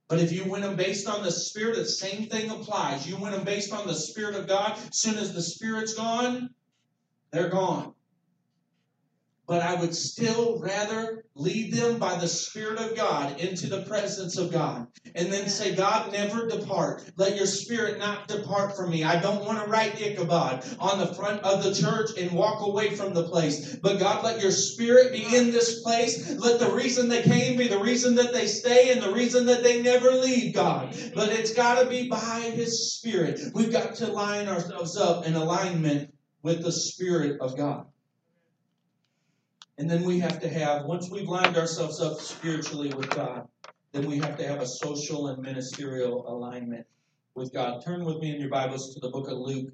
But 0.08 0.20
if 0.20 0.30
you 0.30 0.44
win 0.44 0.60
them 0.60 0.76
based 0.76 1.08
on 1.08 1.22
the 1.22 1.32
Spirit, 1.32 1.76
the 1.76 1.86
same 1.86 2.28
thing 2.28 2.50
applies. 2.50 3.08
You 3.08 3.16
win 3.16 3.32
them 3.32 3.44
based 3.44 3.72
on 3.72 3.86
the 3.86 3.94
Spirit 3.94 4.36
of 4.36 4.46
God, 4.46 4.72
as 4.72 4.98
soon 4.98 5.16
as 5.16 5.32
the 5.32 5.42
Spirit's 5.42 5.94
gone, 5.94 6.50
they're 7.32 7.48
gone 7.48 7.94
but 9.46 9.62
I 9.62 9.74
would 9.74 9.94
still 9.94 10.58
rather 10.58 11.24
lead 11.36 11.72
them 11.72 11.98
by 11.98 12.16
the 12.16 12.26
Spirit 12.26 12.80
of 12.80 12.96
God 12.96 13.40
into 13.40 13.68
the 13.68 13.82
presence 13.82 14.36
of 14.36 14.50
God. 14.50 14.88
And 15.14 15.32
then 15.32 15.48
say, 15.48 15.74
God, 15.74 16.12
never 16.12 16.48
depart. 16.48 17.04
Let 17.16 17.36
your 17.36 17.46
spirit 17.46 17.98
not 17.98 18.28
depart 18.28 18.76
from 18.76 18.90
me. 18.90 19.04
I 19.04 19.20
don't 19.20 19.44
want 19.44 19.62
to 19.62 19.70
write 19.70 20.00
Ichabod 20.00 20.64
on 20.80 20.98
the 20.98 21.14
front 21.14 21.42
of 21.42 21.62
the 21.62 21.74
church 21.74 22.10
and 22.18 22.32
walk 22.32 22.66
away 22.66 22.94
from 22.94 23.14
the 23.14 23.28
place. 23.28 23.76
But 23.76 24.00
God, 24.00 24.24
let 24.24 24.42
your 24.42 24.50
spirit 24.50 25.12
be 25.12 25.24
in 25.36 25.52
this 25.52 25.80
place. 25.82 26.28
Let 26.38 26.58
the 26.58 26.70
reason 26.70 27.08
they 27.08 27.22
came 27.22 27.56
be 27.56 27.68
the 27.68 27.78
reason 27.78 28.16
that 28.16 28.32
they 28.32 28.46
stay 28.46 28.90
and 28.92 29.00
the 29.00 29.12
reason 29.12 29.46
that 29.46 29.62
they 29.62 29.80
never 29.80 30.10
leave, 30.10 30.54
God. 30.54 30.96
But 31.14 31.30
it's 31.30 31.54
got 31.54 31.82
to 31.82 31.88
be 31.88 32.08
by 32.08 32.40
His 32.54 32.94
Spirit. 32.94 33.40
We've 33.54 33.72
got 33.72 33.94
to 33.96 34.08
line 34.08 34.48
ourselves 34.48 34.96
up 34.96 35.24
in 35.24 35.34
alignment 35.34 36.12
with 36.42 36.62
the 36.62 36.72
Spirit 36.72 37.40
of 37.40 37.56
God. 37.56 37.86
And 39.78 39.90
then 39.90 40.04
we 40.04 40.18
have 40.20 40.40
to 40.40 40.48
have, 40.48 40.86
once 40.86 41.10
we've 41.10 41.28
lined 41.28 41.56
ourselves 41.56 42.00
up 42.00 42.18
spiritually 42.18 42.92
with 42.94 43.10
God, 43.10 43.46
then 43.92 44.06
we 44.06 44.18
have 44.18 44.36
to 44.38 44.46
have 44.46 44.60
a 44.60 44.66
social 44.66 45.28
and 45.28 45.42
ministerial 45.42 46.26
alignment 46.28 46.86
with 47.34 47.52
God. 47.52 47.84
Turn 47.84 48.04
with 48.04 48.18
me 48.18 48.34
in 48.34 48.40
your 48.40 48.48
Bibles 48.48 48.94
to 48.94 49.00
the 49.00 49.10
book 49.10 49.28
of 49.28 49.36
Luke, 49.36 49.68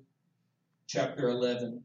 chapter 0.89 1.29
11. 1.29 1.85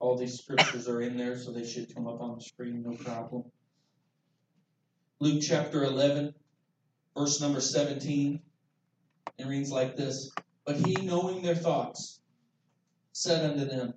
All 0.00 0.16
these 0.16 0.38
scriptures 0.38 0.88
are 0.88 1.00
in 1.00 1.16
there, 1.16 1.38
so 1.38 1.52
they 1.52 1.66
should 1.66 1.94
come 1.94 2.08
up 2.08 2.20
on 2.20 2.34
the 2.36 2.42
screen, 2.42 2.82
no 2.82 2.96
problem. 2.96 3.44
Luke 5.20 5.42
chapter 5.46 5.84
11, 5.84 6.34
verse 7.16 7.40
number 7.40 7.60
17. 7.60 8.40
It 9.38 9.46
reads 9.46 9.70
like 9.70 9.96
this 9.96 10.30
But 10.64 10.76
he, 10.76 10.94
knowing 10.94 11.42
their 11.42 11.54
thoughts, 11.54 12.20
said 13.12 13.48
unto 13.48 13.66
them, 13.66 13.94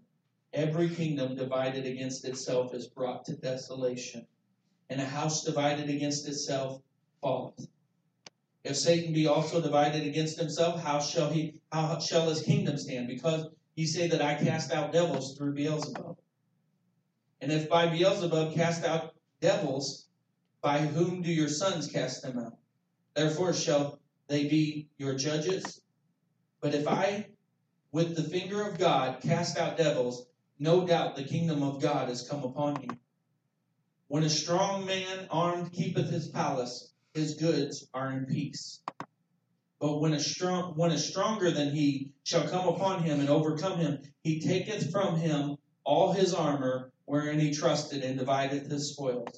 Every 0.54 0.88
kingdom 0.88 1.36
divided 1.36 1.88
against 1.88 2.26
itself 2.26 2.76
is 2.76 2.88
brought 2.88 3.26
to 3.26 3.36
desolation, 3.36 4.28
and 4.88 5.02
a 5.02 5.06
house 5.06 5.44
divided 5.44 5.90
against 5.90 6.28
itself 6.28 6.80
falleth. 7.22 7.68
If 8.64 8.78
Satan 8.78 9.14
be 9.14 9.26
also 9.26 9.62
divided 9.62 10.06
against 10.06 10.38
himself, 10.38 10.80
how 10.80 11.00
shall 11.00 11.32
he 11.32 11.60
how 11.72 11.98
shall 12.00 12.30
his 12.30 12.44
kingdom 12.44 12.78
stand? 12.78 13.08
Because 13.08 13.48
he 13.76 13.88
say 13.88 14.08
that 14.08 14.22
I 14.22 14.36
cast 14.36 14.72
out 14.72 14.94
devils 14.94 15.36
through 15.36 15.56
Beelzebub. 15.56 16.18
And 17.42 17.52
if 17.52 17.68
by 17.68 17.88
Beelzebub 17.88 18.54
cast 18.54 18.86
out 18.86 19.16
devils, 19.42 20.08
by 20.62 20.80
whom 20.80 21.24
do 21.24 21.32
your 21.32 21.50
sons 21.50 21.88
cast 21.88 22.22
them 22.22 22.38
out? 22.38 22.58
Therefore 23.16 23.54
shall 23.54 24.00
they 24.28 24.48
be 24.48 24.88
your 24.98 25.16
judges. 25.16 25.82
But 26.62 26.76
if 26.76 26.88
I, 26.88 27.28
with 27.92 28.16
the 28.16 28.24
finger 28.24 28.62
of 28.62 28.78
God, 28.78 29.20
cast 29.22 29.58
out 29.58 29.78
devils, 29.78 30.28
no 30.60 30.86
doubt 30.86 31.16
the 31.16 31.24
kingdom 31.24 31.64
of 31.64 31.82
God 31.82 32.10
has 32.10 32.28
come 32.28 32.44
upon 32.44 32.82
you. 32.82 32.90
When 34.08 34.24
a 34.24 34.30
strong 34.30 34.86
man 34.86 35.28
armed 35.30 35.72
keepeth 35.72 36.10
his 36.10 36.28
palace, 36.28 36.92
his 37.14 37.36
goods 37.36 37.88
are 37.94 38.12
in 38.12 38.26
peace. 38.26 38.82
But 39.80 40.00
when 40.00 40.14
a 40.14 40.20
strong 40.20 40.74
when 40.76 40.92
a 40.92 40.98
stronger 40.98 41.52
than 41.52 41.76
he 41.76 42.12
shall 42.24 42.48
come 42.48 42.68
upon 42.68 43.04
him 43.04 43.20
and 43.20 43.30
overcome 43.30 43.80
him, 43.80 44.00
he 44.24 44.40
taketh 44.40 44.92
from 44.92 45.18
him 45.18 45.58
all 45.84 46.14
his 46.14 46.34
armor 46.34 46.92
wherein 47.06 47.40
he 47.40 47.52
trusted 47.54 48.04
and 48.04 48.18
divideth 48.18 48.70
his 48.72 48.94
spoils. 48.94 49.36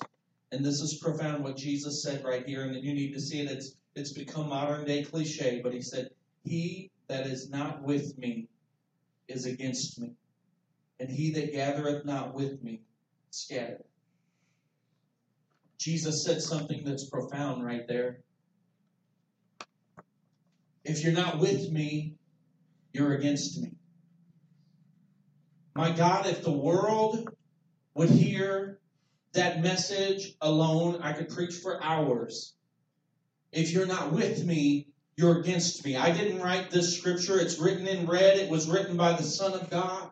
And 0.52 0.64
this 0.64 0.82
is 0.82 1.00
profound 1.02 1.44
what 1.44 1.58
Jesus 1.58 2.04
said 2.04 2.24
right 2.24 2.46
here, 2.46 2.64
and 2.64 2.76
you 2.76 2.94
need 2.94 3.14
to 3.14 3.22
see 3.22 3.40
it. 3.40 3.52
It's 3.52 3.76
it's 3.96 4.12
become 4.12 4.50
modern 4.50 4.86
day 4.86 5.04
cliche, 5.04 5.62
but 5.64 5.74
he 5.74 5.82
said, 5.82 6.10
He 6.44 6.92
that 7.08 7.28
is 7.28 7.50
not 7.50 7.82
with 7.82 8.18
me 8.18 8.48
is 9.28 9.46
against 9.46 10.00
me, 10.00 10.14
and 11.00 11.10
he 11.10 11.32
that 11.32 11.52
gathereth 11.52 12.06
not 12.06 12.34
with 12.34 12.64
me 12.64 12.82
scattereth. 13.32 13.82
Jesus 15.78 16.24
said 16.24 16.42
something 16.42 16.84
that's 16.86 17.10
profound 17.10 17.66
right 17.66 17.88
there. 17.88 18.22
If 20.84 21.04
you're 21.04 21.14
not 21.14 21.40
with 21.40 21.72
me, 21.72 22.16
you're 22.94 23.14
against 23.14 23.62
me. 23.62 23.72
My 25.76 25.92
God, 25.92 26.28
if 26.28 26.44
the 26.44 26.52
world 26.52 27.30
would 27.96 28.10
hear 28.10 28.80
that 29.34 29.62
message 29.62 30.36
alone, 30.40 31.02
I 31.02 31.12
could 31.12 31.30
preach 31.30 31.56
for 31.56 31.84
hours. 31.84 32.54
If 33.52 33.72
you're 33.72 33.86
not 33.86 34.14
with 34.14 34.46
me, 34.46 34.88
you're 35.18 35.40
against 35.40 35.84
me. 35.86 35.98
I 35.98 36.12
didn't 36.12 36.42
write 36.42 36.72
this 36.72 36.98
scripture. 36.98 37.40
It's 37.40 37.60
written 37.60 37.88
in 37.88 38.06
red. 38.06 38.38
It 38.38 38.50
was 38.50 38.70
written 38.70 38.96
by 38.96 39.14
the 39.14 39.24
Son 39.24 39.54
of 39.54 39.70
God. 39.70 40.12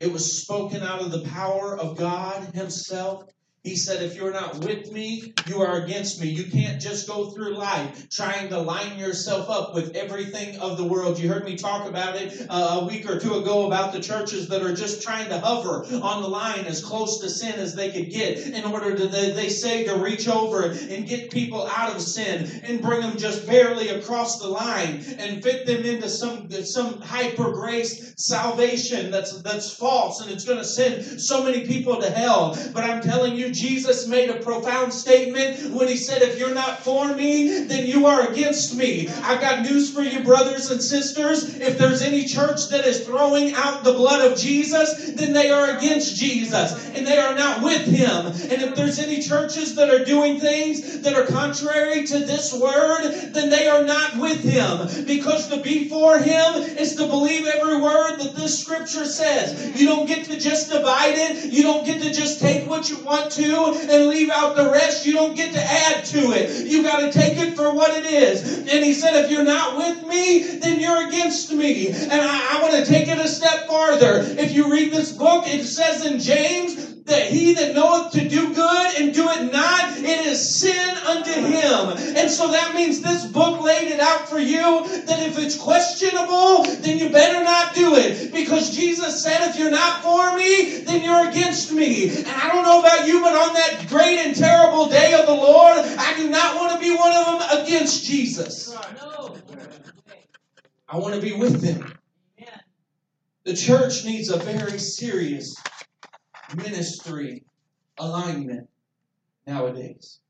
It 0.00 0.12
was 0.12 0.40
spoken 0.40 0.82
out 0.82 1.00
of 1.00 1.10
the 1.10 1.22
power 1.22 1.76
of 1.76 1.96
God 1.96 2.54
Himself. 2.54 3.24
He 3.64 3.74
said, 3.74 4.02
if 4.02 4.14
you're 4.14 4.32
not 4.32 4.64
with 4.64 4.92
me, 4.92 5.34
you 5.46 5.60
are 5.60 5.82
against 5.82 6.20
me. 6.20 6.28
You 6.28 6.44
can't 6.44 6.80
just 6.80 7.08
go 7.08 7.30
through 7.30 7.56
life 7.56 8.08
trying 8.08 8.48
to 8.50 8.60
line 8.60 8.98
yourself 8.98 9.50
up 9.50 9.74
with 9.74 9.96
everything 9.96 10.58
of 10.60 10.78
the 10.78 10.84
world. 10.84 11.18
You 11.18 11.28
heard 11.28 11.44
me 11.44 11.56
talk 11.56 11.86
about 11.86 12.14
it 12.14 12.46
uh, 12.48 12.78
a 12.80 12.86
week 12.86 13.10
or 13.10 13.18
two 13.18 13.34
ago 13.34 13.66
about 13.66 13.92
the 13.92 14.00
churches 14.00 14.48
that 14.48 14.62
are 14.62 14.74
just 14.74 15.02
trying 15.02 15.28
to 15.30 15.38
hover 15.40 15.84
on 16.02 16.22
the 16.22 16.28
line 16.28 16.66
as 16.66 16.84
close 16.84 17.20
to 17.20 17.28
sin 17.28 17.54
as 17.58 17.74
they 17.74 17.90
could 17.90 18.10
get 18.10 18.38
in 18.38 18.64
order 18.64 18.96
to, 18.96 19.06
they, 19.08 19.32
they 19.32 19.48
say, 19.48 19.84
to 19.84 19.96
reach 19.96 20.28
over 20.28 20.70
and 20.70 21.08
get 21.08 21.30
people 21.30 21.66
out 21.66 21.94
of 21.94 22.00
sin 22.00 22.62
and 22.62 22.80
bring 22.80 23.00
them 23.00 23.16
just 23.16 23.46
barely 23.46 23.88
across 23.88 24.38
the 24.38 24.48
line 24.48 25.04
and 25.18 25.42
fit 25.42 25.66
them 25.66 25.84
into 25.84 26.08
some, 26.08 26.48
some 26.62 27.00
hyper 27.00 27.52
grace 27.52 28.14
salvation 28.16 29.10
that's, 29.10 29.42
that's 29.42 29.74
false 29.74 30.20
and 30.20 30.30
it's 30.30 30.44
going 30.44 30.58
to 30.58 30.64
send 30.64 31.20
so 31.20 31.42
many 31.42 31.66
people 31.66 32.00
to 32.00 32.08
hell. 32.08 32.56
But 32.72 32.84
I'm 32.84 33.02
telling 33.02 33.34
you, 33.36 33.47
Jesus 33.52 34.06
made 34.06 34.30
a 34.30 34.40
profound 34.42 34.92
statement 34.92 35.72
when 35.72 35.88
he 35.88 35.96
said, 35.96 36.22
If 36.22 36.38
you're 36.38 36.54
not 36.54 36.82
for 36.82 37.14
me, 37.14 37.66
then 37.66 37.86
you 37.86 38.06
are 38.06 38.30
against 38.30 38.76
me. 38.76 39.08
I've 39.08 39.40
got 39.40 39.62
news 39.62 39.90
for 39.90 40.02
you, 40.02 40.24
brothers 40.24 40.70
and 40.70 40.82
sisters. 40.82 41.58
If 41.60 41.78
there's 41.78 42.02
any 42.02 42.26
church 42.26 42.68
that 42.68 42.84
is 42.84 43.00
throwing 43.00 43.52
out 43.54 43.84
the 43.84 43.92
blood 43.92 44.30
of 44.30 44.38
Jesus, 44.38 45.12
then 45.12 45.32
they 45.32 45.50
are 45.50 45.76
against 45.76 46.16
Jesus 46.16 46.72
and 46.94 47.06
they 47.06 47.18
are 47.18 47.34
not 47.34 47.62
with 47.62 47.86
him. 47.86 48.26
And 48.26 48.62
if 48.62 48.74
there's 48.74 48.98
any 48.98 49.20
churches 49.20 49.74
that 49.76 49.90
are 49.90 50.04
doing 50.04 50.38
things 50.38 51.00
that 51.00 51.14
are 51.14 51.24
contrary 51.24 52.04
to 52.04 52.18
this 52.24 52.52
word, 52.52 53.32
then 53.32 53.50
they 53.50 53.66
are 53.66 53.84
not 53.84 54.18
with 54.18 54.42
him. 54.42 55.06
Because 55.06 55.48
to 55.48 55.60
be 55.60 55.88
for 55.88 56.18
him 56.18 56.54
is 56.78 56.94
to 56.96 57.06
believe 57.06 57.46
every 57.46 57.80
word 57.80 58.18
that 58.18 58.34
this 58.34 58.58
scripture 58.58 59.04
says. 59.04 59.78
You 59.78 59.86
don't 59.86 60.06
get 60.06 60.24
to 60.24 60.38
just 60.38 60.70
divide 60.70 61.14
it, 61.14 61.52
you 61.52 61.62
don't 61.62 61.84
get 61.84 62.00
to 62.00 62.12
just 62.12 62.40
take 62.40 62.66
what 62.68 62.88
you 62.88 62.98
want 62.98 63.30
to 63.32 63.37
and 63.44 64.08
leave 64.08 64.30
out 64.30 64.56
the 64.56 64.70
rest. 64.70 65.06
You 65.06 65.12
don't 65.12 65.36
get 65.36 65.52
to 65.52 65.60
add 65.60 66.04
to 66.06 66.32
it. 66.32 66.66
You 66.66 66.82
got 66.82 67.10
to 67.10 67.18
take 67.18 67.38
it 67.38 67.56
for 67.56 67.74
what 67.74 67.96
it 67.96 68.06
is. 68.06 68.58
And 68.58 68.84
he 68.84 68.92
said, 68.92 69.14
if 69.14 69.30
you're 69.30 69.44
not 69.44 69.76
with 69.76 70.06
me, 70.08 70.58
then 70.58 70.80
you're 70.80 71.08
against 71.08 71.52
me. 71.52 71.88
And 71.88 72.12
I, 72.12 72.58
I 72.58 72.62
want 72.62 72.84
to 72.84 72.90
take 72.90 73.08
it 73.08 73.18
a 73.18 73.28
step 73.28 73.66
farther. 73.66 74.20
If 74.20 74.52
you 74.52 74.70
read 74.70 74.92
this 74.92 75.12
book, 75.12 75.44
it 75.46 75.64
says 75.64 76.04
in 76.04 76.18
James 76.18 76.94
that 77.04 77.26
he 77.26 77.54
that 77.54 77.74
knoweth 77.74 78.12
to 78.12 78.28
do 78.28 78.52
good 78.54 78.90
and 78.98 79.14
do 79.14 79.28
it 79.30 79.50
not, 79.50 79.67
is 80.38 80.60
sin 80.60 80.96
unto 80.98 81.32
him. 81.32 82.16
And 82.16 82.30
so 82.30 82.48
that 82.48 82.74
means 82.74 83.00
this 83.00 83.26
book 83.26 83.60
laid 83.60 83.88
it 83.88 84.00
out 84.00 84.28
for 84.28 84.38
you 84.38 84.86
that 85.06 85.20
if 85.20 85.38
it's 85.38 85.56
questionable, 85.56 86.64
then 86.80 86.98
you 86.98 87.10
better 87.10 87.42
not 87.42 87.74
do 87.74 87.94
it. 87.94 88.32
Because 88.32 88.74
Jesus 88.74 89.22
said, 89.22 89.48
if 89.48 89.58
you're 89.58 89.70
not 89.70 90.02
for 90.02 90.36
me, 90.36 90.80
then 90.80 91.02
you're 91.02 91.28
against 91.28 91.72
me. 91.72 92.08
And 92.08 92.28
I 92.28 92.48
don't 92.48 92.64
know 92.64 92.80
about 92.80 93.06
you, 93.06 93.20
but 93.20 93.34
on 93.34 93.54
that 93.54 93.86
great 93.88 94.18
and 94.18 94.34
terrible 94.34 94.88
day 94.88 95.14
of 95.14 95.26
the 95.26 95.34
Lord, 95.34 95.78
I 95.78 96.14
do 96.16 96.30
not 96.30 96.56
want 96.56 96.72
to 96.74 96.78
be 96.78 96.94
one 96.94 97.12
of 97.12 97.26
them 97.26 97.64
against 97.64 98.04
Jesus. 98.04 98.74
I 100.88 100.96
want 100.96 101.14
to 101.14 101.20
be 101.20 101.32
with 101.32 101.60
them. 101.60 101.92
The 103.44 103.54
church 103.54 104.04
needs 104.04 104.28
a 104.28 104.38
very 104.38 104.78
serious 104.78 105.56
ministry 106.54 107.44
alignment 107.98 108.68
nowadays. 109.46 110.20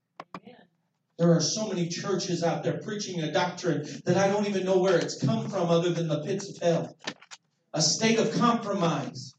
There 1.18 1.34
are 1.34 1.40
so 1.40 1.68
many 1.68 1.88
churches 1.88 2.44
out 2.44 2.62
there 2.62 2.78
preaching 2.78 3.20
a 3.20 3.32
doctrine 3.32 3.86
that 4.04 4.16
I 4.16 4.28
don't 4.28 4.46
even 4.46 4.64
know 4.64 4.78
where 4.78 4.96
it's 4.96 5.22
come 5.22 5.48
from 5.48 5.68
other 5.68 5.90
than 5.90 6.06
the 6.06 6.22
pits 6.22 6.48
of 6.48 6.58
hell. 6.58 6.96
A 7.74 7.82
state 7.82 8.18
of 8.18 8.32
compromise. 8.32 9.34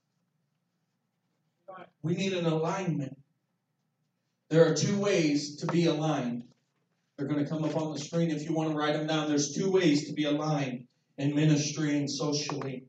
We 2.01 2.15
need 2.15 2.33
an 2.33 2.45
alignment. 2.45 3.17
There 4.49 4.69
are 4.69 4.75
two 4.75 4.97
ways 4.97 5.57
to 5.57 5.67
be 5.67 5.85
aligned. 5.85 6.43
They're 7.17 7.27
going 7.27 7.43
to 7.43 7.49
come 7.49 7.63
up 7.63 7.77
on 7.77 7.93
the 7.93 7.99
screen 7.99 8.31
if 8.31 8.47
you 8.47 8.53
want 8.53 8.71
to 8.71 8.75
write 8.75 8.93
them 8.93 9.07
down. 9.07 9.27
There's 9.27 9.55
two 9.55 9.71
ways 9.71 10.07
to 10.07 10.13
be 10.13 10.25
aligned 10.25 10.85
in 11.17 11.35
ministry 11.35 11.97
and 11.97 12.09
socially 12.09 12.85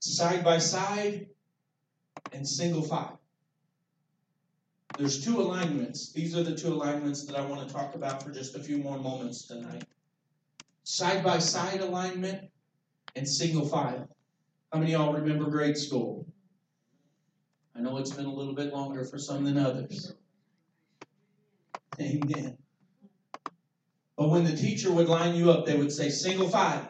side 0.00 0.44
by 0.44 0.58
side 0.58 1.26
and 2.32 2.46
single 2.46 2.82
file. 2.82 3.20
There's 4.96 5.24
two 5.24 5.40
alignments. 5.40 6.12
These 6.12 6.36
are 6.36 6.44
the 6.44 6.54
two 6.54 6.68
alignments 6.68 7.24
that 7.26 7.36
I 7.36 7.44
want 7.44 7.66
to 7.66 7.74
talk 7.74 7.96
about 7.96 8.22
for 8.22 8.30
just 8.30 8.54
a 8.54 8.60
few 8.60 8.78
more 8.78 8.98
moments 8.98 9.46
tonight. 9.46 9.84
Side 10.84 11.24
by 11.24 11.38
side 11.38 11.80
alignment 11.80 12.50
and 13.16 13.28
single 13.28 13.66
file. 13.66 14.08
How 14.72 14.78
many 14.78 14.94
of 14.94 15.00
y'all 15.00 15.12
remember 15.14 15.50
grade 15.50 15.76
school? 15.76 16.26
I 17.76 17.80
know 17.80 17.96
it's 17.96 18.12
been 18.12 18.26
a 18.26 18.32
little 18.32 18.54
bit 18.54 18.72
longer 18.72 19.04
for 19.04 19.18
some 19.18 19.44
than 19.44 19.58
others. 19.58 20.14
Amen. 22.00 22.56
But 24.16 24.30
when 24.30 24.44
the 24.44 24.56
teacher 24.56 24.92
would 24.92 25.08
line 25.08 25.34
you 25.34 25.50
up, 25.50 25.66
they 25.66 25.76
would 25.76 25.92
say 25.92 26.08
single 26.08 26.48
file. 26.48 26.88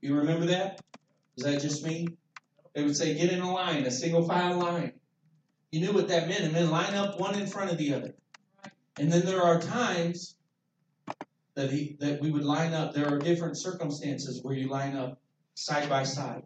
You 0.00 0.16
remember 0.16 0.46
that? 0.46 0.80
Is 1.36 1.44
that 1.44 1.60
just 1.60 1.84
me? 1.84 2.16
They 2.74 2.82
would 2.82 2.96
say, 2.96 3.14
get 3.14 3.32
in 3.32 3.40
a 3.40 3.52
line, 3.52 3.84
a 3.84 3.90
single 3.90 4.26
file 4.26 4.58
line. 4.58 4.94
You 5.74 5.80
knew 5.80 5.92
what 5.92 6.06
that 6.06 6.28
meant. 6.28 6.44
It 6.44 6.52
meant 6.52 6.70
line 6.70 6.94
up 6.94 7.18
one 7.18 7.34
in 7.34 7.48
front 7.48 7.72
of 7.72 7.78
the 7.78 7.94
other. 7.94 8.14
And 8.96 9.12
then 9.12 9.26
there 9.26 9.42
are 9.42 9.60
times 9.60 10.36
that 11.56 11.72
he 11.72 11.96
that 11.98 12.20
we 12.20 12.30
would 12.30 12.44
line 12.44 12.72
up. 12.72 12.94
There 12.94 13.12
are 13.12 13.18
different 13.18 13.58
circumstances 13.58 14.38
where 14.40 14.54
you 14.54 14.68
line 14.68 14.94
up 14.96 15.20
side 15.54 15.88
by 15.88 16.04
side. 16.04 16.44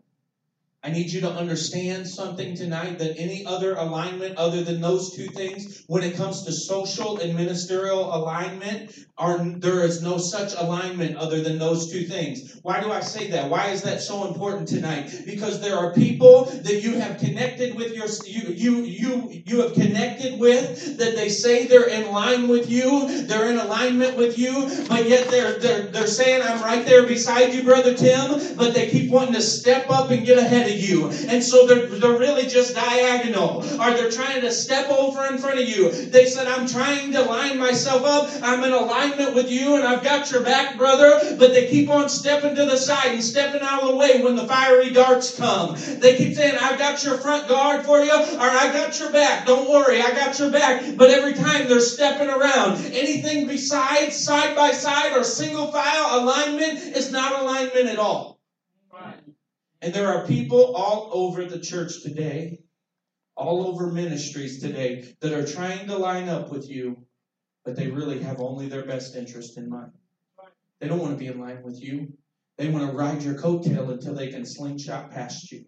I 0.82 0.92
need 0.92 1.12
you 1.12 1.20
to 1.20 1.30
understand 1.30 2.08
something 2.08 2.56
tonight 2.56 3.00
that 3.00 3.18
any 3.18 3.44
other 3.44 3.74
alignment 3.74 4.38
other 4.38 4.64
than 4.64 4.80
those 4.80 5.14
two 5.14 5.26
things, 5.26 5.84
when 5.88 6.04
it 6.04 6.16
comes 6.16 6.44
to 6.44 6.52
social 6.52 7.18
and 7.18 7.36
ministerial 7.36 8.14
alignment, 8.14 8.94
are, 9.18 9.38
there 9.38 9.80
is 9.80 10.00
no 10.00 10.16
such 10.16 10.54
alignment 10.54 11.16
other 11.16 11.40
than 11.40 11.58
those 11.58 11.90
two 11.90 12.04
things. 12.04 12.60
Why 12.62 12.80
do 12.80 12.92
I 12.92 13.00
say 13.00 13.30
that? 13.30 13.50
Why 13.50 13.68
is 13.68 13.82
that 13.82 14.00
so 14.00 14.28
important 14.28 14.68
tonight? 14.68 15.12
Because 15.26 15.60
there 15.60 15.76
are 15.76 15.92
people 15.92 16.44
that 16.44 16.82
you 16.82 16.98
have 17.00 17.18
connected 17.18 17.74
with 17.74 17.94
your 17.94 18.06
you 18.24 18.52
you 18.52 18.82
you 18.82 19.42
you 19.44 19.60
have 19.62 19.72
connected 19.74 20.38
with 20.38 20.98
that 20.98 21.16
they 21.16 21.28
say 21.28 21.66
they're 21.66 21.88
in 21.88 22.12
line 22.12 22.48
with 22.48 22.70
you, 22.70 23.24
they're 23.26 23.50
in 23.50 23.58
alignment 23.58 24.16
with 24.16 24.38
you, 24.38 24.68
but 24.88 25.08
yet 25.08 25.28
they're 25.28 25.58
they're 25.58 25.82
they're 25.86 26.06
saying 26.06 26.42
I'm 26.42 26.62
right 26.62 26.84
there 26.86 27.04
beside 27.04 27.54
you, 27.54 27.62
brother 27.64 27.94
Tim, 27.94 28.56
but 28.56 28.74
they 28.74 28.88
keep 28.88 29.10
wanting 29.10 29.34
to 29.34 29.42
step 29.42 29.90
up 29.90 30.10
and 30.10 30.24
get 30.24 30.38
ahead 30.38 30.70
of 30.70 30.78
you. 30.78 31.06
And 31.28 31.42
so 31.42 31.66
they're, 31.66 31.86
they're 31.86 32.18
really 32.18 32.46
just 32.46 32.74
diagonal. 32.74 33.64
Or 33.80 33.90
they're 33.94 34.10
trying 34.10 34.42
to 34.42 34.52
step 34.52 34.90
over 34.90 35.26
in 35.26 35.38
front 35.38 35.60
of 35.60 35.68
you. 35.68 35.90
They 35.90 36.26
said, 36.26 36.46
I'm 36.46 36.66
trying 36.66 37.12
to 37.12 37.22
line 37.22 37.58
myself 37.58 38.04
up. 38.04 38.30
I'm 38.42 38.62
in 38.64 38.72
alignment 38.72 39.07
with 39.16 39.50
you 39.50 39.76
and 39.76 39.84
I've 39.84 40.02
got 40.02 40.30
your 40.30 40.42
back, 40.42 40.76
brother. 40.76 41.36
But 41.38 41.52
they 41.52 41.68
keep 41.68 41.88
on 41.88 42.08
stepping 42.08 42.54
to 42.54 42.64
the 42.66 42.76
side 42.76 43.12
and 43.12 43.22
stepping 43.22 43.62
out 43.62 43.82
of 43.82 43.88
the 43.88 43.96
way 43.96 44.22
when 44.22 44.36
the 44.36 44.46
fiery 44.46 44.90
darts 44.90 45.36
come. 45.36 45.76
They 45.76 46.16
keep 46.16 46.34
saying, 46.34 46.58
I've 46.60 46.78
got 46.78 47.02
your 47.04 47.16
front 47.18 47.48
guard 47.48 47.84
for 47.84 48.00
you, 48.00 48.12
or 48.12 48.40
I 48.40 48.70
got 48.72 48.98
your 48.98 49.10
back. 49.10 49.46
Don't 49.46 49.70
worry, 49.70 50.02
I 50.02 50.10
got 50.10 50.38
your 50.38 50.50
back. 50.50 50.96
But 50.96 51.10
every 51.10 51.34
time 51.34 51.68
they're 51.68 51.80
stepping 51.80 52.28
around, 52.28 52.84
anything 52.84 53.46
besides 53.46 54.16
side 54.16 54.54
by 54.54 54.72
side 54.72 55.16
or 55.16 55.24
single 55.24 55.70
file 55.72 56.20
alignment 56.20 56.78
is 56.96 57.10
not 57.10 57.40
alignment 57.40 57.86
at 57.86 57.98
all. 57.98 58.38
And 59.80 59.94
there 59.94 60.08
are 60.08 60.26
people 60.26 60.74
all 60.74 61.08
over 61.12 61.44
the 61.44 61.60
church 61.60 62.02
today, 62.02 62.60
all 63.36 63.66
over 63.66 63.92
ministries 63.92 64.60
today, 64.60 65.14
that 65.20 65.32
are 65.32 65.46
trying 65.46 65.86
to 65.86 65.96
line 65.96 66.28
up 66.28 66.50
with 66.50 66.68
you, 66.68 67.06
but 67.68 67.76
they 67.76 67.88
really 67.88 68.18
have 68.18 68.40
only 68.40 68.66
their 68.66 68.86
best 68.86 69.14
interest 69.14 69.58
in 69.58 69.68
mind. 69.68 69.92
They 70.80 70.88
don't 70.88 71.00
want 71.00 71.12
to 71.12 71.18
be 71.18 71.26
in 71.26 71.38
line 71.38 71.62
with 71.62 71.78
you. 71.78 72.14
They 72.56 72.70
want 72.70 72.90
to 72.90 72.96
ride 72.96 73.22
your 73.22 73.34
coattail 73.34 73.90
until 73.92 74.14
they 74.14 74.28
can 74.28 74.46
slingshot 74.46 75.10
past 75.10 75.52
you. 75.52 75.66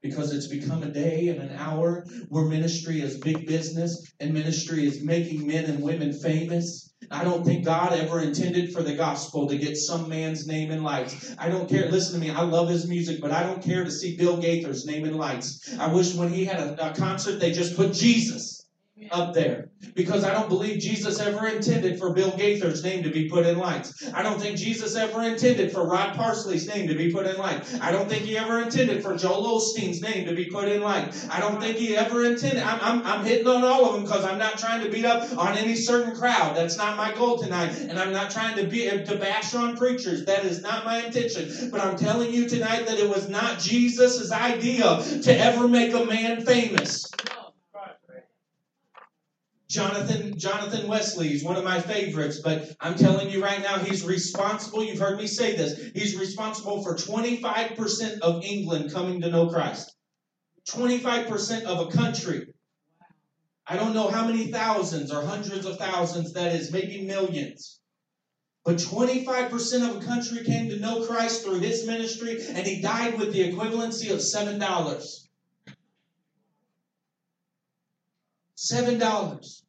Because 0.00 0.32
it's 0.32 0.46
become 0.46 0.84
a 0.84 0.92
day 0.92 1.26
and 1.26 1.40
an 1.40 1.56
hour 1.58 2.06
where 2.28 2.44
ministry 2.44 3.00
is 3.00 3.18
big 3.18 3.48
business 3.48 4.12
and 4.20 4.32
ministry 4.32 4.86
is 4.86 5.02
making 5.02 5.44
men 5.44 5.64
and 5.64 5.82
women 5.82 6.12
famous. 6.12 6.94
I 7.10 7.24
don't 7.24 7.44
think 7.44 7.64
God 7.64 7.92
ever 7.92 8.20
intended 8.20 8.72
for 8.72 8.84
the 8.84 8.94
gospel 8.94 9.48
to 9.48 9.58
get 9.58 9.76
some 9.76 10.08
man's 10.08 10.46
name 10.46 10.70
in 10.70 10.84
lights. 10.84 11.34
I 11.36 11.48
don't 11.48 11.68
care. 11.68 11.88
Listen 11.88 12.20
to 12.20 12.24
me. 12.24 12.32
I 12.32 12.42
love 12.42 12.68
his 12.68 12.86
music, 12.86 13.20
but 13.20 13.32
I 13.32 13.42
don't 13.42 13.60
care 13.60 13.82
to 13.82 13.90
see 13.90 14.16
Bill 14.16 14.36
Gaither's 14.36 14.86
name 14.86 15.04
in 15.04 15.16
lights. 15.16 15.76
I 15.80 15.92
wish 15.92 16.14
when 16.14 16.32
he 16.32 16.44
had 16.44 16.60
a, 16.60 16.92
a 16.92 16.94
concert, 16.94 17.40
they 17.40 17.50
just 17.50 17.74
put 17.74 17.92
Jesus 17.92 18.66
up 19.10 19.34
there 19.34 19.63
because 19.94 20.24
I 20.24 20.32
don't 20.32 20.48
believe 20.48 20.80
Jesus 20.80 21.20
ever 21.20 21.46
intended 21.46 21.98
for 21.98 22.12
Bill 22.12 22.30
Gaither's 22.32 22.82
name 22.82 23.02
to 23.02 23.10
be 23.10 23.28
put 23.28 23.46
in 23.46 23.58
lights. 23.58 24.10
I 24.14 24.22
don't 24.22 24.40
think 24.40 24.56
Jesus 24.56 24.96
ever 24.96 25.22
intended 25.22 25.72
for 25.72 25.86
Rod 25.86 26.14
Parsley's 26.14 26.66
name 26.66 26.88
to 26.88 26.94
be 26.94 27.12
put 27.12 27.26
in 27.26 27.36
light. 27.36 27.64
I 27.80 27.92
don't 27.92 28.08
think 28.08 28.24
he 28.24 28.36
ever 28.36 28.60
intended 28.60 29.02
for 29.02 29.16
Joel 29.16 29.60
Osteen's 29.60 30.00
name 30.00 30.26
to 30.26 30.34
be 30.34 30.46
put 30.46 30.68
in 30.68 30.82
light. 30.82 31.26
I 31.30 31.40
don't 31.40 31.60
think 31.60 31.76
he 31.76 31.96
ever 31.96 32.24
intended. 32.24 32.62
I'm, 32.62 32.80
I'm, 32.80 33.06
I'm 33.06 33.24
hitting 33.24 33.46
on 33.46 33.64
all 33.64 33.86
of 33.86 33.94
them 33.94 34.04
because 34.04 34.24
I'm 34.24 34.38
not 34.38 34.58
trying 34.58 34.82
to 34.82 34.90
beat 34.90 35.04
up 35.04 35.36
on 35.36 35.56
any 35.56 35.74
certain 35.74 36.14
crowd. 36.14 36.56
That's 36.56 36.76
not 36.76 36.96
my 36.96 37.12
goal 37.14 37.38
tonight. 37.38 37.78
And 37.78 37.98
I'm 37.98 38.12
not 38.12 38.30
trying 38.30 38.56
to 38.56 38.66
be 38.66 38.84
to 38.84 39.16
bash 39.16 39.54
on 39.54 39.76
preachers. 39.76 40.24
That 40.24 40.44
is 40.44 40.62
not 40.62 40.84
my 40.84 41.02
intention. 41.02 41.70
But 41.70 41.80
I'm 41.80 41.96
telling 41.96 42.32
you 42.32 42.48
tonight 42.48 42.86
that 42.86 42.98
it 42.98 43.08
was 43.08 43.28
not 43.28 43.58
Jesus' 43.58 44.30
idea 44.32 45.02
to 45.22 45.38
ever 45.38 45.68
make 45.68 45.92
a 45.94 46.04
man 46.04 46.44
famous. 46.44 47.10
Jonathan 49.74 50.38
Jonathan 50.38 50.86
Wesley 50.86 51.32
is 51.34 51.42
one 51.42 51.56
of 51.56 51.64
my 51.64 51.80
favorites, 51.80 52.38
but 52.38 52.76
I'm 52.80 52.94
telling 52.94 53.28
you 53.28 53.42
right 53.42 53.60
now, 53.60 53.76
he's 53.78 54.04
responsible. 54.04 54.84
You've 54.84 55.00
heard 55.00 55.18
me 55.18 55.26
say 55.26 55.56
this. 55.56 55.90
He's 55.94 56.16
responsible 56.16 56.84
for 56.84 56.94
25% 56.94 58.20
of 58.20 58.44
England 58.44 58.92
coming 58.92 59.20
to 59.20 59.30
know 59.30 59.48
Christ. 59.48 59.96
25% 60.68 61.64
of 61.64 61.88
a 61.88 61.90
country. 61.90 62.54
I 63.66 63.74
don't 63.76 63.94
know 63.94 64.08
how 64.08 64.24
many 64.28 64.52
thousands 64.52 65.10
or 65.10 65.26
hundreds 65.26 65.66
of 65.66 65.76
thousands 65.76 66.34
that 66.34 66.54
is, 66.54 66.70
maybe 66.70 67.04
millions. 67.04 67.80
But 68.64 68.76
25% 68.76 69.90
of 69.90 70.02
a 70.02 70.06
country 70.06 70.44
came 70.44 70.68
to 70.68 70.78
know 70.78 71.04
Christ 71.04 71.42
through 71.42 71.58
his 71.58 71.84
ministry, 71.84 72.40
and 72.48 72.64
he 72.64 72.80
died 72.80 73.18
with 73.18 73.32
the 73.32 73.50
equivalency 73.50 74.12
of 74.12 74.20
$7. 74.20 74.60
$7. 78.56 79.63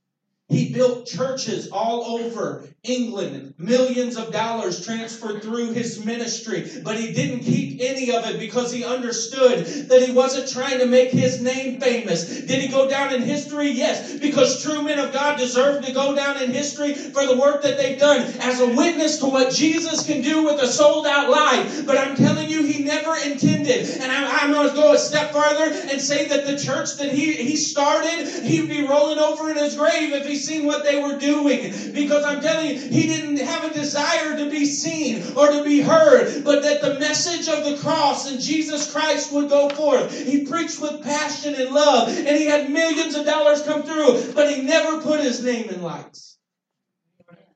He 0.47 0.71
built 0.71 1.07
churches 1.07 1.69
all 1.71 2.03
over 2.03 2.67
England, 2.83 3.55
millions 3.57 4.15
of 4.15 4.31
dollars 4.31 4.85
transferred 4.85 5.41
through 5.41 5.71
his 5.71 6.05
ministry, 6.05 6.69
but 6.83 6.99
he 6.99 7.13
didn't 7.13 7.41
keep 7.41 7.81
any 7.81 8.11
of 8.11 8.25
it 8.25 8.39
because 8.39 8.71
he 8.71 8.83
understood 8.83 9.65
that 9.89 10.03
he 10.03 10.13
wasn't 10.13 10.47
trying 10.47 10.77
to 10.77 10.85
make 10.85 11.09
his 11.09 11.41
name 11.41 11.79
famous. 11.79 12.25
Did 12.41 12.61
he 12.61 12.67
go 12.67 12.87
down 12.87 13.11
in 13.11 13.21
history? 13.23 13.69
Yes, 13.69 14.19
because 14.19 14.61
true 14.61 14.83
men 14.83 14.99
of 14.99 15.11
God 15.11 15.39
deserve 15.39 15.83
to 15.83 15.91
go 15.91 16.15
down 16.15 16.37
in 16.37 16.51
history 16.51 16.93
for 16.93 17.25
the 17.25 17.37
work 17.37 17.63
that 17.63 17.77
they've 17.77 17.99
done 17.99 18.21
as 18.39 18.59
a 18.59 18.75
witness 18.75 19.17
to 19.19 19.25
what 19.25 19.51
Jesus 19.51 20.05
can 20.05 20.21
do 20.21 20.43
with 20.43 20.61
a 20.61 20.67
sold 20.67 21.07
out 21.07 21.31
life. 21.31 21.87
But 21.87 21.97
I'm 21.97 22.15
telling 22.15 22.49
you, 22.49 22.63
he 22.63 22.83
never 22.83 23.15
intended. 23.15 23.89
And 23.99 24.11
I, 24.11 24.43
am 24.43 24.51
going 24.51 24.69
to 24.69 24.75
go 24.75 24.93
a 24.93 24.97
step 24.97 25.31
farther 25.31 25.71
and 25.89 25.99
say 25.99 26.27
that 26.27 26.45
the 26.45 26.57
church 26.57 26.97
that 26.97 27.11
he, 27.11 27.33
he 27.33 27.55
started, 27.55 28.27
he'd 28.43 28.69
be 28.69 28.85
rolling 28.85 29.17
over 29.17 29.49
in 29.49 29.57
his 29.57 29.75
grave 29.75 30.13
if 30.13 30.27
he 30.27 30.34
seen 30.35 30.65
what 30.65 30.83
they 30.83 31.01
were 31.01 31.17
doing. 31.17 31.73
Because 31.93 32.23
I'm 32.23 32.41
telling 32.41 32.69
you, 32.69 32.77
he 32.77 33.07
didn't 33.07 33.37
have 33.37 33.63
a 33.63 33.73
desire 33.73 34.37
to 34.37 34.49
be 34.49 34.65
seen 34.65 35.35
or 35.35 35.47
to 35.47 35.63
be 35.63 35.81
heard, 35.81 36.43
but 36.43 36.63
that 36.63 36.81
the 36.81 36.99
message 36.99 37.47
of 37.47 37.65
the 37.65 37.77
cross 37.77 38.29
and 38.29 38.39
Jesus 38.39 38.91
Christ 38.91 39.31
would 39.33 39.49
go 39.49 39.69
forth. 39.69 40.13
He 40.25 40.45
preached 40.45 40.81
with 40.81 41.03
passion 41.03 41.55
and 41.55 41.71
love, 41.71 42.09
and 42.09 42.37
he 42.37 42.45
had 42.45 42.69
millions 42.69 43.15
of 43.15 43.25
dollars 43.25 43.63
come 43.63 43.83
through, 43.83 44.33
but 44.33 44.53
he 44.53 44.61
never 44.61 45.01
put 45.01 45.19
his 45.19 45.43
name 45.43 45.69
in 45.69 45.81
lights. 45.81 46.37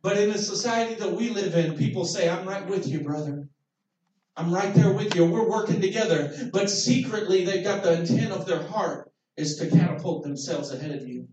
But 0.01 0.17
in 0.17 0.32
the 0.32 0.38
society 0.38 0.95
that 0.95 1.11
we 1.11 1.30
live 1.30 1.55
in, 1.55 1.75
people 1.75 2.05
say, 2.05 2.30
I'm 2.30 2.47
right 2.47 2.65
with 2.65 2.88
you, 2.88 3.01
brother. 3.01 3.49
I'm 4.38 4.53
right 4.53 4.73
there 4.73 4.93
with 4.93 5.15
you. 5.15 5.25
We're 5.25 5.49
working 5.49 5.82
together. 5.82 6.49
But 6.53 6.69
secretly, 6.69 7.43
they've 7.43 7.63
got 7.63 7.84
the 7.84 7.99
intent 7.99 8.32
of 8.32 8.45
their 8.45 8.63
heart 8.63 9.11
is 9.36 9.57
to 9.57 9.69
catapult 9.69 10.23
themselves 10.23 10.71
ahead 10.71 10.91
of 10.91 11.07
you. 11.07 11.27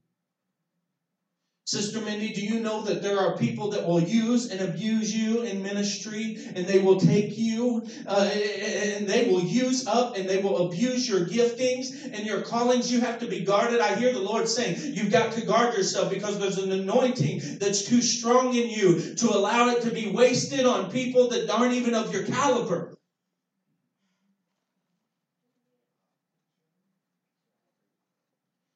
Sister 1.67 2.01
Mindy, 2.01 2.33
do 2.33 2.47
you 2.47 2.61
know 2.61 2.81
that 2.83 3.03
there 3.03 3.19
are 3.19 3.37
people 3.37 3.71
that 3.71 3.85
will 3.85 4.01
use 4.01 4.53
and 4.53 4.61
abuse 4.61 5.13
you 5.13 5.43
in 5.43 5.65
ministry 5.65 6.39
and 6.55 6.65
they 6.65 6.79
will 6.79 7.01
take 7.01 7.37
you 7.37 7.85
uh, 8.07 8.21
and 8.21 9.09
they 9.09 9.29
will 9.29 9.43
use 9.43 9.85
up 9.89 10.17
and 10.17 10.29
they 10.29 10.41
will 10.41 10.69
abuse 10.69 11.09
your 11.09 11.27
giftings 11.27 12.05
and 12.05 12.25
your 12.25 12.43
callings? 12.43 12.93
You 12.93 13.01
have 13.01 13.19
to 13.19 13.27
be 13.27 13.41
guarded. 13.41 13.81
I 13.81 13.97
hear 13.97 14.13
the 14.13 14.21
Lord 14.21 14.49
saying 14.49 14.77
you've 14.95 15.11
got 15.11 15.33
to 15.33 15.45
guard 15.45 15.77
yourself 15.77 16.09
because 16.09 16.39
there's 16.39 16.59
an 16.59 16.71
anointing 16.71 17.59
that's 17.59 17.83
too 17.85 18.01
strong 18.01 18.55
in 18.55 18.71
you 18.71 19.17
to 19.17 19.27
allow 19.31 19.71
it 19.71 19.83
to 19.83 19.91
be 19.91 20.09
wasted 20.13 20.67
on 20.67 20.93
people 20.93 21.31
that 21.31 21.51
aren't 21.51 21.75
even 21.75 21.97
of 21.97 22.15
your 22.15 22.23
caliber. 22.23 22.95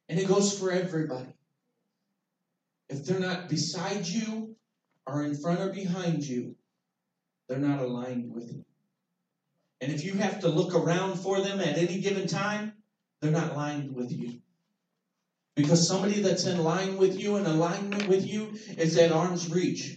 And 0.09 0.19
it 0.19 0.27
goes 0.27 0.59
for 0.59 0.73
everybody. 0.73 1.33
If 2.91 3.05
they're 3.05 3.21
not 3.21 3.49
beside 3.49 4.05
you 4.05 4.57
or 5.07 5.23
in 5.23 5.37
front 5.37 5.61
or 5.61 5.73
behind 5.73 6.25
you, 6.25 6.57
they're 7.49 7.59
not 7.59 7.81
aligned 7.81 8.33
with 8.35 8.53
you. 8.53 8.65
And 9.81 9.93
if 9.93 10.05
you 10.05 10.15
have 10.15 10.41
to 10.41 10.49
look 10.49 10.75
around 10.75 11.17
for 11.17 11.41
them 11.41 11.61
at 11.61 11.79
any 11.79 12.01
given 12.01 12.27
time, 12.27 12.73
they're 13.21 13.31
not 13.31 13.53
aligned 13.53 13.95
with 13.95 14.11
you. 14.11 14.41
Because 15.55 15.87
somebody 15.87 16.21
that's 16.21 16.47
in 16.47 16.65
line 16.65 16.97
with 16.97 17.19
you 17.19 17.37
and 17.37 17.47
alignment 17.47 18.09
with 18.09 18.27
you 18.27 18.55
is 18.77 18.97
at 18.97 19.13
arm's 19.13 19.51
reach. 19.51 19.97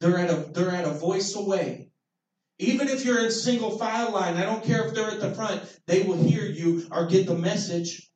They're 0.00 0.18
at 0.18 0.30
a 0.30 0.50
they're 0.52 0.70
at 0.70 0.86
a 0.86 0.92
voice 0.92 1.34
away. 1.36 1.88
Even 2.58 2.88
if 2.88 3.04
you're 3.04 3.24
in 3.24 3.30
single 3.30 3.78
file 3.78 4.12
line, 4.12 4.36
I 4.36 4.42
don't 4.42 4.64
care 4.64 4.86
if 4.86 4.94
they're 4.94 5.10
at 5.10 5.20
the 5.20 5.34
front, 5.34 5.62
they 5.86 6.02
will 6.02 6.22
hear 6.22 6.44
you 6.44 6.86
or 6.90 7.06
get 7.06 7.26
the 7.26 7.34
message. 7.34 8.09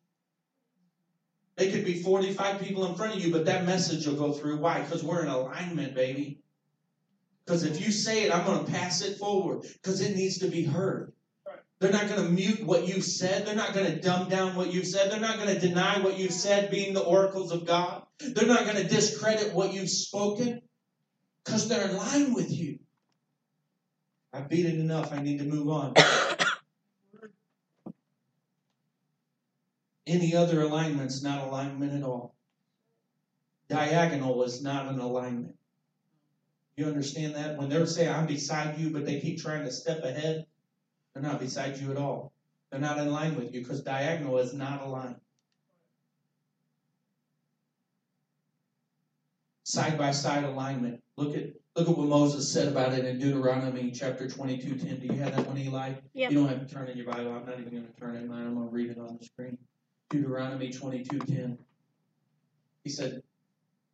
They 1.57 1.71
could 1.71 1.85
be 1.85 2.03
45 2.03 2.61
people 2.61 2.87
in 2.87 2.97
front 2.97 3.15
of 3.15 3.25
you, 3.25 3.33
but 3.33 3.47
that 3.47 3.65
message 3.65 4.07
will 4.07 4.17
go 4.17 4.33
through. 4.33 4.59
Why? 4.59 4.81
Because 4.81 5.05
we're 5.05 5.23
in 5.23 5.29
alignment, 5.29 5.95
baby. 5.95 6.41
Because 7.45 7.63
if 7.63 7.81
you 7.85 7.93
say 7.93 8.25
it, 8.25 8.35
I'm 8.35 8.45
going 8.45 8.65
to 8.65 8.73
pass 8.73 9.03
it 9.03 9.19
forward 9.19 9.63
because 9.63 10.01
it 10.01 10.17
needs 10.17 10.39
to 10.39 10.49
be 10.49 10.65
heard. 10.65 11.13
They're 11.79 11.93
not 11.93 12.09
going 12.09 12.23
to 12.23 12.31
mute 12.31 12.65
what 12.65 12.89
you've 12.89 13.05
said. 13.05 13.47
They're 13.47 13.55
not 13.55 13.75
going 13.75 13.87
to 13.87 14.01
dumb 14.01 14.29
down 14.29 14.57
what 14.57 14.73
you've 14.73 14.87
said. 14.87 15.11
They're 15.11 15.21
not 15.21 15.39
going 15.39 15.55
to 15.55 15.61
deny 15.61 16.01
what 16.01 16.19
you've 16.19 16.33
said 16.33 16.71
being 16.71 16.95
the 16.95 17.03
oracles 17.03 17.53
of 17.53 17.67
God. 17.67 18.03
They're 18.19 18.49
not 18.49 18.65
going 18.65 18.77
to 18.77 18.89
discredit 18.89 19.53
what 19.53 19.75
you've 19.75 19.91
spoken 19.91 20.63
because 21.45 21.69
they're 21.69 21.89
in 21.89 21.97
line 21.97 22.33
with 22.33 22.51
you. 22.51 22.79
I 24.33 24.41
beat 24.41 24.67
it 24.67 24.75
enough. 24.75 25.13
I 25.13 25.21
need 25.21 25.39
to 25.39 25.45
move 25.45 25.69
on. 25.69 25.95
Any 30.07 30.35
other 30.37 30.63
alignment's 30.63 31.23
not 31.23 31.47
alignment 31.47 31.95
at 31.95 32.03
all. 32.03 32.35
Diagonal 33.69 34.43
is 34.43 34.63
not 34.63 34.87
an 34.87 34.99
alignment. 34.99 35.57
You 36.77 36.87
understand 36.87 37.35
that? 37.37 37.57
When 37.57 37.69
they're 37.69 37.87
saying, 37.87 38.13
I'm 38.13 38.27
beside 38.27 38.79
you, 38.79 38.91
but 38.91 39.07
they 39.07 39.21
keep 39.21 39.41
trying 39.41 39.65
to 39.65 39.71
step 39.71 40.03
ahead, 40.03 40.47
they're 41.13 41.23
not 41.23 41.41
beside 41.41 41.79
you 41.79 41.91
at 41.91 41.97
all. 41.97 42.33
They're 42.71 42.81
not 42.81 42.99
in 42.99 43.11
line 43.11 43.37
with 43.37 43.55
you 43.55 43.61
because 43.61 43.83
diagonal 43.83 44.39
is 44.39 44.53
not 44.53 44.83
aligned. 44.83 45.21
Side 49.63 49.97
by 49.97 50.11
side 50.11 50.45
alignment. 50.45 51.03
Look 51.17 51.37
at 51.37 51.55
Look 51.77 51.89
at 51.89 51.99
what 51.99 52.07
Moses 52.07 52.53
said 52.53 52.69
about 52.69 52.93
it 52.93 53.05
in 53.05 53.19
Deuteronomy 53.19 53.91
chapter 53.91 54.29
22, 54.29 54.77
10. 54.77 55.01
Do 55.01 55.07
you 55.07 55.21
have 55.21 55.35
that 55.35 55.45
one, 55.45 55.59
Eli? 55.59 55.95
Yep. 56.13 56.31
You 56.31 56.39
don't 56.39 56.49
have 56.49 56.65
to 56.65 56.73
turn 56.73 56.87
in 56.89 56.97
your 56.97 57.07
Bible. 57.07 57.33
I'm 57.33 57.45
not 57.45 57.59
even 57.59 57.73
going 57.73 57.87
to 57.87 58.01
turn 58.01 58.15
in 58.15 58.29
mine. 58.29 58.47
I'm 58.47 58.55
going 58.55 58.69
to 58.69 58.73
read 58.73 58.91
it 58.91 58.99
on 58.99 59.19
the 59.19 59.25
screen. 59.25 59.59
Deuteronomy 60.11 60.71
22, 60.71 61.19
10. 61.19 61.59
He 62.85 62.91
said, 62.91 63.23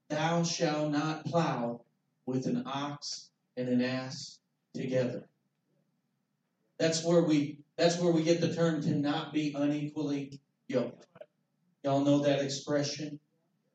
Thou 0.08 0.42
shalt 0.42 0.90
not 0.90 1.24
plow 1.24 1.82
with 2.26 2.46
an 2.46 2.64
ox 2.66 3.30
and 3.56 3.68
an 3.68 3.82
ass 3.82 4.38
together. 4.74 5.28
That's 6.78 7.04
where 7.04 7.22
we 7.22 7.58
that's 7.76 7.98
where 7.98 8.12
we 8.12 8.22
get 8.22 8.40
the 8.40 8.54
term 8.54 8.82
to 8.82 8.90
not 8.90 9.32
be 9.32 9.54
unequally 9.56 10.40
yoked. 10.68 11.06
Y'all 11.82 12.04
know 12.04 12.20
that 12.20 12.40
expression? 12.40 13.18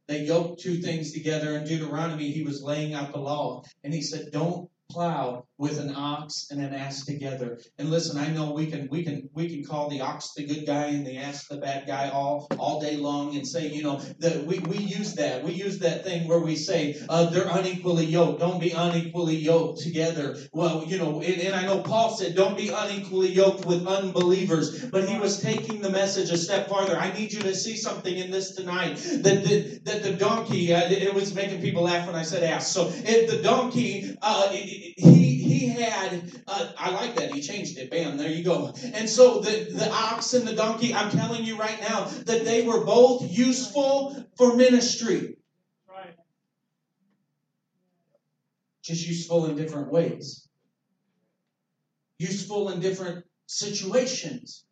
They 0.08 0.26
yoked 0.26 0.62
two 0.62 0.82
things 0.82 1.12
together 1.12 1.56
in 1.58 1.66
Deuteronomy. 1.66 2.32
He 2.32 2.44
was 2.44 2.62
laying 2.62 2.94
out 2.94 3.12
the 3.12 3.20
law, 3.20 3.64
and 3.84 3.94
he 3.94 4.02
said, 4.02 4.32
"Don't 4.32 4.70
plow 4.90 5.46
with 5.58 5.80
an 5.80 5.94
ox 5.96 6.48
and 6.52 6.62
an 6.62 6.74
ass 6.74 7.06
together." 7.06 7.60
And 7.78 7.90
listen, 7.90 8.18
I 8.18 8.28
know 8.28 8.52
we 8.54 8.68
can 8.68 8.88
we 8.90 9.04
can 9.04 9.30
we 9.34 9.50
can 9.50 9.64
call 9.64 9.90
the 9.90 10.02
ox 10.02 10.34
the 10.36 10.46
good 10.46 10.66
guy 10.66 10.88
and 10.88 11.06
the 11.06 11.18
ass 11.18 11.48
the 11.48 11.58
bad 11.58 11.88
guy 11.88 12.10
all 12.10 12.48
all 12.60 12.80
day 12.82 12.98
long, 12.98 13.36
and 13.36 13.48
say, 13.48 13.68
you 13.68 13.84
know, 13.84 14.00
that 14.20 14.46
we 14.46 14.60
we 14.60 14.78
use 14.78 15.16
that 15.16 15.44
we 15.44 15.54
use 15.54 15.80
that 15.80 16.04
thing 16.04 16.28
where 16.28 16.40
we 16.40 16.56
say 16.56 16.96
uh, 17.10 17.26
they're 17.30 17.48
unequally 17.50 18.06
yoked. 18.06 18.40
Don't 18.40 18.60
be 18.60 18.72
unequally 18.72 19.36
yoked 19.36 19.82
together. 19.82 20.38
Well, 20.54 20.84
you 20.86 20.98
know, 20.98 21.22
and, 21.22 21.42
and 21.42 21.56
I 21.56 21.66
know 21.66 21.82
Paul 21.82 22.16
said, 22.16 22.36
"Don't 22.36 22.58
be 22.58 22.70
unequally 22.70 23.32
yoked 23.32 23.66
with 23.66 23.88
unbelievers," 23.88 24.86
but 24.86 25.08
he 25.08 25.18
was 25.18 25.42
taking 25.42 25.82
the 25.82 25.90
message 25.90 26.30
a 26.32 26.38
step 26.38 26.70
farther. 26.70 26.98
I 26.98 27.12
need 27.14 27.34
you 27.34 27.42
to 27.42 27.56
see 27.56 27.76
something 27.76 28.16
in 28.16 28.32
this 28.32 28.56
tonight. 28.56 28.96
That 28.96 29.44
the, 29.44 29.80
that 29.84 30.04
the 30.04 30.14
donkey, 30.14 30.74
uh, 30.74 30.90
it 30.90 31.14
was 31.14 31.34
making 31.34 31.62
people 31.62 31.84
laugh 31.84 32.08
when 32.08 32.16
I 32.16 32.24
said 32.24 32.44
ass. 32.44 32.72
So 32.72 32.92
if 32.94 33.30
the 33.30 33.42
donkey, 33.42 34.18
uh, 34.22 34.50
he 34.98 35.44
he 35.44 35.68
had, 35.68 36.32
uh, 36.48 36.72
I 36.78 36.92
like 36.92 37.16
that. 37.16 37.34
He 37.34 37.42
changed 37.42 37.78
it. 37.78 37.90
Bam, 37.92 38.18
there 38.18 38.30
you 38.30 38.44
go. 38.44 38.74
And 38.94 39.10
so 39.10 39.40
the 39.40 39.68
the 39.72 39.92
ox 39.92 40.34
and 40.34 40.48
the 40.48 40.56
donkey, 40.56 40.94
I'm 40.94 41.12
telling 41.12 41.44
you 41.44 41.58
right 41.58 41.80
now 41.82 42.06
that 42.26 42.46
they 42.46 42.64
were 42.64 42.84
both 42.84 43.24
useful 43.30 44.16
for 44.38 44.56
ministry. 44.56 45.38
Right. 45.88 46.16
just 48.84 49.08
useful 49.08 49.46
in 49.48 49.56
different 49.56 49.92
ways. 49.92 50.48
Useful 52.20 52.70
in 52.70 52.80
different 52.80 53.26
situations. 53.48 54.66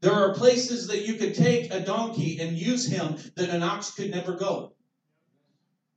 There 0.00 0.12
are 0.12 0.34
places 0.34 0.88
that 0.88 1.06
you 1.06 1.14
could 1.14 1.34
take 1.34 1.72
a 1.72 1.80
donkey 1.80 2.38
and 2.40 2.56
use 2.56 2.86
him 2.86 3.16
that 3.36 3.48
an 3.48 3.62
ox 3.62 3.92
could 3.92 4.10
never 4.10 4.36
go. 4.36 4.75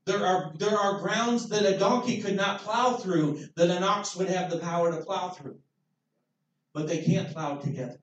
There 0.10 0.26
are, 0.26 0.52
there 0.58 0.76
are 0.76 0.98
grounds 0.98 1.50
that 1.50 1.72
a 1.72 1.78
donkey 1.78 2.20
could 2.20 2.36
not 2.36 2.62
plow 2.62 2.94
through 2.94 3.46
that 3.56 3.70
an 3.70 3.84
ox 3.84 4.16
would 4.16 4.28
have 4.28 4.50
the 4.50 4.58
power 4.58 4.92
to 4.92 5.06
plow 5.06 5.30
through. 5.30 5.60
But 6.74 6.88
they 6.88 7.04
can't 7.04 7.32
plow 7.32 7.58
together. 7.58 8.00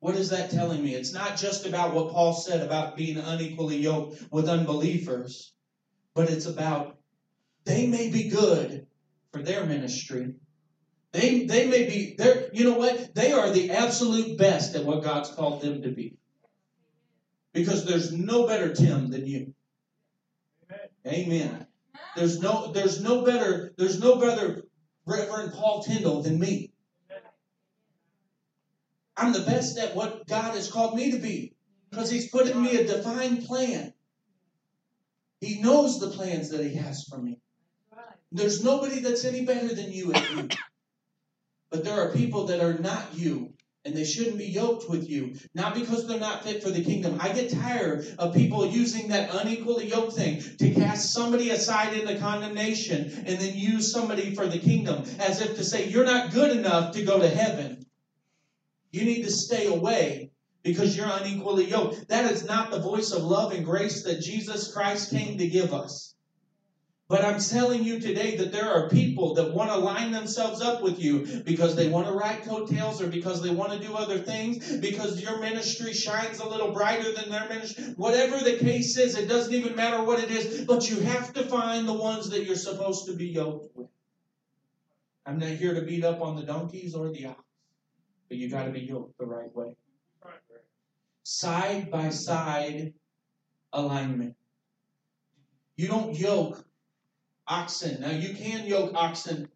What 0.00 0.16
is 0.16 0.30
that 0.30 0.50
telling 0.50 0.82
me? 0.82 0.94
It's 0.94 1.12
not 1.12 1.36
just 1.36 1.66
about 1.66 1.92
what 1.92 2.10
Paul 2.10 2.32
said 2.32 2.62
about 2.62 2.96
being 2.96 3.18
unequally 3.18 3.76
yoked 3.76 4.22
with 4.30 4.48
unbelievers, 4.48 5.52
but 6.14 6.30
it's 6.30 6.46
about 6.46 6.96
they 7.64 7.86
may 7.86 8.08
be 8.08 8.30
good 8.30 8.86
for 9.32 9.42
their 9.42 9.66
ministry. 9.66 10.36
They, 11.12 11.44
they 11.44 11.66
may 11.66 11.84
be, 11.84 12.14
they're, 12.16 12.48
you 12.54 12.64
know 12.64 12.78
what? 12.78 13.14
They 13.14 13.32
are 13.32 13.50
the 13.50 13.72
absolute 13.72 14.38
best 14.38 14.74
at 14.74 14.86
what 14.86 15.04
God's 15.04 15.28
called 15.28 15.60
them 15.60 15.82
to 15.82 15.90
be. 15.90 16.16
Because 17.52 17.84
there's 17.84 18.10
no 18.10 18.46
better 18.46 18.74
Tim 18.74 19.10
than 19.10 19.26
you. 19.26 19.52
Amen. 21.06 21.66
There's 22.16 22.40
no, 22.40 22.72
there's 22.72 23.00
no 23.00 23.22
better, 23.22 23.72
there's 23.76 24.00
no 24.00 24.16
better 24.16 24.64
Reverend 25.06 25.52
Paul 25.52 25.82
Tyndall 25.82 26.22
than 26.22 26.38
me. 26.38 26.72
I'm 29.16 29.32
the 29.32 29.40
best 29.40 29.78
at 29.78 29.94
what 29.94 30.26
God 30.26 30.54
has 30.54 30.70
called 30.70 30.96
me 30.96 31.12
to 31.12 31.18
be 31.18 31.54
because 31.90 32.10
He's 32.10 32.28
put 32.28 32.48
in 32.48 32.62
me 32.62 32.76
a 32.76 32.86
defined 32.86 33.46
plan. 33.46 33.92
He 35.40 35.60
knows 35.60 36.00
the 36.00 36.10
plans 36.10 36.50
that 36.50 36.64
He 36.64 36.74
has 36.74 37.04
for 37.04 37.18
me. 37.18 37.40
There's 38.32 38.64
nobody 38.64 39.00
that's 39.00 39.24
any 39.24 39.44
better 39.44 39.74
than 39.74 39.92
you 39.92 40.12
at 40.12 40.30
you. 40.30 40.48
But 41.70 41.84
there 41.84 42.00
are 42.00 42.12
people 42.12 42.46
that 42.46 42.60
are 42.60 42.78
not 42.78 43.14
you, 43.14 43.54
and 43.86 43.96
they 43.96 44.04
shouldn't 44.04 44.36
be 44.36 44.46
yoked 44.46 44.90
with 44.90 45.08
you. 45.08 45.36
Not 45.54 45.74
because 45.74 46.06
they're 46.06 46.18
not 46.18 46.42
fit 46.42 46.60
for 46.60 46.70
the 46.70 46.82
kingdom. 46.82 47.18
I 47.20 47.32
get 47.32 47.52
tired 47.52 48.04
of 48.18 48.34
people 48.34 48.66
using 48.66 49.08
that 49.08 49.32
unequally 49.32 49.88
yoked 49.88 50.14
thing 50.14 50.42
to 50.58 50.70
cast 50.72 51.12
somebody 51.12 51.50
aside 51.50 51.96
into 51.96 52.18
condemnation 52.18 53.12
and 53.26 53.38
then 53.38 53.56
use 53.56 53.92
somebody 53.92 54.34
for 54.34 54.48
the 54.48 54.58
kingdom 54.58 55.04
as 55.20 55.40
if 55.40 55.54
to 55.56 55.64
say, 55.64 55.88
you're 55.88 56.04
not 56.04 56.32
good 56.32 56.56
enough 56.56 56.94
to 56.94 57.04
go 57.04 57.20
to 57.20 57.28
heaven. 57.28 57.86
You 58.90 59.04
need 59.04 59.22
to 59.22 59.30
stay 59.30 59.66
away 59.66 60.32
because 60.64 60.96
you're 60.96 61.06
unequally 61.08 61.66
yoked. 61.66 62.08
That 62.08 62.30
is 62.32 62.44
not 62.44 62.72
the 62.72 62.80
voice 62.80 63.12
of 63.12 63.22
love 63.22 63.52
and 63.52 63.64
grace 63.64 64.02
that 64.02 64.20
Jesus 64.20 64.72
Christ 64.72 65.12
came 65.12 65.38
to 65.38 65.46
give 65.46 65.72
us. 65.72 66.15
But 67.08 67.24
I'm 67.24 67.38
telling 67.38 67.84
you 67.84 68.00
today 68.00 68.36
that 68.36 68.50
there 68.50 68.68
are 68.68 68.88
people 68.88 69.34
that 69.34 69.54
want 69.54 69.70
to 69.70 69.76
line 69.76 70.10
themselves 70.10 70.60
up 70.60 70.82
with 70.82 70.98
you 70.98 71.42
because 71.44 71.76
they 71.76 71.88
want 71.88 72.08
to 72.08 72.12
ride 72.12 72.42
coattails 72.42 73.00
or 73.00 73.06
because 73.06 73.40
they 73.40 73.50
want 73.50 73.72
to 73.72 73.78
do 73.78 73.94
other 73.94 74.18
things, 74.18 74.78
because 74.78 75.22
your 75.22 75.38
ministry 75.38 75.92
shines 75.92 76.40
a 76.40 76.48
little 76.48 76.72
brighter 76.72 77.12
than 77.12 77.30
their 77.30 77.48
ministry. 77.48 77.84
Whatever 77.96 78.38
the 78.38 78.56
case 78.56 78.98
is, 78.98 79.16
it 79.16 79.28
doesn't 79.28 79.54
even 79.54 79.76
matter 79.76 80.02
what 80.02 80.18
it 80.18 80.32
is, 80.32 80.64
but 80.64 80.90
you 80.90 80.98
have 81.00 81.32
to 81.34 81.44
find 81.44 81.86
the 81.86 81.92
ones 81.92 82.28
that 82.30 82.44
you're 82.44 82.56
supposed 82.56 83.06
to 83.06 83.14
be 83.14 83.28
yoked 83.28 83.76
with. 83.76 83.88
I'm 85.24 85.38
not 85.38 85.50
here 85.50 85.74
to 85.74 85.82
beat 85.82 86.02
up 86.02 86.20
on 86.20 86.34
the 86.34 86.42
donkeys 86.42 86.96
or 86.96 87.10
the 87.10 87.26
ox, 87.26 87.42
but 88.28 88.36
you 88.36 88.50
got 88.50 88.64
to 88.64 88.70
be 88.70 88.80
yoked 88.80 89.16
the 89.18 89.26
right 89.26 89.54
way. 89.54 89.76
Side 91.22 91.88
by 91.88 92.10
side 92.10 92.94
alignment. 93.72 94.34
You 95.76 95.86
don't 95.86 96.18
yoke 96.18 96.64
oxen. 97.48 98.00
Now 98.00 98.10
you 98.10 98.34
can 98.34 98.66
yoke 98.66 98.92
oxen 98.94 99.48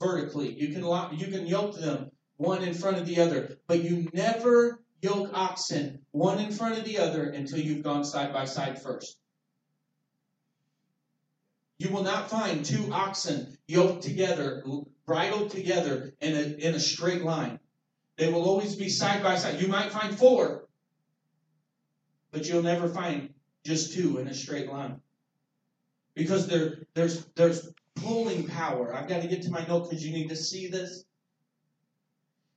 vertically. 0.00 0.52
You 0.52 0.68
can 0.68 1.18
you 1.18 1.26
can 1.26 1.46
yoke 1.46 1.78
them 1.78 2.10
one 2.36 2.62
in 2.62 2.74
front 2.74 2.98
of 2.98 3.06
the 3.06 3.20
other, 3.20 3.58
but 3.66 3.82
you 3.82 4.08
never 4.12 4.80
yoke 5.02 5.30
oxen 5.34 6.00
one 6.10 6.38
in 6.38 6.52
front 6.52 6.78
of 6.78 6.84
the 6.84 6.98
other 6.98 7.24
until 7.24 7.58
you've 7.58 7.82
gone 7.82 8.04
side 8.04 8.32
by 8.32 8.44
side 8.44 8.80
first. 8.80 9.18
You 11.78 11.90
will 11.90 12.02
not 12.02 12.28
find 12.28 12.64
two 12.64 12.92
oxen 12.92 13.56
yoked 13.66 14.02
together, 14.02 14.62
bridled 15.06 15.50
together 15.50 16.12
in 16.20 16.36
a, 16.36 16.68
in 16.68 16.74
a 16.74 16.80
straight 16.80 17.22
line. 17.22 17.58
They 18.16 18.30
will 18.30 18.44
always 18.44 18.76
be 18.76 18.90
side 18.90 19.22
by 19.22 19.36
side. 19.36 19.62
You 19.62 19.68
might 19.68 19.90
find 19.90 20.16
four, 20.16 20.68
but 22.32 22.46
you'll 22.46 22.62
never 22.62 22.86
find 22.86 23.32
just 23.64 23.94
two 23.94 24.18
in 24.18 24.28
a 24.28 24.34
straight 24.34 24.70
line 24.70 25.00
because 26.20 26.46
there, 26.46 26.80
there's 26.92 27.24
there's 27.34 27.72
pulling 27.94 28.46
power. 28.46 28.94
I've 28.94 29.08
got 29.08 29.22
to 29.22 29.28
get 29.28 29.40
to 29.42 29.50
my 29.50 29.64
note 29.66 29.88
because 29.88 30.04
you 30.06 30.12
need 30.12 30.28
to 30.28 30.36
see 30.36 30.68
this. 30.68 31.04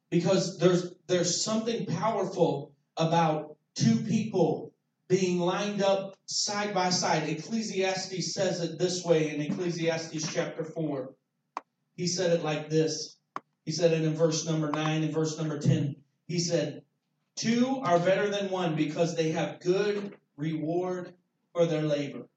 Because 0.10 0.58
there's 0.58 0.94
there's 1.08 1.42
something 1.42 1.86
powerful 1.86 2.74
about 2.98 3.56
two 3.74 3.96
people 4.00 4.74
being 5.08 5.40
lined 5.40 5.82
up 5.82 6.18
side 6.26 6.74
by 6.74 6.90
side. 6.90 7.30
Ecclesiastes 7.30 8.34
says 8.34 8.60
it 8.60 8.78
this 8.78 9.06
way 9.06 9.34
in 9.34 9.40
Ecclesiastes 9.40 10.34
chapter 10.34 10.66
4. 10.66 11.14
He 11.96 12.08
said 12.08 12.32
it 12.32 12.44
like 12.44 12.70
this. 12.70 13.16
He 13.64 13.72
said 13.72 13.94
it 13.94 14.04
in 14.04 14.14
verse 14.14 14.46
number 14.46 14.72
9 14.72 15.04
and 15.04 15.14
verse 15.14 15.38
number 15.38 15.58
10. 15.58 15.96
He 16.28 16.40
said, 16.40 16.84
Two 17.38 17.80
are 17.84 17.98
better 17.98 18.30
than 18.30 18.52
one 18.52 18.76
because 18.76 19.16
they 19.16 19.32
have 19.32 19.62
good 19.62 20.18
reward 20.36 21.14
for 21.54 21.66
their 21.66 21.84
labor. 21.84 22.28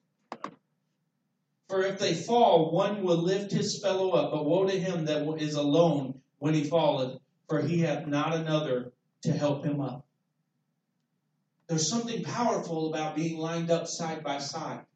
For 1.68 1.82
if 1.82 1.98
they 1.98 2.14
fall, 2.14 2.70
one 2.70 3.02
will 3.02 3.16
lift 3.16 3.50
his 3.50 3.80
fellow 3.80 4.10
up, 4.10 4.30
but 4.30 4.44
woe 4.44 4.66
to 4.66 4.78
him 4.78 5.04
that 5.06 5.26
is 5.40 5.56
alone 5.56 6.20
when 6.38 6.54
he 6.54 6.62
falleth, 6.62 7.18
for 7.48 7.60
he 7.60 7.80
hath 7.80 8.06
not 8.06 8.34
another 8.34 8.92
to 9.22 9.32
help 9.32 9.64
him 9.64 9.80
up. 9.80 10.04
There's 11.66 11.88
something 11.88 12.22
powerful 12.22 12.88
about 12.88 13.16
being 13.16 13.38
lined 13.38 13.70
up 13.70 13.88
side 13.88 14.22
by 14.22 14.38
side 14.38 14.86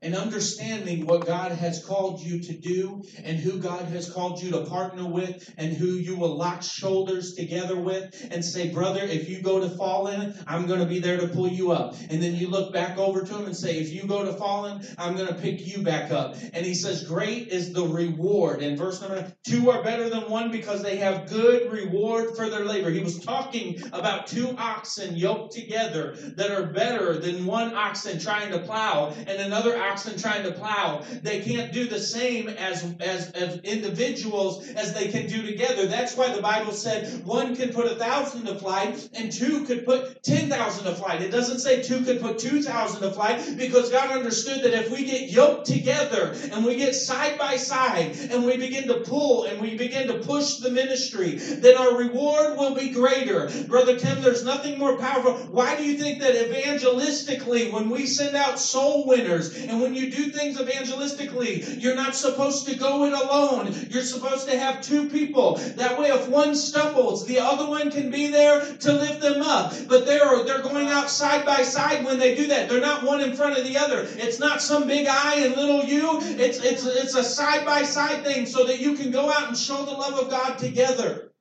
and 0.00 0.14
understanding 0.14 1.06
what 1.06 1.26
God 1.26 1.52
has 1.52 1.84
called 1.84 2.20
you 2.20 2.40
to 2.40 2.52
do 2.52 3.02
and 3.24 3.38
who 3.38 3.58
God 3.58 3.86
has 3.86 4.10
called 4.10 4.40
you 4.40 4.50
to 4.52 4.64
partner 4.64 5.04
with 5.04 5.52
and 5.58 5.72
who 5.72 5.86
you 5.86 6.16
will 6.16 6.36
lock 6.36 6.62
shoulders 6.62 7.34
together 7.34 7.76
with 7.76 8.28
and 8.30 8.44
say, 8.44 8.72
brother, 8.72 9.02
if 9.02 9.28
you 9.28 9.42
go 9.42 9.60
to 9.60 9.68
fall 9.68 10.08
in, 10.08 10.34
I'm 10.46 10.66
going 10.66 10.80
to 10.80 10.86
be 10.86 11.00
there 11.00 11.18
to 11.18 11.28
pull 11.28 11.48
you 11.48 11.72
up. 11.72 11.96
And 12.10 12.22
then 12.22 12.36
you 12.36 12.48
look 12.48 12.72
back 12.72 12.96
over 12.96 13.22
to 13.24 13.38
him 13.38 13.46
and 13.46 13.56
say, 13.56 13.78
if 13.78 13.92
you 13.92 14.06
go 14.06 14.24
to 14.24 14.32
fall 14.34 14.66
in, 14.66 14.86
I'm 14.98 15.16
going 15.16 15.28
to 15.28 15.34
pick 15.34 15.66
you 15.66 15.82
back 15.82 16.12
up. 16.12 16.36
And 16.52 16.64
he 16.64 16.74
says, 16.74 17.04
great 17.04 17.48
is 17.48 17.72
the 17.72 17.84
reward. 17.84 18.62
In 18.62 18.76
verse 18.76 19.00
number 19.00 19.32
two 19.44 19.70
are 19.70 19.82
better 19.82 20.08
than 20.08 20.30
one 20.30 20.50
because 20.50 20.82
they 20.82 20.96
have 20.96 21.28
good 21.28 21.72
reward 21.72 22.36
for 22.36 22.48
their 22.48 22.64
labor. 22.64 22.90
He 22.90 23.00
was 23.00 23.18
talking 23.18 23.82
about 23.92 24.28
two 24.28 24.54
oxen 24.58 25.16
yoked 25.16 25.54
together 25.54 26.14
that 26.36 26.50
are 26.50 26.66
better 26.66 27.18
than 27.18 27.46
one 27.46 27.74
oxen 27.74 28.20
trying 28.20 28.52
to 28.52 28.60
plow 28.60 29.12
and 29.26 29.40
another 29.40 29.76
oxen 29.76 29.87
trying 29.96 30.42
to 30.44 30.52
plow. 30.52 31.02
They 31.22 31.40
can't 31.40 31.72
do 31.72 31.86
the 31.86 31.98
same 31.98 32.48
as, 32.48 32.84
as, 33.00 33.30
as 33.32 33.58
individuals 33.60 34.68
as 34.70 34.94
they 34.94 35.08
can 35.08 35.26
do 35.26 35.42
together. 35.42 35.86
That's 35.86 36.16
why 36.16 36.32
the 36.32 36.42
Bible 36.42 36.72
said 36.72 37.24
one 37.24 37.56
could 37.56 37.74
put 37.74 37.86
a 37.86 37.94
thousand 37.94 38.46
to 38.46 38.54
flight 38.54 39.08
and 39.14 39.32
two 39.32 39.64
could 39.64 39.84
put 39.84 40.22
ten 40.22 40.48
thousand 40.48 40.84
to 40.84 40.94
flight. 40.94 41.22
It 41.22 41.30
doesn't 41.30 41.60
say 41.60 41.82
two 41.82 42.04
could 42.04 42.20
put 42.20 42.38
two 42.38 42.62
thousand 42.62 43.02
to 43.02 43.10
flight 43.12 43.56
because 43.56 43.90
God 43.90 44.10
understood 44.10 44.62
that 44.64 44.74
if 44.74 44.90
we 44.90 45.04
get 45.04 45.30
yoked 45.30 45.66
together 45.66 46.34
and 46.52 46.64
we 46.64 46.76
get 46.76 46.94
side 46.94 47.38
by 47.38 47.56
side 47.56 48.16
and 48.30 48.44
we 48.44 48.56
begin 48.56 48.88
to 48.88 49.00
pull 49.00 49.44
and 49.44 49.60
we 49.60 49.76
begin 49.76 50.08
to 50.08 50.18
push 50.18 50.56
the 50.56 50.70
ministry, 50.70 51.36
then 51.36 51.76
our 51.76 51.96
reward 51.96 52.58
will 52.58 52.74
be 52.74 52.90
greater. 52.90 53.50
Brother 53.66 53.96
Tim, 53.98 54.22
there's 54.22 54.44
nothing 54.44 54.78
more 54.78 54.96
powerful. 54.96 55.34
Why 55.50 55.76
do 55.76 55.84
you 55.84 55.98
think 55.98 56.20
that 56.20 56.34
evangelistically, 56.34 57.72
when 57.72 57.90
we 57.90 58.06
send 58.06 58.36
out 58.36 58.58
soul 58.58 59.06
winners 59.06 59.54
and 59.56 59.77
when 59.80 59.94
you 59.94 60.10
do 60.10 60.30
things 60.30 60.58
evangelistically, 60.58 61.80
you're 61.80 61.94
not 61.94 62.14
supposed 62.14 62.66
to 62.68 62.76
go 62.76 63.04
it 63.04 63.12
alone. 63.12 63.74
You're 63.90 64.02
supposed 64.02 64.48
to 64.48 64.58
have 64.58 64.80
two 64.82 65.08
people. 65.08 65.56
That 65.76 65.98
way, 65.98 66.08
if 66.08 66.28
one 66.28 66.54
stumbles, 66.54 67.26
the 67.26 67.38
other 67.38 67.66
one 67.66 67.90
can 67.90 68.10
be 68.10 68.28
there 68.28 68.60
to 68.60 68.92
lift 68.92 69.20
them 69.20 69.42
up. 69.42 69.74
But 69.88 70.06
they're 70.06 70.44
they're 70.44 70.62
going 70.62 70.88
out 70.88 71.10
side 71.10 71.44
by 71.44 71.62
side 71.62 72.04
when 72.04 72.18
they 72.18 72.34
do 72.34 72.48
that. 72.48 72.68
They're 72.68 72.80
not 72.80 73.04
one 73.04 73.20
in 73.20 73.34
front 73.34 73.58
of 73.58 73.64
the 73.64 73.76
other. 73.76 74.06
It's 74.08 74.38
not 74.38 74.62
some 74.62 74.86
big 74.86 75.06
I 75.06 75.40
and 75.46 75.56
little 75.56 75.84
you. 75.84 76.18
It's 76.20 76.58
it's 76.58 76.84
it's 76.84 77.14
a 77.14 77.24
side 77.24 77.64
by 77.64 77.82
side 77.82 78.24
thing 78.24 78.46
so 78.46 78.64
that 78.64 78.80
you 78.80 78.94
can 78.94 79.10
go 79.10 79.30
out 79.30 79.48
and 79.48 79.56
show 79.56 79.84
the 79.84 79.92
love 79.92 80.18
of 80.18 80.30
God 80.30 80.58
together. 80.58 81.32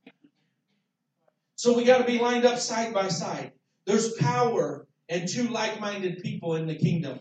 So 1.55 1.75
we 1.75 1.83
got 1.85 1.97
to 1.97 2.03
be 2.03 2.19
lined 2.19 2.45
up 2.45 2.59
side 2.59 2.93
by 2.93 3.07
side. 3.07 3.51
There's 3.85 4.13
power 4.13 4.85
in 5.09 5.27
two 5.27 5.47
like-minded 5.47 6.21
people 6.21 6.55
in 6.55 6.67
the 6.67 6.75
kingdom. 6.75 7.19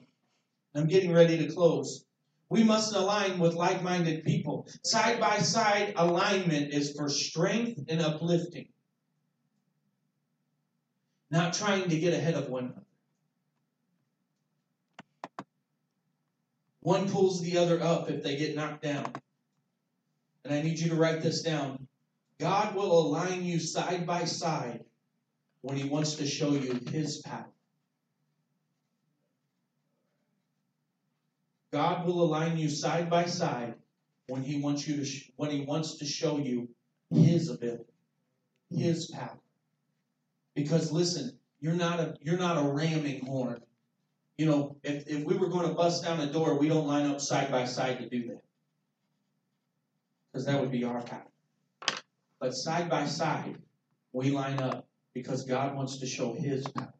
I'm 0.76 0.86
getting 0.86 1.12
ready 1.12 1.38
to 1.38 1.52
close. 1.52 2.04
We 2.48 2.62
must 2.62 2.94
align 2.94 3.38
with 3.38 3.54
like 3.54 3.82
minded 3.82 4.24
people. 4.24 4.68
Side 4.84 5.18
by 5.18 5.38
side 5.38 5.94
alignment 5.96 6.72
is 6.72 6.92
for 6.92 7.08
strength 7.08 7.80
and 7.88 8.00
uplifting, 8.00 8.68
not 11.30 11.54
trying 11.54 11.88
to 11.88 11.98
get 11.98 12.14
ahead 12.14 12.34
of 12.34 12.48
one 12.48 12.66
another. 12.66 12.82
One 16.80 17.10
pulls 17.10 17.42
the 17.42 17.58
other 17.58 17.82
up 17.82 18.10
if 18.10 18.22
they 18.22 18.36
get 18.36 18.54
knocked 18.54 18.82
down. 18.82 19.12
And 20.44 20.54
I 20.54 20.62
need 20.62 20.78
you 20.78 20.90
to 20.90 20.94
write 20.94 21.20
this 21.20 21.42
down. 21.42 21.88
God 22.38 22.76
will 22.76 22.96
align 22.96 23.44
you 23.44 23.58
side 23.58 24.06
by 24.06 24.24
side 24.24 24.84
when 25.62 25.76
He 25.76 25.88
wants 25.88 26.14
to 26.16 26.26
show 26.28 26.52
you 26.52 26.78
His 26.92 27.22
power. 27.22 27.55
God 31.72 32.06
will 32.06 32.22
align 32.22 32.56
you 32.56 32.68
side 32.68 33.10
by 33.10 33.26
side 33.26 33.74
when 34.28 34.42
He 34.42 34.60
wants 34.60 34.86
you 34.86 34.96
to 34.96 35.04
sh- 35.04 35.30
when 35.36 35.50
He 35.50 35.62
wants 35.62 35.96
to 35.98 36.04
show 36.04 36.38
you 36.38 36.68
His 37.10 37.50
ability, 37.50 37.92
His 38.70 39.06
power. 39.10 39.38
Because 40.54 40.92
listen, 40.92 41.38
you're 41.60 41.74
not 41.74 42.00
a 42.00 42.14
you're 42.20 42.38
not 42.38 42.58
a 42.58 42.68
ramming 42.68 43.24
horn. 43.26 43.60
You 44.38 44.46
know, 44.46 44.76
if, 44.82 45.08
if 45.08 45.24
we 45.24 45.36
were 45.36 45.48
going 45.48 45.66
to 45.66 45.74
bust 45.74 46.04
down 46.04 46.20
a 46.20 46.30
door, 46.30 46.58
we 46.58 46.68
don't 46.68 46.86
line 46.86 47.06
up 47.06 47.20
side 47.20 47.50
by 47.50 47.64
side 47.64 47.98
to 47.98 48.08
do 48.08 48.28
that. 48.28 48.42
Because 50.32 50.46
that 50.46 50.60
would 50.60 50.70
be 50.70 50.84
our 50.84 51.00
power. 51.00 51.24
But 52.38 52.54
side 52.54 52.90
by 52.90 53.06
side, 53.06 53.56
we 54.12 54.30
line 54.30 54.60
up 54.60 54.86
because 55.14 55.44
God 55.44 55.74
wants 55.74 55.98
to 55.98 56.06
show 56.06 56.34
His 56.34 56.68
power. 56.68 56.92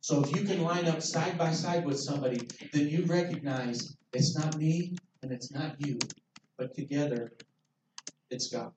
So 0.00 0.22
if 0.22 0.34
you 0.34 0.44
can 0.44 0.62
line 0.62 0.86
up 0.86 1.02
side 1.02 1.36
by 1.36 1.52
side 1.52 1.84
with 1.84 1.98
somebody, 1.98 2.48
then 2.72 2.88
you 2.88 3.04
recognize 3.04 3.96
it's 4.12 4.36
not 4.36 4.56
me 4.56 4.94
and 5.22 5.32
it's 5.32 5.50
not 5.50 5.76
you, 5.78 5.98
but 6.56 6.74
together 6.74 7.32
it's 8.30 8.48
God. 8.48 8.72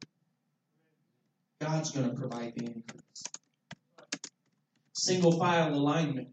God's 1.60 1.92
going 1.92 2.10
to 2.10 2.16
provide 2.16 2.54
the 2.56 2.66
increase. 2.66 3.24
Single 4.94 5.38
file 5.38 5.74
alignment. 5.74 6.30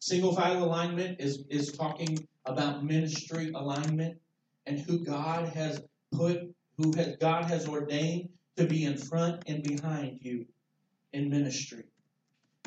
Single 0.00 0.34
file 0.34 0.64
alignment 0.64 1.20
is, 1.20 1.44
is 1.50 1.72
talking 1.72 2.26
about 2.46 2.84
ministry 2.84 3.52
alignment 3.54 4.18
and 4.66 4.78
who 4.78 5.04
God 5.04 5.48
has 5.50 5.82
put, 6.12 6.54
who 6.78 6.92
has, 6.96 7.16
God 7.20 7.44
has 7.44 7.68
ordained 7.68 8.30
to 8.56 8.66
be 8.66 8.84
in 8.84 8.96
front 8.96 9.44
and 9.46 9.62
behind 9.62 10.20
you 10.22 10.46
in 11.12 11.28
ministry. 11.28 11.84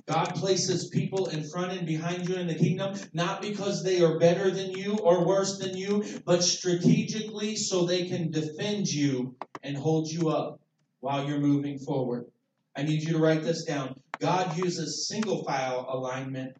God 0.07 0.35
places 0.35 0.89
people 0.89 1.27
in 1.27 1.43
front 1.43 1.73
and 1.73 1.85
behind 1.85 2.27
you 2.27 2.35
in 2.35 2.47
the 2.47 2.55
kingdom, 2.55 2.97
not 3.13 3.41
because 3.41 3.83
they 3.83 4.01
are 4.01 4.19
better 4.19 4.49
than 4.49 4.71
you 4.71 4.97
or 4.97 5.25
worse 5.25 5.57
than 5.59 5.77
you, 5.77 6.03
but 6.25 6.43
strategically 6.43 7.55
so 7.55 7.85
they 7.85 8.07
can 8.07 8.31
defend 8.31 8.87
you 8.87 9.35
and 9.63 9.77
hold 9.77 10.07
you 10.09 10.29
up 10.29 10.59
while 10.99 11.27
you're 11.27 11.39
moving 11.39 11.77
forward. 11.79 12.25
I 12.75 12.83
need 12.83 13.03
you 13.03 13.13
to 13.13 13.19
write 13.19 13.43
this 13.43 13.63
down. 13.63 13.99
God 14.19 14.57
uses 14.57 15.07
single 15.07 15.43
file 15.43 15.85
alignment 15.89 16.55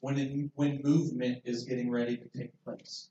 when, 0.00 0.18
in, 0.18 0.50
when 0.54 0.80
movement 0.82 1.42
is 1.44 1.64
getting 1.64 1.90
ready 1.90 2.16
to 2.16 2.28
take 2.38 2.52
place. 2.64 3.08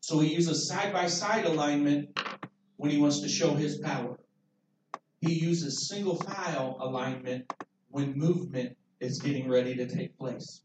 So 0.00 0.18
he 0.18 0.34
uses 0.34 0.66
side 0.66 0.92
by 0.92 1.06
side 1.06 1.44
alignment 1.44 2.18
when 2.76 2.90
he 2.90 2.98
wants 2.98 3.20
to 3.20 3.28
show 3.28 3.54
his 3.54 3.78
power. 3.78 4.18
He 5.20 5.34
uses 5.34 5.86
single 5.86 6.16
file 6.16 6.78
alignment 6.80 7.52
when 7.90 8.16
movement 8.16 8.76
is 9.00 9.20
getting 9.20 9.48
ready 9.48 9.76
to 9.76 9.86
take 9.86 10.16
place. 10.18 10.62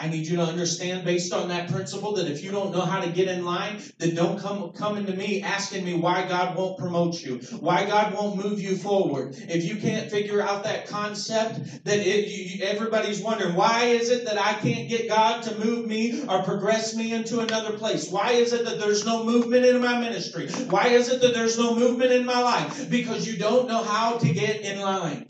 I 0.00 0.08
need 0.08 0.28
you 0.28 0.36
to 0.36 0.44
understand 0.44 1.04
based 1.04 1.32
on 1.32 1.48
that 1.48 1.72
principle 1.72 2.14
that 2.14 2.30
if 2.30 2.44
you 2.44 2.52
don't 2.52 2.70
know 2.70 2.82
how 2.82 3.00
to 3.00 3.10
get 3.10 3.26
in 3.26 3.44
line, 3.44 3.82
then 3.98 4.14
don't 4.14 4.38
come 4.38 4.70
coming 4.70 5.06
to 5.06 5.12
me 5.12 5.42
asking 5.42 5.84
me 5.84 5.94
why 5.94 6.28
God 6.28 6.56
won't 6.56 6.78
promote 6.78 7.20
you, 7.20 7.38
why 7.58 7.84
God 7.84 8.14
won't 8.14 8.36
move 8.36 8.60
you 8.60 8.76
forward. 8.76 9.34
If 9.36 9.64
you 9.64 9.74
can't 9.76 10.08
figure 10.08 10.40
out 10.40 10.62
that 10.62 10.86
concept, 10.86 11.84
then 11.84 11.98
it, 11.98 12.28
you, 12.28 12.64
everybody's 12.64 13.20
wondering 13.20 13.56
why 13.56 13.86
is 13.86 14.10
it 14.10 14.24
that 14.26 14.38
I 14.38 14.54
can't 14.54 14.88
get 14.88 15.08
God 15.08 15.42
to 15.44 15.58
move 15.58 15.88
me 15.88 16.24
or 16.28 16.44
progress 16.44 16.94
me 16.94 17.12
into 17.12 17.40
another 17.40 17.76
place? 17.76 18.08
Why 18.08 18.32
is 18.32 18.52
it 18.52 18.66
that 18.66 18.78
there's 18.78 19.04
no 19.04 19.24
movement 19.24 19.64
in 19.64 19.80
my 19.80 19.98
ministry? 19.98 20.48
Why 20.68 20.88
is 20.88 21.08
it 21.08 21.20
that 21.22 21.34
there's 21.34 21.58
no 21.58 21.74
movement 21.74 22.12
in 22.12 22.24
my 22.24 22.40
life? 22.40 22.88
Because 22.88 23.26
you 23.26 23.36
don't 23.36 23.66
know 23.66 23.82
how 23.82 24.18
to 24.18 24.32
get 24.32 24.60
in 24.60 24.80
line. 24.80 25.28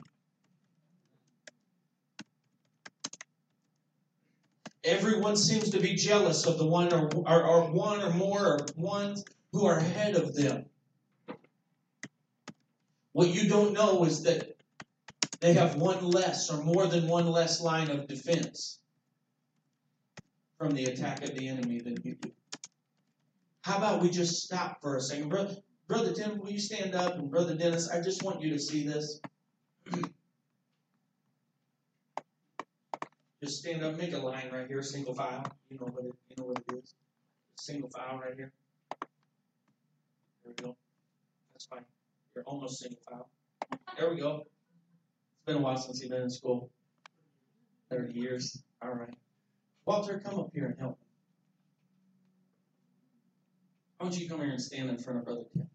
Everyone 4.89 5.37
seems 5.37 5.69
to 5.71 5.81
be 5.81 5.95
jealous 5.95 6.47
of 6.47 6.57
the 6.57 6.65
one 6.65 6.95
or, 6.95 7.11
or, 7.15 7.45
or 7.45 7.71
one 7.71 8.01
or 8.01 8.11
more 8.11 8.41
or 8.41 8.67
ones 8.75 9.23
who 9.53 9.67
are 9.67 9.77
ahead 9.77 10.15
of 10.17 10.35
them. 10.35 10.65
What 13.13 13.29
you 13.29 13.51
don't 13.51 13.75
know 13.75 14.05
is 14.05 14.23
that 14.23 14.57
they 15.41 15.53
have 15.53 15.77
one 15.77 16.03
less 16.05 16.51
or 16.51 16.65
more 16.65 16.87
than 16.87 17.07
one 17.07 17.27
less 17.27 17.61
line 17.61 17.91
of 17.91 18.09
defense 18.09 18.81
from 20.57 20.75
the 20.75 20.87
attack 20.87 21.23
of 21.23 21.35
the 21.35 21.49
enemy 21.49 21.81
than 21.81 21.99
you 22.03 22.15
do. 22.15 22.33
How 23.61 23.77
about 23.77 24.01
we 24.01 24.09
just 24.09 24.43
stop 24.43 24.81
for 24.81 24.97
a 24.97 25.03
second? 25.03 25.29
Brother, 25.29 25.57
Brother 25.87 26.15
Tim, 26.15 26.39
will 26.39 26.51
you 26.51 26.59
stand 26.59 26.95
up? 26.95 27.17
And 27.17 27.31
Brother 27.31 27.55
Dennis, 27.55 27.91
I 27.91 28.01
just 28.01 28.23
want 28.23 28.41
you 28.41 28.51
to 28.51 28.59
see 28.59 28.87
this. 28.87 29.21
Just 33.43 33.61
stand 33.61 33.85
up, 33.85 33.97
make 33.97 34.13
a 34.13 34.19
line 34.19 34.51
right 34.53 34.67
here, 34.67 34.83
single 34.83 35.15
file. 35.15 35.45
You 35.71 35.79
know 35.79 35.87
what 35.87 36.05
it, 36.05 36.13
you 36.29 36.37
know 36.39 36.45
what 36.47 36.59
it 36.59 36.79
is. 36.83 36.95
Single 37.57 37.89
file 37.89 38.19
right 38.19 38.35
here. 38.35 38.53
There 40.45 40.55
we 40.57 40.65
go. 40.65 40.77
That's 41.53 41.67
fine. 41.67 41.85
You're 42.35 42.45
almost 42.45 42.81
single 42.81 42.99
file. 43.09 43.31
There 43.97 44.11
we 44.11 44.21
go. 44.21 44.39
It's 44.41 45.47
been 45.47 45.57
a 45.57 45.61
while 45.61 45.77
since 45.77 46.01
you've 46.01 46.11
been 46.11 46.23
in 46.23 46.31
school. 46.31 46.71
Thirty 47.91 48.13
years. 48.19 48.63
All 48.83 48.91
right. 48.91 49.15
Walter, 49.85 50.21
come 50.25 50.39
up 50.41 50.51
here 50.53 50.67
and 50.67 50.79
help. 50.79 50.99
I 54.01 54.05
want 54.05 54.19
you 54.19 54.25
to 54.25 54.31
come 54.31 54.41
here 54.41 54.51
and 54.51 54.61
stand 54.61 54.91
in 54.91 54.99
front 54.99 55.21
of 55.21 55.25
Brother 55.25 55.45
Tim. 55.53 55.69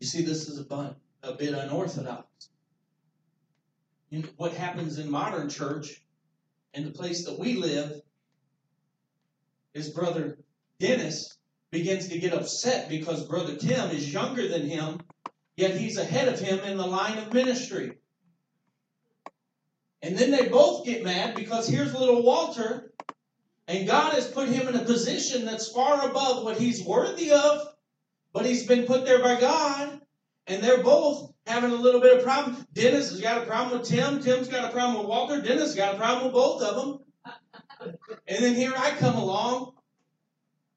You 0.00 0.06
see, 0.06 0.22
this 0.22 0.48
is 0.48 0.58
a, 0.58 0.64
bun, 0.64 0.94
a 1.22 1.32
bit 1.32 1.54
unorthodox. 1.54 2.26
Know, 4.10 4.22
what 4.36 4.54
happens 4.54 4.98
in 4.98 5.10
modern 5.10 5.48
church, 5.48 6.02
in 6.72 6.84
the 6.84 6.90
place 6.90 7.26
that 7.26 7.38
we 7.38 7.54
live, 7.54 8.00
is 9.74 9.90
Brother 9.90 10.38
Dennis 10.80 11.36
begins 11.70 12.08
to 12.08 12.18
get 12.18 12.32
upset 12.32 12.88
because 12.88 13.26
Brother 13.26 13.56
Tim 13.56 13.90
is 13.90 14.12
younger 14.12 14.48
than 14.48 14.66
him, 14.66 15.00
yet 15.56 15.76
he's 15.76 15.98
ahead 15.98 16.28
of 16.28 16.40
him 16.40 16.60
in 16.60 16.78
the 16.78 16.86
line 16.86 17.18
of 17.18 17.32
ministry. 17.32 17.98
And 20.00 20.16
then 20.16 20.30
they 20.30 20.48
both 20.48 20.86
get 20.86 21.04
mad 21.04 21.34
because 21.34 21.68
here's 21.68 21.94
little 21.94 22.22
Walter, 22.22 22.92
and 23.66 23.86
God 23.86 24.14
has 24.14 24.28
put 24.28 24.48
him 24.48 24.68
in 24.68 24.76
a 24.76 24.84
position 24.84 25.44
that's 25.44 25.70
far 25.70 26.08
above 26.08 26.44
what 26.44 26.56
he's 26.56 26.82
worthy 26.82 27.32
of, 27.32 27.74
but 28.32 28.46
he's 28.46 28.66
been 28.66 28.86
put 28.86 29.04
there 29.04 29.22
by 29.22 29.38
God, 29.38 30.00
and 30.46 30.62
they're 30.62 30.82
both 30.82 31.32
having 31.48 31.70
a 31.70 31.76
little 31.76 32.00
bit 32.00 32.16
of 32.16 32.22
problem. 32.22 32.66
Dennis 32.72 33.10
has 33.10 33.20
got 33.20 33.42
a 33.42 33.46
problem 33.46 33.78
with 33.78 33.88
Tim. 33.88 34.20
Tim's 34.20 34.48
got 34.48 34.68
a 34.68 34.72
problem 34.72 34.98
with 34.98 35.08
Walter. 35.08 35.40
Dennis 35.40 35.74
has 35.74 35.74
got 35.74 35.94
a 35.94 35.98
problem 35.98 36.26
with 36.26 36.34
both 36.34 36.62
of 36.62 36.76
them. 36.76 36.98
And 38.26 38.44
then 38.44 38.54
here 38.54 38.72
I 38.76 38.90
come 38.90 39.16
along, 39.16 39.72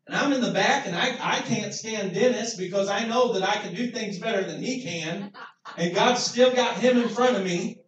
and 0.07 0.15
I'm 0.15 0.33
in 0.33 0.41
the 0.41 0.51
back, 0.51 0.87
and 0.87 0.95
I, 0.95 1.17
I 1.21 1.41
can't 1.41 1.73
stand 1.73 2.13
Dennis 2.13 2.55
because 2.55 2.89
I 2.89 3.05
know 3.05 3.33
that 3.33 3.47
I 3.47 3.61
can 3.61 3.75
do 3.75 3.91
things 3.91 4.19
better 4.19 4.43
than 4.43 4.61
he 4.61 4.81
can. 4.83 5.31
And 5.77 5.93
God's 5.93 6.23
still 6.23 6.53
got 6.53 6.77
him 6.77 6.97
in 6.97 7.09
front 7.09 7.37
of 7.37 7.43
me. 7.43 7.79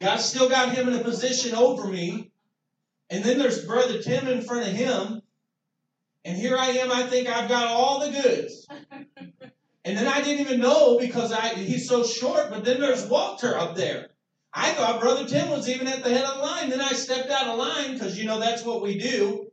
God's 0.00 0.24
still 0.24 0.48
got 0.48 0.74
him 0.74 0.88
in 0.88 0.94
a 0.94 1.04
position 1.04 1.54
over 1.54 1.86
me. 1.86 2.30
And 3.08 3.24
then 3.24 3.38
there's 3.38 3.64
Brother 3.64 4.02
Tim 4.02 4.26
in 4.26 4.42
front 4.42 4.68
of 4.68 4.74
him. 4.74 5.22
And 6.24 6.36
here 6.36 6.56
I 6.56 6.70
am, 6.70 6.90
I 6.90 7.04
think 7.04 7.28
I've 7.28 7.48
got 7.48 7.68
all 7.68 8.00
the 8.00 8.10
goods. 8.10 8.66
And 9.86 9.96
then 9.96 10.08
I 10.08 10.20
didn't 10.20 10.40
even 10.40 10.58
know 10.58 10.98
because 10.98 11.32
I 11.32 11.50
he's 11.54 11.88
so 11.88 12.02
short, 12.02 12.50
but 12.50 12.64
then 12.64 12.80
there's 12.80 13.06
Walter 13.06 13.56
up 13.56 13.76
there. 13.76 14.08
I 14.52 14.72
thought 14.72 15.00
Brother 15.00 15.28
Tim 15.28 15.48
was 15.48 15.68
even 15.68 15.86
at 15.86 16.02
the 16.02 16.10
head 16.10 16.24
of 16.24 16.38
the 16.38 16.42
line. 16.42 16.70
Then 16.70 16.80
I 16.80 16.88
stepped 16.88 17.30
out 17.30 17.46
of 17.46 17.56
line 17.56 17.92
because 17.92 18.18
you 18.18 18.24
know 18.24 18.40
that's 18.40 18.64
what 18.64 18.82
we 18.82 18.98
do. 18.98 19.46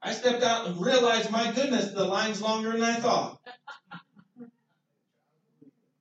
I 0.00 0.12
stepped 0.14 0.42
out 0.42 0.68
and 0.68 0.80
realized, 0.80 1.30
my 1.30 1.52
goodness, 1.52 1.92
the 1.92 2.06
line's 2.06 2.40
longer 2.40 2.72
than 2.72 2.82
I 2.82 2.94
thought. 2.94 3.38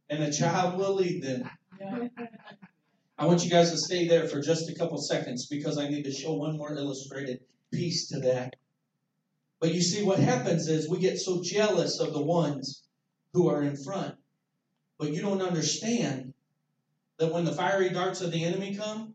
And 0.09 0.23
a 0.23 0.31
child 0.31 0.79
will 0.79 0.95
lead 0.95 1.21
them. 1.21 1.49
I 3.17 3.25
want 3.25 3.43
you 3.43 3.51
guys 3.51 3.71
to 3.71 3.77
stay 3.77 4.07
there 4.07 4.29
for 4.29 4.39
just 4.41 4.69
a 4.69 4.75
couple 4.75 4.97
seconds 4.97 5.47
because 5.47 5.77
I 5.77 5.89
need 5.89 6.03
to 6.03 6.11
show 6.13 6.35
one 6.35 6.57
more 6.57 6.73
illustrated 6.73 7.41
piece 7.69 8.07
to 8.07 8.21
that. 8.21 8.55
But 9.59 9.73
you 9.73 9.81
see, 9.81 10.03
what 10.03 10.19
happens 10.19 10.67
is 10.67 10.89
we 10.89 10.99
get 10.99 11.19
so 11.19 11.41
jealous 11.43 11.99
of 11.99 12.13
the 12.13 12.21
ones 12.21 12.83
who 13.33 13.49
are 13.49 13.61
in 13.61 13.75
front. 13.75 14.15
But 14.97 15.13
you 15.13 15.21
don't 15.21 15.41
understand 15.41 16.33
that 17.17 17.33
when 17.33 17.45
the 17.45 17.53
fiery 17.53 17.89
darts 17.89 18.21
of 18.21 18.31
the 18.31 18.43
enemy 18.43 18.75
come, 18.75 19.13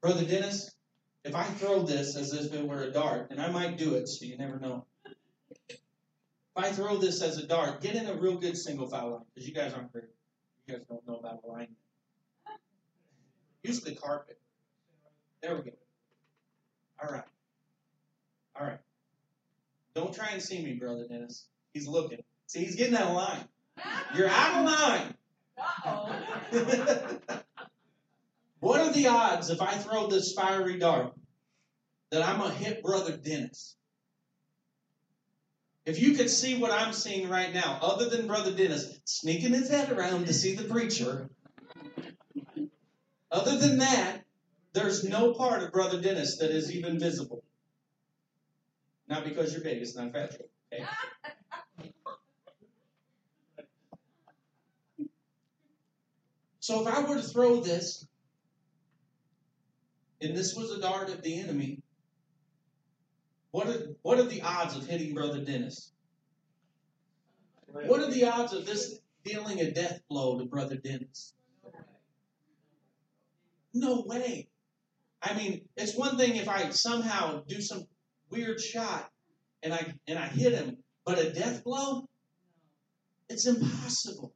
Brother 0.00 0.24
Dennis, 0.24 0.74
if 1.24 1.34
I 1.34 1.44
throw 1.44 1.82
this 1.82 2.14
as 2.16 2.32
if 2.32 2.52
it 2.52 2.66
were 2.66 2.82
a 2.82 2.92
dart, 2.92 3.28
and 3.30 3.40
I 3.40 3.48
might 3.50 3.78
do 3.78 3.94
it, 3.94 4.08
so 4.08 4.24
you 4.26 4.36
never 4.36 4.58
know. 4.60 4.84
If 5.68 5.78
I 6.54 6.70
throw 6.70 6.98
this 6.98 7.22
as 7.22 7.38
a 7.38 7.46
dart, 7.46 7.80
get 7.80 7.96
in 7.96 8.06
a 8.06 8.14
real 8.14 8.36
good 8.36 8.56
single 8.56 8.86
file 8.86 9.10
line, 9.10 9.22
because 9.34 9.48
you 9.48 9.54
guys 9.54 9.72
aren't 9.72 9.92
very, 9.92 10.06
you 10.66 10.74
guys 10.74 10.84
don't 10.86 11.06
know 11.08 11.16
about 11.16 11.40
alignment. 11.44 11.76
Use 13.62 13.80
the 13.80 13.94
carpet. 13.94 14.38
There 15.42 15.56
we 15.56 15.62
go. 15.62 15.70
All 17.02 17.12
right. 17.12 17.24
All 18.60 18.66
right. 18.66 18.78
Don't 19.94 20.14
try 20.14 20.30
and 20.32 20.42
see 20.42 20.62
me, 20.62 20.74
Brother 20.74 21.06
Dennis. 21.08 21.46
He's 21.72 21.86
looking. 21.86 22.18
See, 22.46 22.64
he's 22.64 22.76
getting 22.76 22.96
out 22.96 23.10
of 23.10 23.16
line. 23.16 23.48
You're 24.16 24.28
out 24.28 24.60
of 24.60 24.64
line. 24.66 25.14
what 28.60 28.80
are 28.80 28.92
the 28.92 29.06
odds 29.06 29.50
if 29.50 29.62
I 29.62 29.72
throw 29.72 30.08
this 30.08 30.32
fiery 30.32 30.78
dart 30.78 31.12
that 32.10 32.22
I'm 32.22 32.38
going 32.38 32.50
to 32.50 32.58
hit 32.58 32.82
Brother 32.82 33.16
Dennis? 33.16 33.76
If 35.86 36.00
you 36.00 36.14
could 36.14 36.30
see 36.30 36.58
what 36.58 36.72
I'm 36.72 36.92
seeing 36.92 37.28
right 37.28 37.52
now, 37.52 37.78
other 37.82 38.08
than 38.08 38.26
Brother 38.26 38.54
Dennis 38.54 38.98
sneaking 39.04 39.52
his 39.52 39.68
head 39.68 39.92
around 39.92 40.26
to 40.26 40.32
see 40.32 40.54
the 40.54 40.64
preacher, 40.64 41.28
other 43.30 43.58
than 43.58 43.78
that, 43.78 44.24
there's 44.72 45.04
no 45.04 45.34
part 45.34 45.62
of 45.62 45.72
Brother 45.72 46.00
Dennis 46.00 46.38
that 46.38 46.50
is 46.50 46.72
even 46.74 46.98
visible. 46.98 47.43
Not 49.14 49.22
because 49.24 49.52
you're 49.52 49.62
big, 49.62 49.80
it's 49.80 49.94
not 49.94 50.12
factual. 50.12 50.48
Okay? 50.72 50.84
So 56.58 56.80
if 56.80 56.92
I 56.92 57.08
were 57.08 57.14
to 57.14 57.22
throw 57.22 57.60
this, 57.60 58.08
and 60.20 60.36
this 60.36 60.56
was 60.56 60.72
a 60.72 60.80
dart 60.80 61.10
of 61.10 61.22
the 61.22 61.38
enemy, 61.38 61.80
what 63.52 63.68
are, 63.68 63.94
what 64.02 64.18
are 64.18 64.24
the 64.24 64.42
odds 64.42 64.76
of 64.76 64.84
hitting 64.84 65.14
Brother 65.14 65.44
Dennis? 65.44 65.92
What 67.66 68.00
are 68.00 68.10
the 68.10 68.24
odds 68.24 68.52
of 68.52 68.66
this 68.66 68.98
dealing 69.24 69.60
a 69.60 69.70
death 69.70 70.00
blow 70.08 70.40
to 70.40 70.44
Brother 70.44 70.74
Dennis? 70.74 71.34
No 73.72 74.02
way. 74.08 74.48
I 75.22 75.34
mean, 75.34 75.68
it's 75.76 75.94
one 75.94 76.18
thing 76.18 76.34
if 76.34 76.48
I 76.48 76.70
somehow 76.70 77.44
do 77.46 77.60
some 77.60 77.86
weird 78.34 78.60
shot 78.60 79.08
and 79.62 79.72
I 79.72 79.94
and 80.06 80.18
I 80.18 80.26
hit 80.26 80.52
him, 80.52 80.78
but 81.06 81.18
a 81.18 81.32
death 81.32 81.64
blow? 81.64 82.08
It's 83.28 83.46
impossible. 83.46 84.34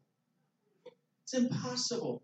It's 1.24 1.34
impossible. 1.34 2.22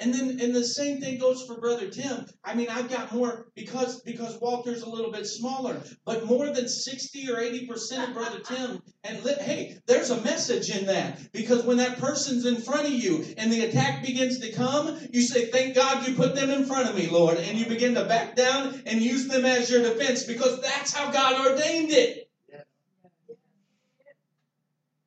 And 0.00 0.12
then 0.12 0.40
and 0.40 0.54
the 0.54 0.64
same 0.64 1.00
thing 1.00 1.18
goes 1.18 1.44
for 1.46 1.60
brother 1.60 1.88
Tim. 1.88 2.26
I 2.42 2.54
mean, 2.54 2.68
I've 2.68 2.90
got 2.90 3.14
more 3.14 3.46
because 3.54 4.00
because 4.00 4.40
Walter's 4.40 4.82
a 4.82 4.88
little 4.88 5.12
bit 5.12 5.26
smaller, 5.26 5.80
but 6.04 6.26
more 6.26 6.50
than 6.50 6.68
60 6.68 7.30
or 7.30 7.36
80% 7.36 8.08
of 8.08 8.14
brother 8.14 8.40
Tim 8.40 8.82
and 9.04 9.22
li- 9.24 9.36
hey, 9.40 9.78
there's 9.86 10.10
a 10.10 10.20
message 10.22 10.70
in 10.70 10.86
that 10.86 11.32
because 11.32 11.64
when 11.64 11.76
that 11.76 11.98
person's 11.98 12.44
in 12.44 12.56
front 12.56 12.86
of 12.86 12.92
you 12.92 13.24
and 13.38 13.52
the 13.52 13.66
attack 13.66 14.02
begins 14.02 14.40
to 14.40 14.50
come, 14.52 14.98
you 15.12 15.22
say, 15.22 15.46
"Thank 15.46 15.76
God 15.76 16.06
you 16.06 16.14
put 16.14 16.34
them 16.34 16.50
in 16.50 16.66
front 16.66 16.88
of 16.88 16.96
me, 16.96 17.06
Lord." 17.08 17.38
And 17.38 17.56
you 17.56 17.66
begin 17.66 17.94
to 17.94 18.04
back 18.04 18.34
down 18.34 18.82
and 18.86 19.00
use 19.00 19.28
them 19.28 19.44
as 19.44 19.70
your 19.70 19.82
defense 19.82 20.24
because 20.24 20.60
that's 20.60 20.92
how 20.92 21.12
God 21.12 21.52
ordained 21.52 21.92
it. 21.92 22.23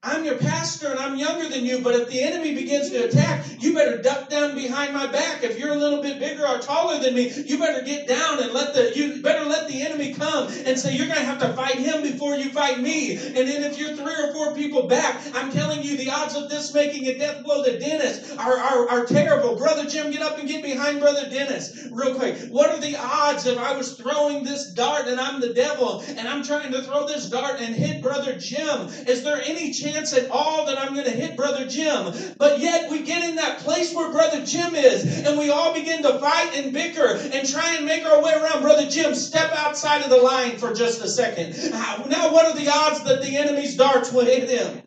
I'm 0.04 0.24
your 0.26 0.38
pastor 0.38 0.88
and 0.92 1.00
I'm 1.00 1.18
younger 1.18 1.50
than 1.50 1.66
you, 1.66 1.82
but 1.82 1.96
if 1.96 2.08
the 2.08 2.22
enemy 2.24 2.54
begins 2.54 2.90
to 2.92 3.04
attack, 3.04 3.44
you 3.60 3.74
better 3.74 4.00
duck 4.02 4.30
down 4.30 4.56
behind 4.56 4.94
my 4.94 5.08
back. 5.08 5.44
If 5.44 5.58
you're 5.58 5.72
a 5.72 5.76
little 5.76 6.00
bit 6.00 6.20
bigger 6.20 6.48
or 6.48 6.60
taller 6.60 7.00
than 7.00 7.16
me, 7.16 7.28
you 7.46 7.58
better 7.58 7.82
get 7.82 8.08
down 8.08 8.40
and 8.40 8.54
let 8.54 8.74
the 8.74 8.94
you 8.96 9.24
better 9.24 9.44
let 9.44 9.68
the 9.68 9.84
enemy 9.84 10.10
come 10.12 10.48
and 10.66 10.80
say 10.80 10.96
you're 10.96 11.08
going 11.08 11.20
to 11.20 11.26
have 11.26 11.40
to 11.40 11.50
fight 11.50 11.80
him 11.80 12.04
before 12.04 12.36
you 12.36 12.50
fight 12.50 12.80
me. 12.80 13.12
And 13.12 13.48
then 13.50 13.64
if 13.64 13.76
you're 13.76 13.90
three 13.90 14.18
or 14.22 14.28
four 14.28 14.50
people 14.52 14.84
back, 14.84 15.20
I'm 15.34 15.50
telling 15.50 15.84
you 15.84 15.96
the 15.96 16.12
odds 16.12 16.36
of 16.36 16.48
this 16.48 16.72
making 16.72 17.08
a 17.08 17.12
death 17.12 17.36
blow 17.44 17.62
to 17.62 17.74
Dennis 17.74 18.20
are, 18.40 18.58
are, 18.58 18.86
are 18.88 19.02
terrible. 19.02 19.54
Brother 19.54 19.84
Jim, 19.84 20.12
get 20.12 20.22
up 20.22 20.38
and 20.38 20.48
get 20.48 20.62
behind 20.64 21.00
Brother 21.00 21.26
Dennis 21.26 21.70
real 21.92 22.12
quick. 22.12 22.36
What 22.50 22.70
are 22.70 22.80
the 22.80 22.96
odds 22.98 23.46
if 23.46 23.58
I 23.58 23.74
was 23.74 23.92
throwing 23.92 24.44
this 24.44 24.64
dart 24.66 25.08
and 25.08 25.20
I'm 25.20 25.40
the 25.40 25.50
devil 25.50 26.00
and 26.18 26.30
I'm 26.30 26.44
trying 26.44 26.72
to 26.72 26.82
throw 26.82 27.04
this 27.04 27.28
dart 27.28 27.58
and 27.60 27.76
hit 27.76 28.00
Brother 28.00 28.34
Jim? 28.38 28.86
Is 29.08 29.24
there 29.24 29.40
any 29.44 29.70
chance 29.70 29.97
at 29.98 30.30
all 30.30 30.66
that 30.66 30.78
I'm 30.78 30.94
going 30.94 31.06
to 31.06 31.12
hit 31.12 31.36
Brother 31.36 31.68
Jim. 31.68 32.14
But 32.38 32.60
yet 32.60 32.90
we 32.92 33.04
get 33.04 33.28
in 33.28 33.36
that 33.36 33.60
place 33.60 33.94
where 33.94 34.12
Brother 34.12 34.46
Jim 34.46 34.76
is, 34.76 35.26
and 35.26 35.38
we 35.38 35.50
all 35.50 35.74
begin 35.74 36.04
to 36.04 36.20
fight 36.20 36.56
and 36.56 36.72
bicker 36.74 37.08
and 37.08 37.48
try 37.48 37.76
and 37.76 37.86
make 37.86 38.06
our 38.06 38.22
way 38.22 38.34
around. 38.34 38.62
Brother 38.62 38.88
Jim, 38.90 39.16
step 39.16 39.52
outside 39.54 40.04
of 40.04 40.10
the 40.10 40.18
line 40.18 40.58
for 40.58 40.74
just 40.74 41.02
a 41.02 41.08
second. 41.08 41.56
Now, 41.72 42.32
what 42.32 42.46
are 42.46 42.56
the 42.56 42.70
odds 42.70 43.04
that 43.06 43.22
the 43.22 43.36
enemy's 43.38 43.76
darts 43.76 44.12
will 44.12 44.26
hit 44.26 44.50
him? 44.50 44.84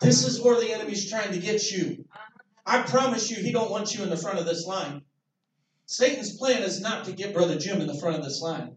This 0.00 0.26
is 0.26 0.40
where 0.42 0.60
the 0.60 0.72
enemy's 0.72 1.08
trying 1.08 1.32
to 1.32 1.38
get 1.38 1.70
you. 1.70 2.04
I 2.66 2.82
promise 2.82 3.30
you, 3.30 3.36
he 3.36 3.52
don't 3.52 3.70
want 3.70 3.94
you 3.94 4.02
in 4.02 4.10
the 4.10 4.16
front 4.16 4.38
of 4.38 4.44
this 4.44 4.66
line. 4.66 5.02
Satan's 5.86 6.36
plan 6.36 6.62
is 6.62 6.80
not 6.80 7.04
to 7.04 7.12
get 7.12 7.32
Brother 7.32 7.56
Jim 7.58 7.80
in 7.80 7.86
the 7.86 7.98
front 7.98 8.16
of 8.16 8.24
this 8.24 8.42
line. 8.42 8.76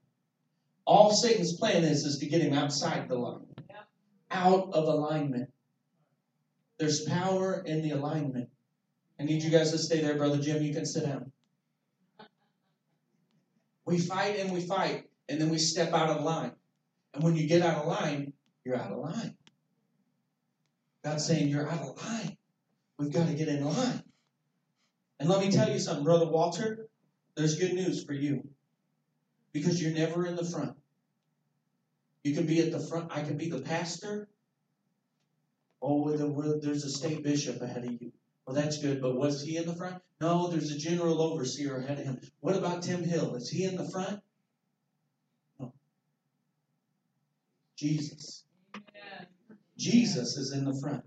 All 0.89 1.11
Satan's 1.11 1.53
plan 1.53 1.83
is 1.83 2.03
is 2.03 2.17
to 2.17 2.25
get 2.25 2.41
him 2.41 2.55
outside 2.55 3.07
the 3.07 3.15
line, 3.15 3.45
out 4.31 4.73
of 4.73 4.87
alignment. 4.87 5.51
There's 6.79 7.01
power 7.01 7.61
in 7.63 7.83
the 7.83 7.91
alignment. 7.91 8.49
I 9.19 9.23
need 9.25 9.43
you 9.43 9.51
guys 9.51 9.69
to 9.69 9.77
stay 9.77 10.01
there, 10.01 10.17
Brother 10.17 10.39
Jim. 10.39 10.63
You 10.63 10.73
can 10.73 10.87
sit 10.87 11.05
down. 11.05 11.31
We 13.85 13.99
fight 13.99 14.39
and 14.39 14.51
we 14.51 14.61
fight, 14.61 15.11
and 15.29 15.39
then 15.39 15.49
we 15.49 15.59
step 15.59 15.93
out 15.93 16.09
of 16.09 16.23
line. 16.23 16.53
And 17.13 17.23
when 17.23 17.35
you 17.35 17.45
get 17.45 17.61
out 17.61 17.83
of 17.83 17.87
line, 17.87 18.33
you're 18.65 18.75
out 18.75 18.91
of 18.91 18.97
line. 18.97 19.35
God's 21.03 21.23
saying 21.23 21.49
you're 21.49 21.69
out 21.69 21.81
of 21.81 22.03
line. 22.03 22.35
We've 22.97 23.13
got 23.13 23.27
to 23.27 23.35
get 23.35 23.47
in 23.47 23.63
line. 23.63 24.01
And 25.19 25.29
let 25.29 25.45
me 25.45 25.51
tell 25.51 25.69
you 25.69 25.77
something, 25.77 26.03
Brother 26.03 26.25
Walter. 26.25 26.87
There's 27.35 27.59
good 27.59 27.75
news 27.75 28.03
for 28.03 28.13
you 28.13 28.49
because 29.53 29.79
you're 29.79 29.93
never 29.93 30.25
in 30.25 30.35
the 30.35 30.43
front. 30.43 30.78
You 32.23 32.33
can 32.33 32.45
be 32.45 32.59
at 32.59 32.71
the 32.71 32.79
front. 32.79 33.11
I 33.11 33.21
can 33.21 33.37
be 33.37 33.49
the 33.49 33.61
pastor. 33.61 34.27
Oh, 35.81 36.09
there's 36.59 36.83
a 36.83 36.89
state 36.89 37.23
bishop 37.23 37.61
ahead 37.61 37.85
of 37.85 37.91
you. 37.91 38.11
Well, 38.45 38.55
that's 38.55 38.81
good, 38.81 39.01
but 39.01 39.15
was 39.15 39.41
he 39.41 39.57
in 39.57 39.65
the 39.65 39.75
front? 39.75 40.01
No, 40.19 40.47
there's 40.47 40.71
a 40.71 40.77
general 40.77 41.21
overseer 41.21 41.77
ahead 41.77 41.99
of 41.99 42.05
him. 42.05 42.19
What 42.41 42.57
about 42.57 42.83
Tim 42.83 43.03
Hill? 43.03 43.35
Is 43.35 43.49
he 43.49 43.63
in 43.63 43.77
the 43.77 43.89
front? 43.89 44.21
No. 45.59 45.73
Jesus. 47.77 48.43
Jesus 49.77 50.35
is 50.35 50.51
in 50.51 50.65
the 50.65 50.77
front. 50.81 51.05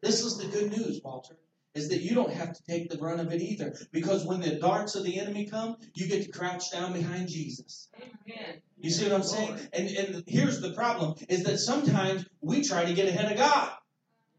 This 0.00 0.22
is 0.22 0.38
the 0.38 0.46
good 0.46 0.70
news, 0.70 1.00
Walter 1.02 1.36
is 1.74 1.88
that 1.88 2.02
you 2.02 2.14
don't 2.14 2.32
have 2.32 2.52
to 2.52 2.62
take 2.64 2.90
the 2.90 2.98
brunt 2.98 3.20
of 3.20 3.32
it 3.32 3.40
either. 3.40 3.74
Because 3.92 4.24
when 4.24 4.40
the 4.40 4.56
darts 4.56 4.94
of 4.94 5.04
the 5.04 5.18
enemy 5.18 5.46
come, 5.46 5.76
you 5.94 6.06
get 6.06 6.24
to 6.24 6.30
crouch 6.30 6.70
down 6.70 6.92
behind 6.92 7.28
Jesus. 7.28 7.88
Amen. 7.96 8.60
You 8.82 8.90
see 8.90 9.04
what 9.04 9.12
I'm 9.12 9.22
saying? 9.22 9.60
And 9.72 9.88
and 9.90 10.24
here's 10.26 10.60
the 10.60 10.72
problem 10.72 11.14
is 11.28 11.44
that 11.44 11.58
sometimes 11.58 12.26
we 12.40 12.64
try 12.64 12.84
to 12.84 12.92
get 12.92 13.08
ahead 13.08 13.30
of 13.30 13.38
God. 13.38 13.70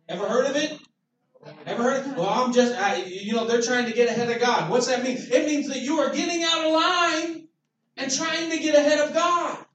Ever 0.10 0.28
heard 0.28 0.48
of 0.48 0.58
it? 0.58 0.78
Ever 1.66 1.82
heard? 1.82 2.06
Of, 2.06 2.12
it? 2.12 2.18
well, 2.18 2.28
I'm 2.28 2.52
just, 2.52 2.76
I, 2.76 3.04
you 3.06 3.34
know, 3.34 3.48
they're 3.48 3.62
trying 3.62 3.86
to 3.86 3.94
get 3.94 4.10
ahead 4.10 4.30
of 4.30 4.42
God. 4.42 4.70
What's 4.70 4.88
that 4.88 5.02
mean? 5.02 5.18
It 5.18 5.46
means 5.46 5.70
that 5.70 5.80
you 5.80 6.00
are 6.00 6.14
getting 6.14 6.44
out 6.44 6.66
of 6.66 6.74
line 6.74 7.48
and 7.96 8.12
trying 8.12 8.50
to 8.52 8.60
get 8.60 8.76
ahead 8.76 9.00
of 9.00 9.14
God. 9.14 9.66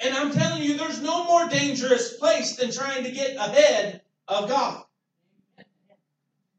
And 0.00 0.16
I'm 0.16 0.32
telling 0.32 0.62
you, 0.62 0.78
there's 0.78 1.02
no 1.02 1.24
more 1.24 1.46
dangerous 1.48 2.16
place 2.16 2.56
than 2.56 2.72
trying 2.72 3.04
to 3.04 3.10
get 3.10 3.36
ahead 3.36 4.00
of 4.28 4.48
God. 4.48 4.82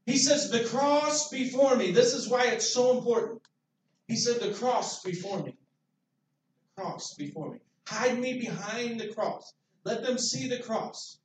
He 0.06 0.18
says, 0.18 0.52
The 0.52 0.64
cross 0.66 1.30
before 1.30 1.76
me. 1.76 1.92
This 1.92 2.14
is 2.14 2.30
why 2.30 2.46
it's 2.48 2.70
so 2.70 2.98
important. 2.98 3.42
He 4.08 4.16
said, 4.16 4.40
The 4.42 4.54
cross 4.54 5.02
before 5.02 5.42
me. 5.42 5.59
Cross 6.80 7.16
before 7.16 7.52
me. 7.52 7.60
Hide 7.90 8.18
me 8.20 8.40
behind 8.40 9.02
the 9.02 9.10
cross. 9.10 9.54
Let 9.84 10.02
them 10.02 10.18
see 10.18 10.48
the 10.48 10.64
cross. 10.64 11.20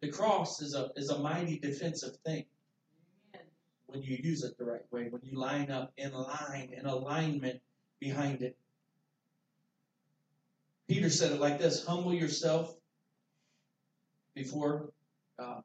The 0.00 0.10
cross 0.10 0.60
is 0.60 0.74
a, 0.74 0.90
is 0.96 1.10
a 1.10 1.18
mighty 1.20 1.60
defensive 1.60 2.16
thing 2.24 2.44
when 3.86 4.02
you 4.02 4.18
use 4.20 4.42
it 4.42 4.58
the 4.58 4.64
right 4.64 4.82
way, 4.90 5.06
when 5.10 5.22
you 5.22 5.38
line 5.38 5.70
up 5.70 5.92
in 5.96 6.12
line, 6.12 6.74
in 6.76 6.86
alignment 6.86 7.60
behind 8.00 8.42
it. 8.42 8.56
Peter 10.88 11.08
said 11.08 11.30
it 11.30 11.40
like 11.40 11.60
this 11.60 11.86
Humble 11.86 12.12
yourself 12.12 12.74
before 14.34 14.90
God, 15.38 15.62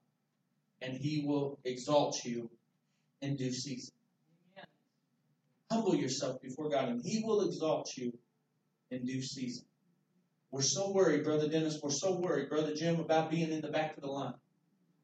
and 0.84 0.96
he 0.96 1.24
will 1.26 1.58
exalt 1.66 2.24
you 2.24 2.48
in 3.24 3.36
due 3.38 3.52
season. 3.52 3.96
Humble 5.72 5.96
yourself 5.96 6.40
before 6.44 6.70
God, 6.70 6.90
and 6.90 7.02
he 7.04 7.24
will 7.26 7.42
exalt 7.42 7.98
you 7.98 8.14
in 8.92 9.06
due 9.06 9.22
season. 9.22 9.66
We're 10.52 10.62
so 10.62 10.92
worried, 10.92 11.24
Brother 11.24 11.48
Dennis, 11.48 11.80
we're 11.82 11.92
so 11.92 12.20
worried, 12.20 12.50
Brother 12.50 12.76
Jim, 12.76 13.00
about 13.00 13.32
being 13.32 13.52
in 13.52 13.62
the 13.62 13.70
back 13.70 13.96
of 13.96 14.04
the 14.04 14.10
line. 14.10 14.34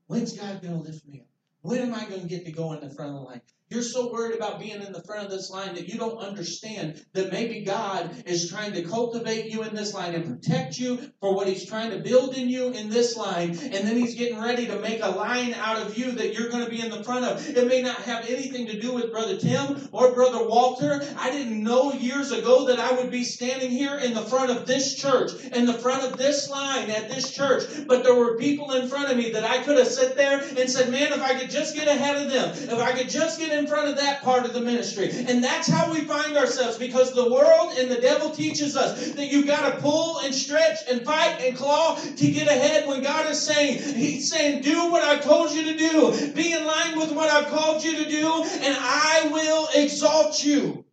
When's 0.07 0.37
God 0.37 0.61
going 0.61 0.73
to 0.73 0.79
lift 0.79 1.05
me 1.07 1.21
up? 1.21 1.27
When 1.61 1.79
am 1.79 1.93
I 1.93 2.05
going 2.05 2.21
to 2.21 2.27
get 2.27 2.45
to 2.45 2.51
go 2.51 2.73
in 2.73 2.81
the 2.81 2.93
front 2.93 3.11
of 3.11 3.17
the 3.17 3.23
line? 3.23 3.41
You're 3.69 3.83
so 3.83 4.09
worried 4.13 4.33
about 4.33 4.61
being 4.61 4.81
in 4.81 4.93
the 4.93 5.03
front 5.03 5.25
of 5.25 5.29
this 5.29 5.49
line 5.49 5.75
that 5.75 5.89
you 5.89 5.99
don't 5.99 6.19
understand 6.19 7.03
that 7.11 7.33
maybe 7.33 7.65
God 7.65 8.23
is 8.25 8.49
trying 8.49 8.71
to 8.73 8.83
cultivate 8.83 9.51
you 9.51 9.63
in 9.63 9.75
this 9.75 9.93
line 9.93 10.15
and 10.15 10.25
protect 10.25 10.79
you 10.79 11.11
for 11.19 11.35
what 11.35 11.47
He's 11.47 11.65
trying 11.65 11.91
to 11.91 11.99
build 11.99 12.37
in 12.37 12.47
you 12.47 12.69
in 12.69 12.89
this 12.89 13.17
line. 13.17 13.49
And 13.49 13.85
then 13.85 13.97
He's 13.97 14.15
getting 14.15 14.39
ready 14.39 14.67
to 14.67 14.79
make 14.79 15.01
a 15.03 15.09
line 15.09 15.53
out 15.53 15.81
of 15.81 15.97
you 15.97 16.13
that 16.13 16.33
you're 16.33 16.49
going 16.49 16.63
to 16.63 16.69
be 16.69 16.79
in 16.79 16.89
the 16.89 17.03
front 17.03 17.25
of. 17.25 17.45
It 17.45 17.67
may 17.67 17.81
not 17.81 17.97
have 18.03 18.25
anything 18.29 18.67
to 18.67 18.79
do 18.79 18.93
with 18.93 19.11
Brother 19.11 19.37
Tim 19.37 19.89
or 19.91 20.13
Brother 20.13 20.47
Walter. 20.47 21.01
I 21.17 21.29
didn't 21.29 21.61
know 21.61 21.91
years 21.91 22.31
ago 22.31 22.67
that 22.67 22.79
I 22.79 22.93
would 22.93 23.11
be 23.11 23.25
standing 23.25 23.69
here 23.69 23.97
in 23.97 24.13
the 24.13 24.23
front 24.23 24.49
of 24.49 24.65
this 24.65 24.95
church, 24.95 25.33
in 25.51 25.65
the 25.65 25.73
front 25.73 26.05
of 26.05 26.17
this 26.17 26.49
line 26.49 26.89
at 26.89 27.09
this 27.09 27.31
church. 27.31 27.63
But 27.85 28.05
there 28.05 28.15
were 28.15 28.37
people 28.37 28.71
in 28.71 28.87
front 28.87 29.11
of 29.11 29.17
me 29.17 29.31
that 29.31 29.43
I 29.43 29.61
could 29.63 29.77
have 29.77 29.87
sat 29.87 30.15
there 30.15 30.39
and 30.39 30.69
said, 30.69 30.89
man, 30.89 31.11
if 31.11 31.21
I 31.21 31.37
could 31.37 31.49
just 31.49 31.75
get 31.75 31.89
ahead 31.89 32.15
of 32.15 32.31
them, 32.31 32.51
if 32.51 32.79
I 32.79 32.93
could 32.93 33.09
just 33.09 33.37
get 33.39 33.56
in 33.57 33.67
front 33.67 33.89
of 33.89 33.97
that 33.97 34.21
part 34.21 34.45
of 34.45 34.53
the 34.53 34.61
ministry. 34.61 35.09
And 35.27 35.43
that's 35.43 35.67
how 35.67 35.91
we 35.91 36.01
find 36.01 36.37
ourselves 36.37 36.77
because 36.77 37.13
the 37.13 37.29
world 37.29 37.73
and 37.77 37.89
the 37.89 37.99
devil 37.99 38.29
teaches 38.29 38.77
us 38.77 39.11
that 39.11 39.27
you've 39.27 39.47
got 39.47 39.73
to 39.73 39.81
pull 39.81 40.19
and 40.19 40.33
stretch 40.33 40.79
and 40.89 41.03
fight 41.03 41.41
and 41.41 41.57
claw 41.57 41.95
to 41.95 42.31
get 42.31 42.47
ahead 42.47 42.87
when 42.87 43.03
God 43.03 43.29
is 43.29 43.41
saying, 43.41 43.95
He's 43.95 44.29
saying, 44.29 44.61
do 44.61 44.91
what 44.91 45.03
I've 45.03 45.23
told 45.23 45.51
you 45.51 45.63
to 45.65 45.77
do. 45.77 46.33
Be 46.33 46.53
in 46.53 46.65
line 46.65 46.97
with 46.97 47.11
what 47.11 47.29
I've 47.29 47.47
called 47.47 47.83
you 47.83 48.03
to 48.03 48.09
do, 48.09 48.43
and 48.43 48.77
I 48.79 49.29
will 49.31 49.67
exalt 49.75 50.43
you. 50.43 50.85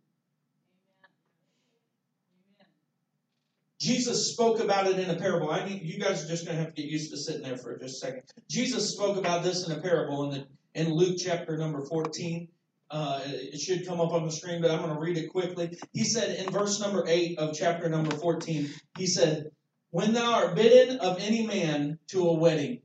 Jesus 3.79 4.31
spoke 4.31 4.59
about 4.59 4.87
it 4.87 4.97
in 4.97 5.09
a 5.11 5.15
parable. 5.15 5.51
I 5.51 5.63
need 5.63 5.83
you 5.83 5.99
guys 5.99 6.23
are 6.23 6.27
just 6.27 6.45
going 6.45 6.57
to 6.57 6.63
have 6.63 6.73
to 6.73 6.81
get 6.81 6.89
used 6.89 7.11
to 7.11 7.17
sitting 7.17 7.43
there 7.43 7.57
for 7.57 7.77
just 7.77 7.97
a 7.97 7.99
second. 7.99 8.23
Jesus 8.49 8.89
spoke 8.89 9.17
about 9.17 9.43
this 9.43 9.67
in 9.67 9.77
a 9.77 9.79
parable 9.79 10.23
in 10.23 10.31
the 10.31 10.47
in 10.75 10.93
Luke 10.93 11.17
chapter 11.17 11.57
number 11.57 11.81
14. 11.81 12.47
Uh, 12.95 13.19
it 13.25 13.59
should 13.59 13.85
come 13.85 13.99
up 13.99 14.13
on 14.13 14.23
the 14.23 14.31
screen, 14.31 14.61
but 14.61 14.71
I'm 14.71 14.79
going 14.79 14.93
to 14.93 14.97
read 14.97 15.17
it 15.17 15.27
quickly. 15.27 15.77
He 15.91 16.05
said 16.05 16.39
in 16.39 16.49
verse 16.49 16.79
number 16.79 17.03
8 17.05 17.37
of 17.39 17.53
chapter 17.53 17.89
number 17.89 18.15
14, 18.15 18.69
he 18.97 19.05
said, 19.05 19.51
When 19.89 20.13
thou 20.13 20.31
art 20.31 20.55
bidden 20.55 20.99
of 20.99 21.19
any 21.19 21.45
man 21.45 21.99
to 22.07 22.29
a 22.29 22.33
wedding, 22.33 22.79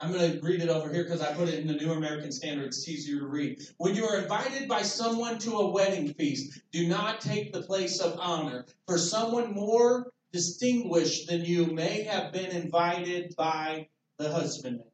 I'm 0.00 0.12
going 0.12 0.32
to 0.32 0.40
read 0.40 0.62
it 0.62 0.70
over 0.70 0.90
here 0.90 1.04
because 1.04 1.20
I 1.20 1.34
put 1.34 1.50
it 1.50 1.58
in 1.58 1.66
the 1.66 1.74
New 1.74 1.92
American 1.92 2.32
Standard. 2.32 2.68
It's 2.68 2.88
easier 2.88 3.18
to 3.18 3.26
read. 3.26 3.60
When 3.76 3.94
you 3.94 4.06
are 4.06 4.22
invited 4.22 4.66
by 4.66 4.80
someone 4.80 5.38
to 5.40 5.58
a 5.58 5.70
wedding 5.70 6.14
feast, 6.14 6.58
do 6.72 6.88
not 6.88 7.20
take 7.20 7.52
the 7.52 7.60
place 7.60 8.00
of 8.00 8.18
honor, 8.18 8.64
for 8.86 8.96
someone 8.96 9.52
more 9.52 10.10
distinguished 10.32 11.28
than 11.28 11.44
you 11.44 11.66
may 11.66 12.04
have 12.04 12.32
been 12.32 12.50
invited 12.50 13.36
by 13.36 13.88
the 14.16 14.32
husbandman. 14.32 14.86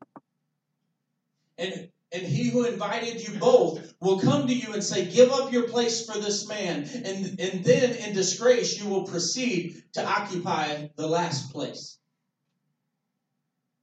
And 1.56 1.88
and 2.12 2.22
he 2.22 2.50
who 2.50 2.64
invited 2.64 3.26
you 3.26 3.38
both 3.38 3.94
will 4.00 4.20
come 4.20 4.46
to 4.46 4.54
you 4.54 4.72
and 4.72 4.82
say, 4.82 5.06
Give 5.06 5.30
up 5.30 5.52
your 5.52 5.68
place 5.68 6.06
for 6.06 6.18
this 6.18 6.48
man. 6.48 6.88
And, 7.04 7.40
and 7.40 7.64
then 7.64 7.94
in 7.96 8.14
disgrace, 8.14 8.80
you 8.80 8.88
will 8.88 9.04
proceed 9.04 9.82
to 9.94 10.06
occupy 10.06 10.88
the 10.96 11.06
last 11.06 11.52
place. 11.52 11.98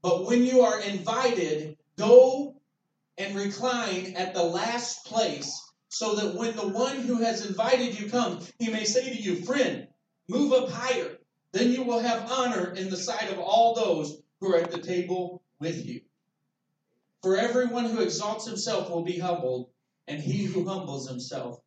But 0.01 0.25
when 0.25 0.43
you 0.43 0.61
are 0.61 0.81
invited, 0.81 1.77
go 1.97 2.55
and 3.17 3.35
recline 3.35 4.13
at 4.15 4.33
the 4.33 4.43
last 4.43 5.05
place, 5.05 5.61
so 5.89 6.15
that 6.15 6.35
when 6.35 6.55
the 6.55 6.67
one 6.67 6.97
who 6.97 7.17
has 7.17 7.45
invited 7.45 7.99
you 7.99 8.09
comes, 8.09 8.51
he 8.57 8.71
may 8.71 8.85
say 8.85 9.13
to 9.13 9.21
you, 9.21 9.43
Friend, 9.45 9.87
move 10.27 10.53
up 10.53 10.69
higher. 10.69 11.17
Then 11.51 11.71
you 11.71 11.83
will 11.83 11.99
have 11.99 12.31
honor 12.31 12.73
in 12.73 12.89
the 12.89 12.97
sight 12.97 13.31
of 13.31 13.37
all 13.37 13.75
those 13.75 14.21
who 14.39 14.53
are 14.53 14.57
at 14.57 14.71
the 14.71 14.81
table 14.81 15.43
with 15.59 15.85
you. 15.85 16.01
For 17.23 17.37
everyone 17.37 17.85
who 17.85 18.01
exalts 18.01 18.45
himself 18.45 18.89
will 18.89 19.01
be 19.01 19.17
humbled, 19.17 19.69
and 20.09 20.19
he 20.19 20.43
who 20.43 20.67
humbles 20.67 21.07
himself 21.07 21.57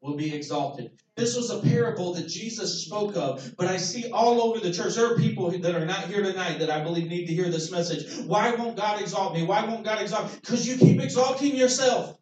will 0.00 0.16
be 0.16 0.34
exalted. 0.34 0.90
This 1.16 1.36
was 1.36 1.50
a 1.50 1.60
parable 1.60 2.14
that 2.14 2.28
Jesus 2.28 2.86
spoke 2.86 3.14
of, 3.14 3.54
but 3.58 3.66
I 3.68 3.76
see 3.76 4.10
all 4.10 4.40
over 4.40 4.58
the 4.58 4.72
church. 4.72 4.94
There 4.94 5.12
are 5.12 5.18
people 5.18 5.50
that 5.50 5.74
are 5.74 5.84
not 5.84 6.06
here 6.06 6.22
tonight 6.22 6.58
that 6.60 6.70
I 6.70 6.82
believe 6.82 7.08
need 7.08 7.26
to 7.26 7.34
hear 7.34 7.50
this 7.50 7.70
message. 7.70 8.24
Why 8.26 8.54
won't 8.54 8.78
God 8.78 9.02
exalt 9.02 9.34
me? 9.34 9.44
Why 9.44 9.62
won't 9.66 9.84
God 9.84 10.00
exalt 10.00 10.32
me? 10.32 10.38
Because 10.40 10.66
you 10.66 10.78
keep 10.78 10.98
exalting 10.98 11.54
yourself. 11.54 12.16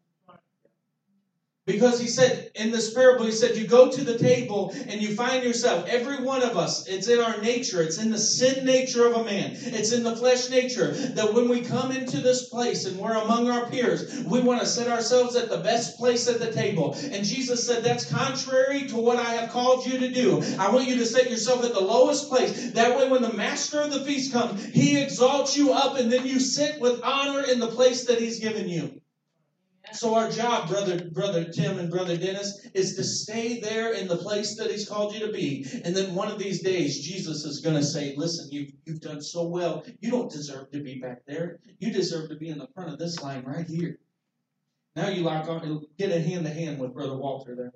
Because 1.70 2.00
he 2.00 2.08
said 2.08 2.50
in 2.56 2.72
this 2.72 2.92
parable, 2.92 3.24
he 3.24 3.32
said, 3.32 3.56
You 3.56 3.66
go 3.66 3.90
to 3.90 4.02
the 4.02 4.18
table 4.18 4.74
and 4.88 5.00
you 5.00 5.14
find 5.14 5.44
yourself, 5.44 5.86
every 5.88 6.22
one 6.22 6.42
of 6.42 6.56
us, 6.56 6.86
it's 6.88 7.06
in 7.06 7.20
our 7.20 7.40
nature, 7.40 7.80
it's 7.80 7.98
in 7.98 8.10
the 8.10 8.18
sin 8.18 8.64
nature 8.64 9.06
of 9.06 9.14
a 9.14 9.24
man, 9.24 9.52
it's 9.54 9.92
in 9.92 10.02
the 10.02 10.16
flesh 10.16 10.50
nature, 10.50 10.92
that 10.92 11.32
when 11.32 11.48
we 11.48 11.60
come 11.60 11.92
into 11.92 12.20
this 12.20 12.48
place 12.48 12.86
and 12.86 12.98
we're 12.98 13.14
among 13.14 13.48
our 13.48 13.66
peers, 13.70 14.24
we 14.24 14.40
want 14.40 14.60
to 14.60 14.66
set 14.66 14.88
ourselves 14.88 15.36
at 15.36 15.48
the 15.48 15.58
best 15.58 15.96
place 15.96 16.26
at 16.28 16.40
the 16.40 16.52
table. 16.52 16.94
And 16.94 17.24
Jesus 17.24 17.66
said, 17.66 17.84
That's 17.84 18.10
contrary 18.10 18.88
to 18.88 18.96
what 18.96 19.18
I 19.18 19.34
have 19.34 19.50
called 19.50 19.86
you 19.86 19.98
to 19.98 20.10
do. 20.10 20.42
I 20.58 20.70
want 20.70 20.88
you 20.88 20.96
to 20.96 21.06
set 21.06 21.30
yourself 21.30 21.64
at 21.64 21.72
the 21.72 21.80
lowest 21.80 22.28
place. 22.28 22.72
That 22.72 22.98
way, 22.98 23.08
when 23.08 23.22
the 23.22 23.32
master 23.32 23.80
of 23.80 23.92
the 23.92 24.04
feast 24.04 24.32
comes, 24.32 24.64
he 24.64 25.00
exalts 25.00 25.56
you 25.56 25.72
up 25.72 25.96
and 25.96 26.10
then 26.10 26.26
you 26.26 26.40
sit 26.40 26.80
with 26.80 27.00
honor 27.02 27.42
in 27.42 27.60
the 27.60 27.68
place 27.68 28.04
that 28.06 28.18
he's 28.18 28.40
given 28.40 28.68
you. 28.68 29.00
So 29.92 30.14
our 30.14 30.30
job, 30.30 30.68
brother, 30.68 31.10
brother 31.10 31.44
Tim 31.44 31.78
and 31.78 31.90
brother 31.90 32.16
Dennis, 32.16 32.66
is 32.74 32.96
to 32.96 33.04
stay 33.04 33.60
there 33.60 33.92
in 33.92 34.08
the 34.08 34.16
place 34.16 34.56
that 34.56 34.70
He's 34.70 34.88
called 34.88 35.12
you 35.14 35.26
to 35.26 35.32
be. 35.32 35.66
And 35.84 35.94
then 35.94 36.14
one 36.14 36.30
of 36.30 36.38
these 36.38 36.62
days, 36.62 37.00
Jesus 37.06 37.44
is 37.44 37.60
going 37.60 37.76
to 37.76 37.82
say, 37.82 38.14
"Listen, 38.16 38.50
you've 38.50 38.72
you've 38.84 39.00
done 39.00 39.20
so 39.20 39.46
well. 39.46 39.84
You 40.00 40.10
don't 40.10 40.30
deserve 40.30 40.70
to 40.72 40.82
be 40.82 40.98
back 41.00 41.24
there. 41.26 41.60
You 41.78 41.92
deserve 41.92 42.28
to 42.30 42.36
be 42.36 42.48
in 42.48 42.58
the 42.58 42.68
front 42.68 42.92
of 42.92 42.98
this 42.98 43.20
line 43.20 43.44
right 43.44 43.66
here." 43.66 43.98
Now 44.96 45.08
you 45.08 45.22
lock 45.22 45.48
on, 45.48 45.84
get 45.98 46.10
a 46.10 46.20
hand 46.20 46.44
to 46.46 46.52
hand 46.52 46.78
with 46.78 46.94
brother 46.94 47.16
Walter 47.16 47.54
there. 47.54 47.72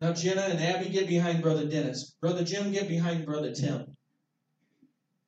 Now 0.00 0.12
Jenna 0.12 0.42
and 0.42 0.60
Abby 0.60 0.90
get 0.90 1.08
behind 1.08 1.42
brother 1.42 1.66
Dennis. 1.66 2.14
Brother 2.20 2.44
Jim 2.44 2.72
get 2.72 2.88
behind 2.88 3.24
brother 3.24 3.54
Tim. 3.54 3.96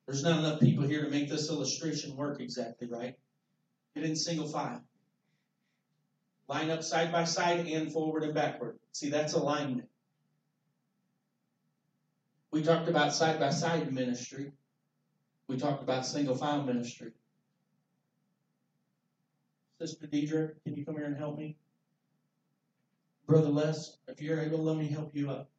There's 0.05 0.23
not 0.23 0.39
enough 0.39 0.59
people 0.59 0.85
here 0.85 1.03
to 1.03 1.09
make 1.09 1.29
this 1.29 1.49
illustration 1.49 2.15
work 2.15 2.41
exactly 2.41 2.87
right. 2.87 3.15
Get 3.95 4.03
in 4.03 4.15
single 4.15 4.47
file. 4.47 4.83
Line 6.49 6.71
up 6.71 6.81
side 6.81 7.11
by 7.11 7.25
side 7.25 7.67
and 7.67 7.91
forward 7.91 8.23
and 8.23 8.33
backward. 8.33 8.79
See, 8.91 9.11
that's 9.11 9.33
alignment. 9.33 9.87
We 12.51 12.63
talked 12.63 12.89
about 12.89 13.13
side 13.13 13.39
by 13.39 13.51
side 13.51 13.93
ministry. 13.93 14.51
We 15.47 15.57
talked 15.57 15.83
about 15.83 16.07
single 16.07 16.35
file 16.35 16.63
ministry. 16.63 17.11
Sister 19.79 20.07
Deidre, 20.07 20.55
can 20.63 20.75
you 20.75 20.83
come 20.83 20.95
here 20.95 21.05
and 21.05 21.15
help 21.15 21.37
me? 21.37 21.55
Brother 23.27 23.49
Les, 23.49 23.97
if 24.07 24.19
you're 24.19 24.41
able, 24.41 24.63
let 24.63 24.75
me 24.75 24.87
help 24.87 25.15
you 25.15 25.29
up. 25.29 25.51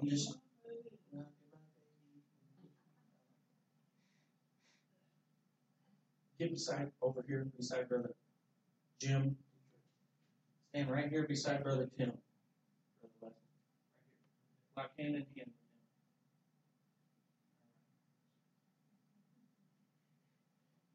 I'm 0.00 0.08
just 0.08 0.38
Get 6.38 6.50
beside 6.50 6.90
over 7.00 7.24
here 7.26 7.46
beside 7.56 7.88
brother 7.88 8.10
Jim. 9.00 9.36
Stand 10.70 10.90
right 10.90 11.08
here 11.08 11.26
beside 11.28 11.62
brother 11.62 11.88
Tim. 11.96 12.12
Lock 14.76 14.90
hand 14.98 15.14
in 15.14 15.26
hand. 15.36 15.50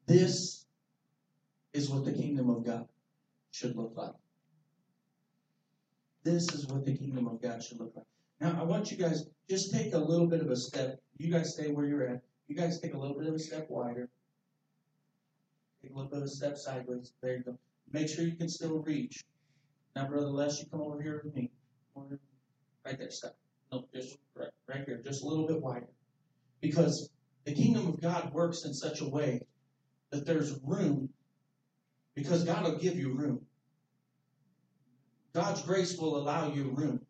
This 0.06 0.66
is 1.72 1.88
what 1.88 2.04
the 2.04 2.12
kingdom 2.12 2.50
of 2.50 2.64
God 2.64 2.86
should 3.52 3.76
look 3.76 3.92
like. 3.96 4.12
This 6.24 6.52
is 6.52 6.66
what 6.66 6.84
the 6.84 6.96
kingdom 6.96 7.26
of 7.28 7.40
God 7.40 7.62
should 7.62 7.78
look 7.78 7.92
like. 7.96 8.04
Now, 8.40 8.60
I 8.60 8.64
want 8.64 8.90
you 8.90 8.96
guys 8.96 9.24
just 9.48 9.72
take 9.72 9.94
a 9.94 9.98
little 9.98 10.26
bit 10.26 10.40
of 10.40 10.50
a 10.50 10.56
step. 10.56 10.98
You 11.16 11.30
guys 11.30 11.54
stay 11.54 11.70
where 11.70 11.86
you're 11.86 12.06
at. 12.06 12.22
You 12.48 12.56
guys 12.56 12.80
take 12.80 12.94
a 12.94 12.98
little 12.98 13.16
bit 13.18 13.28
of 13.28 13.34
a 13.34 13.38
step 13.38 13.66
wider. 13.70 14.08
Take 15.82 15.92
a 15.92 15.94
little 15.94 16.10
bit 16.10 16.18
of 16.18 16.24
a 16.24 16.28
step 16.28 16.58
sideways. 16.58 17.12
There 17.22 17.36
you 17.36 17.42
go. 17.42 17.58
Make 17.92 18.08
sure 18.08 18.24
you 18.24 18.36
can 18.36 18.48
still 18.48 18.80
reach. 18.80 19.24
Now, 19.96 20.08
you 20.12 20.66
come 20.70 20.80
over 20.80 21.02
here 21.02 21.20
with 21.24 21.34
me. 21.34 21.50
Right 22.84 22.98
there, 22.98 23.10
step. 23.10 23.36
No, 23.72 23.86
just 23.94 24.16
right, 24.34 24.48
right 24.68 24.84
here, 24.86 25.00
just 25.04 25.22
a 25.22 25.26
little 25.26 25.46
bit 25.46 25.60
wider. 25.60 25.88
Because 26.60 27.10
the 27.44 27.52
kingdom 27.52 27.88
of 27.88 28.00
God 28.00 28.32
works 28.32 28.64
in 28.64 28.74
such 28.74 29.00
a 29.00 29.08
way 29.08 29.40
that 30.10 30.26
there's 30.26 30.58
room, 30.64 31.08
because 32.14 32.44
God 32.44 32.64
will 32.64 32.78
give 32.78 32.96
you 32.96 33.12
room. 33.12 33.46
God's 35.32 35.62
grace 35.62 35.96
will 35.96 36.16
allow 36.16 36.52
you 36.52 36.70
room. 36.70 37.00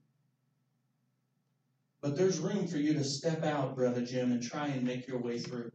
But 2.02 2.16
there's 2.16 2.38
room 2.38 2.66
for 2.66 2.78
you 2.78 2.94
to 2.94 3.04
step 3.04 3.44
out, 3.44 3.76
Brother 3.76 4.04
Jim, 4.04 4.32
and 4.32 4.42
try 4.42 4.68
and 4.68 4.82
make 4.82 5.06
your 5.06 5.20
way 5.20 5.38
through. 5.38 5.70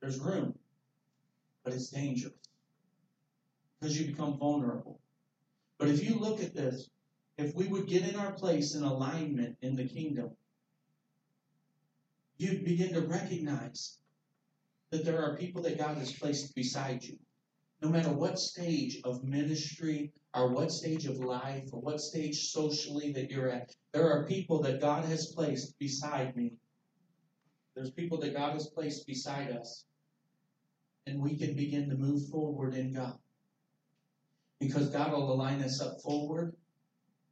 There's 0.00 0.18
room, 0.18 0.54
but 1.64 1.72
it's 1.72 1.90
dangerous 1.90 2.34
because 3.80 3.98
you 3.98 4.06
become 4.06 4.38
vulnerable. 4.38 5.00
But 5.78 5.88
if 5.88 6.04
you 6.04 6.16
look 6.16 6.42
at 6.42 6.54
this, 6.54 6.90
if 7.38 7.54
we 7.54 7.66
would 7.68 7.86
get 7.86 8.06
in 8.06 8.16
our 8.16 8.32
place 8.32 8.74
in 8.74 8.82
alignment 8.82 9.56
in 9.62 9.74
the 9.74 9.88
kingdom, 9.88 10.30
you'd 12.36 12.64
begin 12.64 12.92
to 12.92 13.00
recognize 13.00 13.98
that 14.90 15.04
there 15.04 15.22
are 15.22 15.36
people 15.36 15.62
that 15.62 15.78
God 15.78 15.96
has 15.96 16.12
placed 16.12 16.54
beside 16.54 17.02
you. 17.02 17.16
No 17.82 17.88
matter 17.88 18.12
what 18.12 18.38
stage 18.38 19.00
of 19.04 19.24
ministry 19.24 20.12
or 20.34 20.52
what 20.52 20.70
stage 20.70 21.06
of 21.06 21.16
life 21.16 21.68
or 21.72 21.80
what 21.80 22.00
stage 22.00 22.50
socially 22.50 23.12
that 23.12 23.30
you're 23.30 23.48
at, 23.48 23.74
there 23.92 24.10
are 24.10 24.26
people 24.26 24.60
that 24.62 24.80
God 24.80 25.04
has 25.06 25.32
placed 25.34 25.78
beside 25.78 26.36
me. 26.36 26.52
There's 27.74 27.90
people 27.90 28.18
that 28.20 28.34
God 28.34 28.52
has 28.52 28.66
placed 28.68 29.06
beside 29.06 29.52
us. 29.52 29.86
And 31.10 31.20
we 31.20 31.36
can 31.36 31.56
begin 31.56 31.88
to 31.88 31.96
move 31.96 32.28
forward 32.28 32.72
in 32.72 32.92
God. 32.92 33.18
Because 34.60 34.90
God 34.90 35.10
will 35.10 35.32
align 35.32 35.60
us 35.60 35.80
up 35.80 36.00
forward 36.04 36.54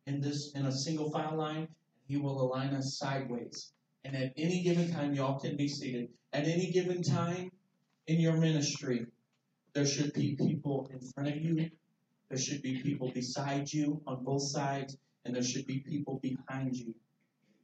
in 0.06 0.20
this 0.20 0.50
in 0.56 0.66
a 0.66 0.72
single 0.72 1.12
file 1.12 1.36
line, 1.36 1.58
and 1.58 1.68
He 2.08 2.16
will 2.16 2.42
align 2.42 2.74
us 2.74 2.98
sideways. 2.98 3.70
And 4.04 4.16
at 4.16 4.32
any 4.36 4.64
given 4.64 4.90
time, 4.90 5.14
y'all 5.14 5.38
can 5.38 5.56
be 5.56 5.68
seated. 5.68 6.08
At 6.32 6.46
any 6.46 6.72
given 6.72 7.04
time 7.04 7.52
in 8.08 8.18
your 8.18 8.36
ministry, 8.36 9.06
there 9.74 9.86
should 9.86 10.12
be 10.12 10.34
people 10.34 10.90
in 10.92 10.98
front 11.12 11.28
of 11.28 11.36
you, 11.36 11.70
there 12.30 12.38
should 12.38 12.62
be 12.62 12.82
people 12.82 13.12
beside 13.12 13.72
you 13.72 14.02
on 14.08 14.24
both 14.24 14.42
sides, 14.42 14.96
and 15.24 15.36
there 15.36 15.44
should 15.44 15.66
be 15.66 15.84
people 15.88 16.18
behind 16.20 16.74
you. 16.74 16.96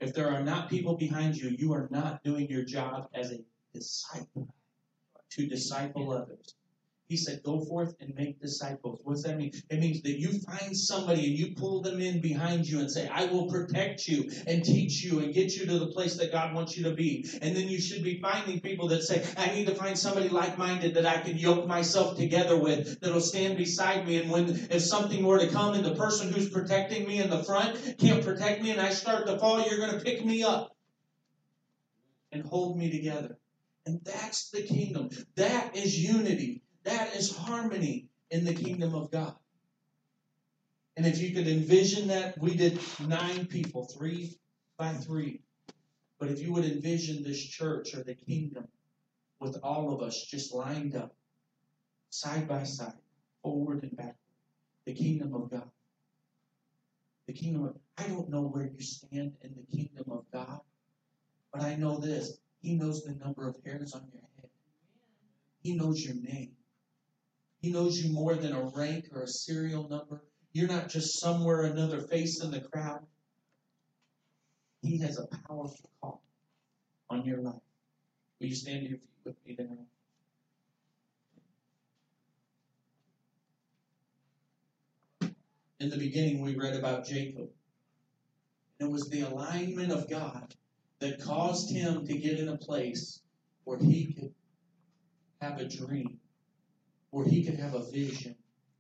If 0.01 0.15
there 0.15 0.31
are 0.31 0.45
not 0.45 0.71
people 0.71 0.97
behind 0.97 1.35
you, 1.35 1.57
you 1.59 1.73
are 1.73 1.89
not 1.91 2.23
doing 2.23 2.49
your 2.49 2.65
job 2.65 3.09
as 3.15 3.33
a 3.33 3.39
disciple 3.73 4.47
to 5.35 5.47
disciple 5.47 6.13
others. 6.13 6.55
He 7.07 7.19
said, 7.19 7.43
Go 7.43 7.61
forth 7.61 7.95
and 8.01 8.15
make 8.15 8.41
disciples. 8.41 9.01
What's 9.05 9.25
that 9.25 9.37
mean? 9.37 9.53
It 9.69 9.79
means 9.79 10.01
that 10.03 10.19
you 10.19 10.41
find 10.41 10.75
somebody 10.75 11.27
and 11.27 11.39
you 11.39 11.55
pull 11.55 11.83
them 11.83 12.01
in 12.01 12.21
behind 12.21 12.67
you 12.67 12.81
and 12.81 12.91
say, 12.91 13.09
I 13.09 13.27
will 13.27 13.47
protect 13.47 14.09
you 14.09 14.31
and 14.47 14.65
teach 14.65 15.05
you 15.05 15.19
and 15.19 15.35
get 15.35 15.55
you 15.55 15.67
to 15.67 15.79
the 15.79 15.89
place 15.89 16.17
that 16.17 16.33
God 16.33 16.55
wants 16.55 16.79
you 16.79 16.85
to 16.85 16.95
be. 16.95 17.29
And 17.43 17.55
then 17.55 17.69
you 17.69 17.79
should 17.79 18.03
be 18.03 18.21
finding 18.21 18.61
people 18.61 18.89
that 18.89 19.03
say, 19.03 19.23
I 19.37 19.53
need 19.55 19.67
to 19.67 19.75
find 19.75 19.99
somebody 19.99 20.31
like 20.31 20.57
minded 20.57 20.95
that 20.95 21.05
I 21.05 21.21
can 21.21 21.37
yoke 21.37 21.67
myself 21.67 22.17
together 22.17 22.57
with, 22.57 22.99
that'll 23.01 23.21
stand 23.21 23.59
beside 23.59 24.07
me. 24.07 24.17
And 24.17 24.31
when, 24.31 24.49
if 24.49 24.81
something 24.81 25.23
were 25.25 25.39
to 25.39 25.49
come 25.49 25.75
and 25.75 25.85
the 25.85 25.95
person 25.95 26.33
who's 26.33 26.49
protecting 26.49 27.07
me 27.07 27.21
in 27.21 27.29
the 27.29 27.45
front 27.45 27.99
can't 27.99 28.25
protect 28.25 28.63
me 28.63 28.71
and 28.71 28.81
I 28.81 28.91
start 28.91 29.27
to 29.27 29.39
fall, 29.39 29.63
you're 29.63 29.79
going 29.79 29.99
to 29.99 30.03
pick 30.03 30.25
me 30.25 30.43
up 30.43 30.75
and 32.33 32.45
hold 32.47 32.79
me 32.79 32.91
together. 32.91 33.39
And 33.87 34.01
that's 34.05 34.51
the 34.51 34.63
kingdom. 34.63 35.11
That 35.37 35.77
is 35.77 35.99
unity. 35.99 36.63
That 36.85 37.15
is 37.17 37.37
harmony 37.37 38.09
in 38.31 38.45
the 38.45 38.55
kingdom 38.55 38.95
of 38.95 39.11
God. 39.11 39.35
And 40.97 41.07
if 41.07 41.21
you 41.21 41.35
could 41.35 41.49
envision 41.49 42.09
that, 42.09 42.39
we 42.39 42.57
did 42.57 42.79
nine 43.01 43.47
people, 43.47 43.85
three 43.87 44.39
by 44.79 44.93
three. 44.93 45.43
But 46.19 46.31
if 46.31 46.41
you 46.41 46.53
would 46.53 46.65
envision 46.65 47.23
this 47.23 47.43
church 47.43 47.95
or 47.95 48.03
the 48.03 48.15
kingdom 48.15 48.69
with 49.41 49.59
all 49.63 49.93
of 49.93 50.03
us 50.03 50.25
just 50.25 50.55
lined 50.55 50.95
up, 50.95 51.15
side 52.11 52.47
by 52.47 52.63
side, 52.63 52.95
forward 53.43 53.83
and 53.83 53.97
backward, 53.97 54.17
the 54.87 54.95
kingdom 54.95 55.35
of 55.35 55.51
God. 55.51 55.71
The 57.27 57.33
kingdom 57.33 57.65
of 57.65 57.77
I 57.97 58.07
don't 58.09 58.29
know 58.29 58.43
where 58.43 58.67
you 58.67 58.81
stand 58.81 59.33
in 59.43 59.55
the 59.55 59.77
kingdom 59.77 60.11
of 60.11 60.25
God, 60.33 60.61
but 61.53 61.63
I 61.63 61.75
know 61.77 61.99
this. 61.99 62.39
He 62.65 62.77
knows 62.77 63.03
the 63.03 63.15
number 63.23 63.47
of 63.47 63.59
hairs 63.63 63.93
on 63.93 64.09
your 64.11 64.23
head. 64.37 64.49
He 65.63 65.77
knows 65.77 66.03
your 66.03 66.15
name. 66.15 66.53
He 67.61 67.71
knows 67.71 67.99
you 67.99 68.11
more 68.11 68.37
than 68.37 68.55
a 68.55 68.71
rank 68.75 69.09
or 69.13 69.23
a 69.23 69.29
serial 69.29 69.87
number. 69.87 70.25
You're 70.55 70.69
not 70.69 70.89
just 70.89 71.21
somewhere 71.21 71.65
another 71.65 72.01
face 72.01 72.43
in 72.43 72.51
the 72.51 72.63
crowd. 72.63 73.01
He 74.81 74.99
has 75.01 75.19
a 75.19 75.27
powerful 75.47 75.91
call 76.01 76.23
on 77.11 77.27
your 77.27 77.43
life. 77.43 77.61
Will 78.41 78.47
you 78.47 78.55
stand 78.55 78.89
feet 78.89 79.01
with 79.27 79.37
me 79.47 79.57
tonight? 79.57 79.87
In 85.81 85.91
the 85.91 85.99
beginning, 85.99 86.41
we 86.41 86.57
read 86.57 86.77
about 86.77 87.05
Jacob. 87.05 87.51
And 88.81 88.89
it 88.89 88.91
was 88.91 89.11
the 89.11 89.21
alignment 89.21 89.93
of 89.93 90.09
God 90.09 90.55
that 91.01 91.21
caused 91.21 91.71
him 91.71 92.07
to 92.07 92.17
get 92.17 92.39
in 92.39 92.49
a 92.49 92.57
place 92.57 93.21
where 93.65 93.79
he 93.79 94.13
could 94.13 94.35
have 95.41 95.61
a 95.61 95.69
dream 95.69 96.19
where 97.15 97.27
he 97.27 97.45
could 97.45 97.61
have 97.61 97.75
a 97.75 97.91
vision 97.93 98.35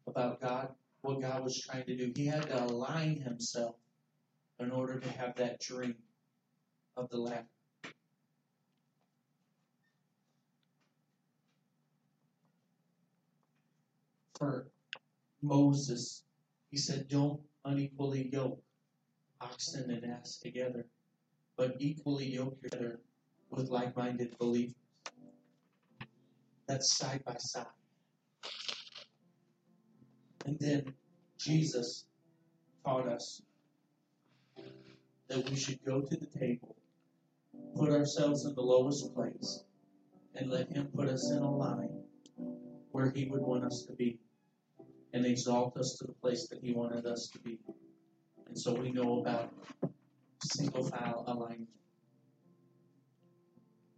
about 0.08 0.40
God, 0.40 0.70
what 1.02 1.20
God 1.20 1.44
was 1.44 1.60
trying 1.60 1.84
to 1.84 1.96
do. 1.96 2.12
He 2.16 2.26
had 2.26 2.42
to 2.48 2.64
align 2.64 3.20
himself 3.20 3.76
in 4.58 4.72
order 4.72 4.98
to 4.98 5.08
have 5.08 5.36
that 5.36 5.60
dream 5.60 5.94
of 6.96 7.08
the 7.10 7.16
ladder. 7.16 7.46
For 14.36 14.66
Moses, 15.40 16.24
he 16.72 16.76
said, 16.76 17.06
Don't 17.06 17.40
unequally 17.64 18.30
yoke 18.32 18.60
oxen 19.40 19.92
and 19.92 20.04
ass 20.12 20.38
together, 20.38 20.86
but 21.56 21.76
equally 21.78 22.26
yoke 22.26 22.60
together 22.62 23.00
with 23.50 23.68
like 23.70 23.96
minded 23.96 24.36
believers. 24.38 24.74
That's 26.66 26.96
side 26.96 27.22
by 27.24 27.36
side. 27.38 27.66
And 30.46 30.58
then 30.58 30.94
Jesus 31.38 32.06
taught 32.84 33.08
us 33.08 33.42
that 35.28 35.48
we 35.48 35.56
should 35.56 35.82
go 35.84 36.00
to 36.00 36.16
the 36.16 36.26
table, 36.38 36.76
put 37.76 37.90
ourselves 37.90 38.44
in 38.44 38.54
the 38.54 38.62
lowest 38.62 39.14
place, 39.14 39.64
and 40.34 40.50
let 40.50 40.70
Him 40.70 40.88
put 40.94 41.08
us 41.08 41.30
in 41.30 41.38
a 41.38 41.50
line 41.50 42.02
where 42.90 43.10
He 43.10 43.26
would 43.26 43.42
want 43.42 43.64
us 43.64 43.84
to 43.88 43.92
be 43.94 44.18
and 45.12 45.24
exalt 45.24 45.76
us 45.76 45.96
to 45.98 46.06
the 46.06 46.12
place 46.12 46.48
that 46.48 46.60
He 46.62 46.72
wanted 46.72 47.06
us 47.06 47.28
to 47.32 47.38
be. 47.38 47.58
And 48.46 48.58
so 48.58 48.74
we 48.74 48.90
know 48.90 49.20
about 49.20 49.52
single 50.42 50.84
file 50.84 51.24
alignment. 51.26 51.68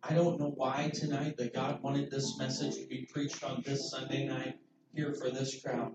I 0.03 0.15
don't 0.15 0.39
know 0.39 0.53
why 0.55 0.91
tonight 0.95 1.37
that 1.39 1.55
God 1.55 1.83
wanted 1.83 2.11
this 2.11 2.39
message 2.39 2.77
to 2.77 2.87
be 2.87 3.09
preached 3.13 3.43
on 3.43 3.63
this 3.67 3.91
Sunday 3.91 4.27
night 4.27 4.59
here 4.95 5.15
for 5.15 5.31
this 5.31 5.61
crowd 5.61 5.93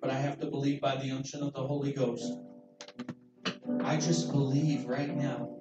but 0.00 0.10
I 0.10 0.18
have 0.18 0.38
to 0.40 0.46
believe 0.46 0.80
by 0.80 0.96
the 0.96 1.10
unction 1.10 1.42
of 1.42 1.52
the 1.52 1.66
Holy 1.66 1.92
Ghost. 1.92 2.32
I 3.80 3.96
just 3.96 4.30
believe 4.30 4.86
right 4.86 5.14
now 5.14 5.56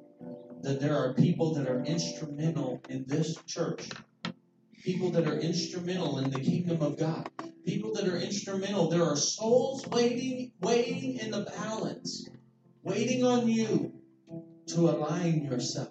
that 0.62 0.80
there 0.80 0.96
are 0.96 1.14
people 1.14 1.54
that 1.56 1.68
are 1.68 1.84
instrumental 1.84 2.82
in 2.90 3.06
this 3.08 3.38
church, 3.48 3.90
people 4.84 5.10
that 5.12 5.28
are 5.28 5.38
instrumental 5.38 6.20
in 6.20 6.30
the 6.30 6.40
kingdom 6.40 6.82
of 6.82 6.98
God, 6.98 7.30
people 7.66 7.94
that 7.94 8.08
are 8.08 8.18
instrumental. 8.18 8.90
There 8.90 9.04
are 9.04 9.16
souls 9.16 9.86
waiting, 9.88 10.52
waiting 10.62 11.18
in 11.18 11.32
the 11.32 11.42
balance, 11.42 12.28
waiting 12.84 13.24
on 13.24 13.48
you 13.48 13.94
to 14.68 14.90
align 14.90 15.44
yourself 15.44 15.90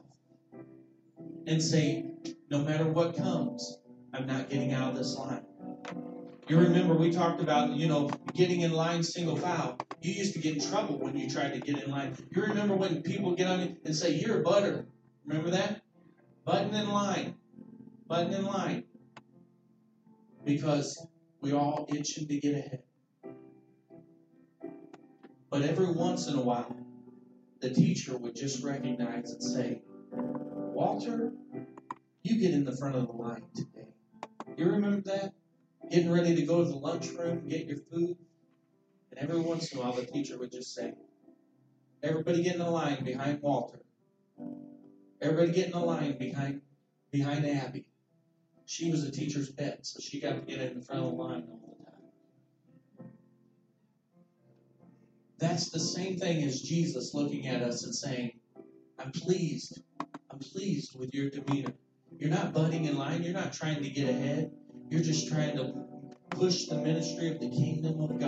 and 1.47 1.63
say, 1.63 2.07
no 2.51 2.59
matter 2.59 2.85
what 2.85 3.17
comes, 3.17 3.79
I'm 4.13 4.27
not 4.27 4.51
getting 4.51 4.73
out 4.73 4.91
of 4.91 4.99
this 4.99 5.17
line. 5.17 5.45
You 6.49 6.59
remember 6.59 6.95
we 6.95 7.11
talked 7.11 7.41
about, 7.41 7.71
you 7.71 7.89
know, 7.89 8.09
getting 8.35 8.61
in 8.61 8.73
line 8.73 9.03
single 9.03 9.37
file. 9.37 9.79
You 10.01 10.13
used 10.13 10.33
to 10.35 10.39
get 10.39 10.55
in 10.55 10.71
trouble 10.71 10.99
when 10.99 11.17
you 11.17 11.29
tried 11.29 11.55
to 11.55 11.59
get 11.59 11.83
in 11.83 11.91
line. 11.91 12.17
You 12.31 12.43
remember 12.43 12.77
when 12.77 13.03
people 13.03 13.35
get 13.35 13.49
on 13.49 13.61
you 13.61 13.77
and 13.85 13.97
say, 13.97 14.15
You're 14.15 14.41
a 14.41 14.43
butter. 14.43 14.87
Remember 15.25 15.51
that? 15.51 15.83
Button 16.45 16.73
in 16.73 16.89
line. 16.89 17.35
Button 18.07 18.33
in 18.33 18.45
line. 18.45 18.85
Because 20.45 21.05
we're 21.41 21.57
all 21.57 21.87
itching 21.93 22.29
to 22.29 22.39
get 22.39 22.55
ahead. 22.55 22.83
But 25.51 25.63
every 25.63 25.91
once 25.91 26.29
in 26.29 26.37
a 26.37 26.43
while, 26.43 26.77
the 27.61 27.71
teacher 27.71 28.17
would 28.17 28.35
just 28.35 28.63
recognize 28.63 29.33
and 29.33 29.43
say, 29.43 29.83
Walter, 30.11 31.33
you 32.23 32.41
get 32.41 32.53
in 32.53 32.65
the 32.65 32.77
front 32.77 32.97
of 32.97 33.07
the 33.07 33.13
line 33.13 33.45
today. 33.55 33.89
You 34.57 34.71
remember 34.71 35.01
that? 35.13 35.33
Getting 35.91 36.11
ready 36.11 36.35
to 36.37 36.43
go 36.43 36.65
to 36.65 36.69
the 36.69 36.77
lunchroom, 36.77 37.49
get 37.49 37.67
your 37.67 37.79
food. 37.79 38.17
And 39.11 39.19
every 39.21 39.41
once 39.41 39.73
in 39.73 39.79
a 39.79 39.83
while, 39.83 39.93
the 39.93 40.05
teacher 40.05 40.39
would 40.39 40.53
just 40.53 40.75
say, 40.75 40.95
Everybody 42.03 42.43
get 42.43 42.57
in 42.57 42.61
a 42.61 42.71
line 42.71 43.05
behind 43.05 43.41
Walter. 43.43 43.81
Everybody 45.21 45.53
get 45.53 45.69
in 45.69 45.73
a 45.73 45.85
line 45.85 46.19
behind 46.19 46.61
behind 47.11 47.47
Abby. 47.47 47.87
She 48.67 48.91
was 48.91 49.05
the 49.05 49.11
teacher's 49.11 49.51
pet, 49.51 49.87
so 49.87 50.01
she 50.01 50.21
got 50.21 50.35
to 50.35 50.41
get 50.41 50.61
in 50.61 50.81
the 50.81 50.85
front 50.85 51.03
of 51.03 51.11
the 51.11 51.17
line 51.17 51.45
all 51.51 51.76
That's 55.39 55.71
the 55.71 55.81
same 55.81 56.17
thing 56.19 56.43
as 56.45 56.63
Jesus 56.63 57.15
looking 57.15 57.47
at 57.47 57.63
us 57.63 57.85
and 57.85 57.95
saying, 57.95 58.33
I'm 58.99 59.13
pleased. 59.13 59.83
I'm 60.31 60.39
pleased 60.39 60.99
with 60.99 61.15
your 61.15 61.31
demeanor. 61.31 61.75
You're 62.19 62.31
not 62.31 62.55
butting 62.55 62.87
in 62.87 62.97
line. 62.97 63.23
You're 63.23 63.35
not 63.35 63.53
trying 63.53 63.83
to 63.83 63.91
get 63.91 64.09
ahead. 64.09 64.51
You're 64.89 65.03
just 65.03 65.29
trying 65.29 65.57
to 65.57 65.75
push 66.31 66.67
the 66.67 66.77
ministry 66.77 67.29
of 67.29 67.41
the 67.41 67.51
kingdom 67.51 68.01
of 68.01 68.19
God. 68.19 68.27